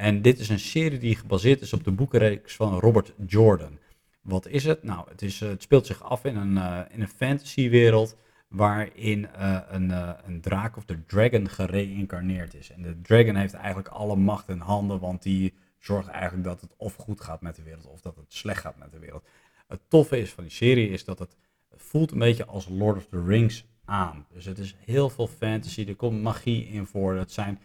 [0.00, 3.78] En dit is een serie die gebaseerd is op de boekenreeks van Robert Jordan.
[4.20, 4.82] Wat is het?
[4.82, 8.16] Nou, het, is, eh, het speelt zich af in een, eh, in een fantasywereld
[8.48, 9.90] waarin eh, een,
[10.26, 12.70] een draak of de dragon gereïncarneerd is.
[12.70, 16.74] En de dragon heeft eigenlijk alle macht in handen, want die zorgt eigenlijk dat het
[16.76, 19.28] of goed gaat met de wereld of dat het slecht gaat met de wereld.
[19.68, 21.36] Het toffe is van die serie is dat het,
[21.76, 24.26] voelt een beetje als Lord of the Rings aan.
[24.32, 27.14] Dus het is heel veel fantasy, er komt magie in voor.
[27.14, 27.58] Het zijn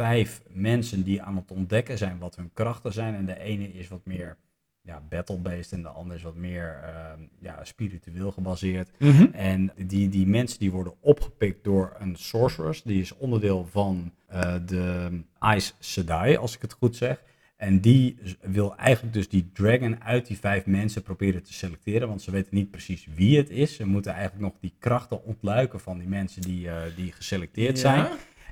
[0.00, 3.14] vijf mensen die aan het ontdekken zijn wat hun krachten zijn.
[3.14, 4.36] En de ene is wat meer
[4.82, 8.90] ja, battle-based en de andere is wat meer ehm, ja, spiritueel gebaseerd.
[9.32, 12.82] En die, die mensen die worden opgepikt door een sorceress.
[12.82, 17.22] Die is onderdeel van eh, de Aes Sedai, als ik het goed zeg.
[17.56, 22.08] En die wil eigenlijk dus die dragon uit die vijf mensen proberen te selecteren.
[22.08, 23.74] Want ze weten niet precies wie het is.
[23.74, 28.06] Ze moeten eigenlijk nog die krachten ontluiken van die mensen die, eh, die geselecteerd zijn.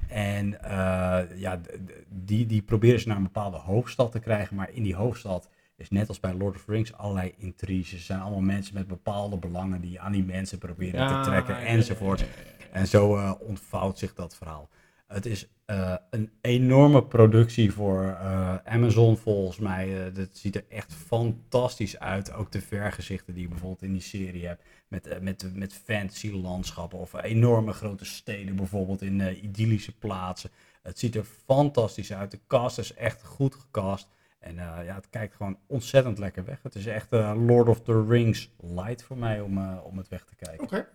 [0.08, 1.60] En eh, ja,
[2.08, 4.56] die, die proberen ze naar een bepaalde hoofdstad te krijgen.
[4.56, 7.92] Maar in die hoofdstad is net als bij Lord of the Rings allerlei intriges.
[7.92, 12.24] Er zijn allemaal mensen met bepaalde belangen die aan die mensen proberen te trekken enzovoort.
[12.72, 14.68] En zo eh, ontvouwt zich dat verhaal.
[15.08, 20.06] Het is uh, een enorme productie voor uh, Amazon volgens mij.
[20.06, 22.32] Uh, dat ziet er echt fantastisch uit.
[22.32, 24.62] Ook de vergezichten die je bijvoorbeeld in die serie hebt.
[24.88, 30.50] Met, met, met fantasy landschappen of enorme grote steden bijvoorbeeld in idyllische plaatsen.
[30.82, 32.30] Het ziet er fantastisch uit.
[32.30, 34.08] De cast is echt goed gecast.
[34.38, 36.62] En ja, het kijkt gewoon ontzettend lekker weg.
[36.62, 40.34] Het is echt Lord of the Rings light voor mij om, om het weg te
[40.34, 40.64] kijken.
[40.64, 40.74] Oké.
[40.74, 40.88] Okay.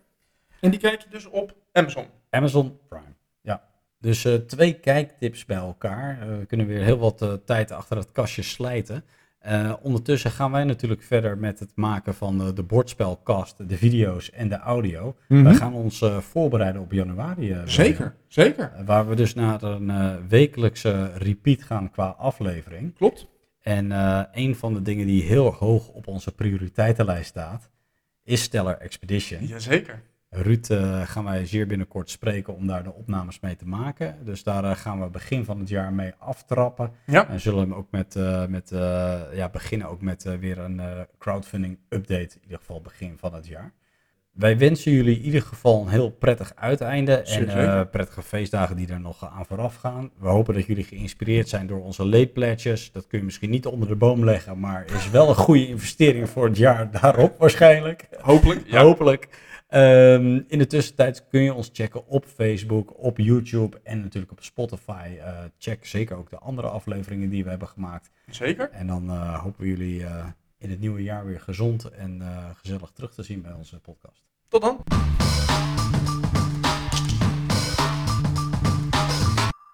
[0.60, 2.06] En die kijk je dus op Amazon?
[2.30, 3.72] Amazon Prime, ja.
[4.04, 6.18] Dus uh, twee kijktips bij elkaar.
[6.22, 9.04] Uh, we kunnen weer heel wat uh, tijd achter het kastje slijten.
[9.82, 14.58] ondertussen gaan wij natuurlijk verder met het maken van de bordspelkast, de video's en de
[14.58, 15.04] audio.
[15.04, 15.52] Mm -hmm.
[15.52, 17.56] We gaan ons voorbereiden op januari.
[17.64, 18.72] zeker, zeker.
[18.84, 22.94] waar we dus naar een wekelijkse repeat gaan qua aflevering.
[22.94, 23.26] Klopt.
[23.60, 23.90] En
[24.32, 27.70] een van de dingen die heel hoog op onze prioriteitenlijst staat,
[28.22, 29.46] is Stellar Expedition.
[29.46, 30.02] Jazeker.
[30.36, 34.16] Ruud uh, gaan wij zeer binnenkort spreken om daar de opnames mee te maken.
[34.24, 36.90] Dus daar uh, gaan we begin van het jaar mee aftrappen.
[37.06, 37.28] Ja.
[37.28, 38.70] En zullen we ook met, uh, met,
[39.32, 40.80] ja, beginnen ook met weer een
[41.18, 42.34] crowdfunding update.
[42.34, 43.72] In ieder geval begin van het jaar.
[44.32, 47.16] Wij wensen jullie in ieder geval een heel prettig uiteinde.
[47.16, 50.10] En prettige feestdagen die er nog aan vooraf gaan.
[50.18, 52.92] We hopen dat jullie geïnspireerd zijn door onze late pledges.
[52.92, 54.58] Dat kun je misschien niet onder de boom leggen.
[54.58, 58.08] Maar is wel een goede investering voor het jaar daarop waarschijnlijk.
[58.20, 58.62] Hopelijk.
[58.66, 58.82] Ja.
[58.82, 59.28] Hopelijk.
[59.74, 64.42] Um, in de tussentijd kun je ons checken op Facebook, op YouTube en natuurlijk op
[64.42, 65.08] Spotify.
[65.16, 68.10] Uh, check zeker ook de andere afleveringen die we hebben gemaakt.
[68.26, 68.70] Zeker.
[68.70, 70.26] En dan uh, hopen we jullie uh,
[70.58, 72.22] in het nieuwe jaar weer gezond en
[72.56, 74.24] gezellig terug te zien bij onze podcast.
[74.48, 74.82] Tot dan.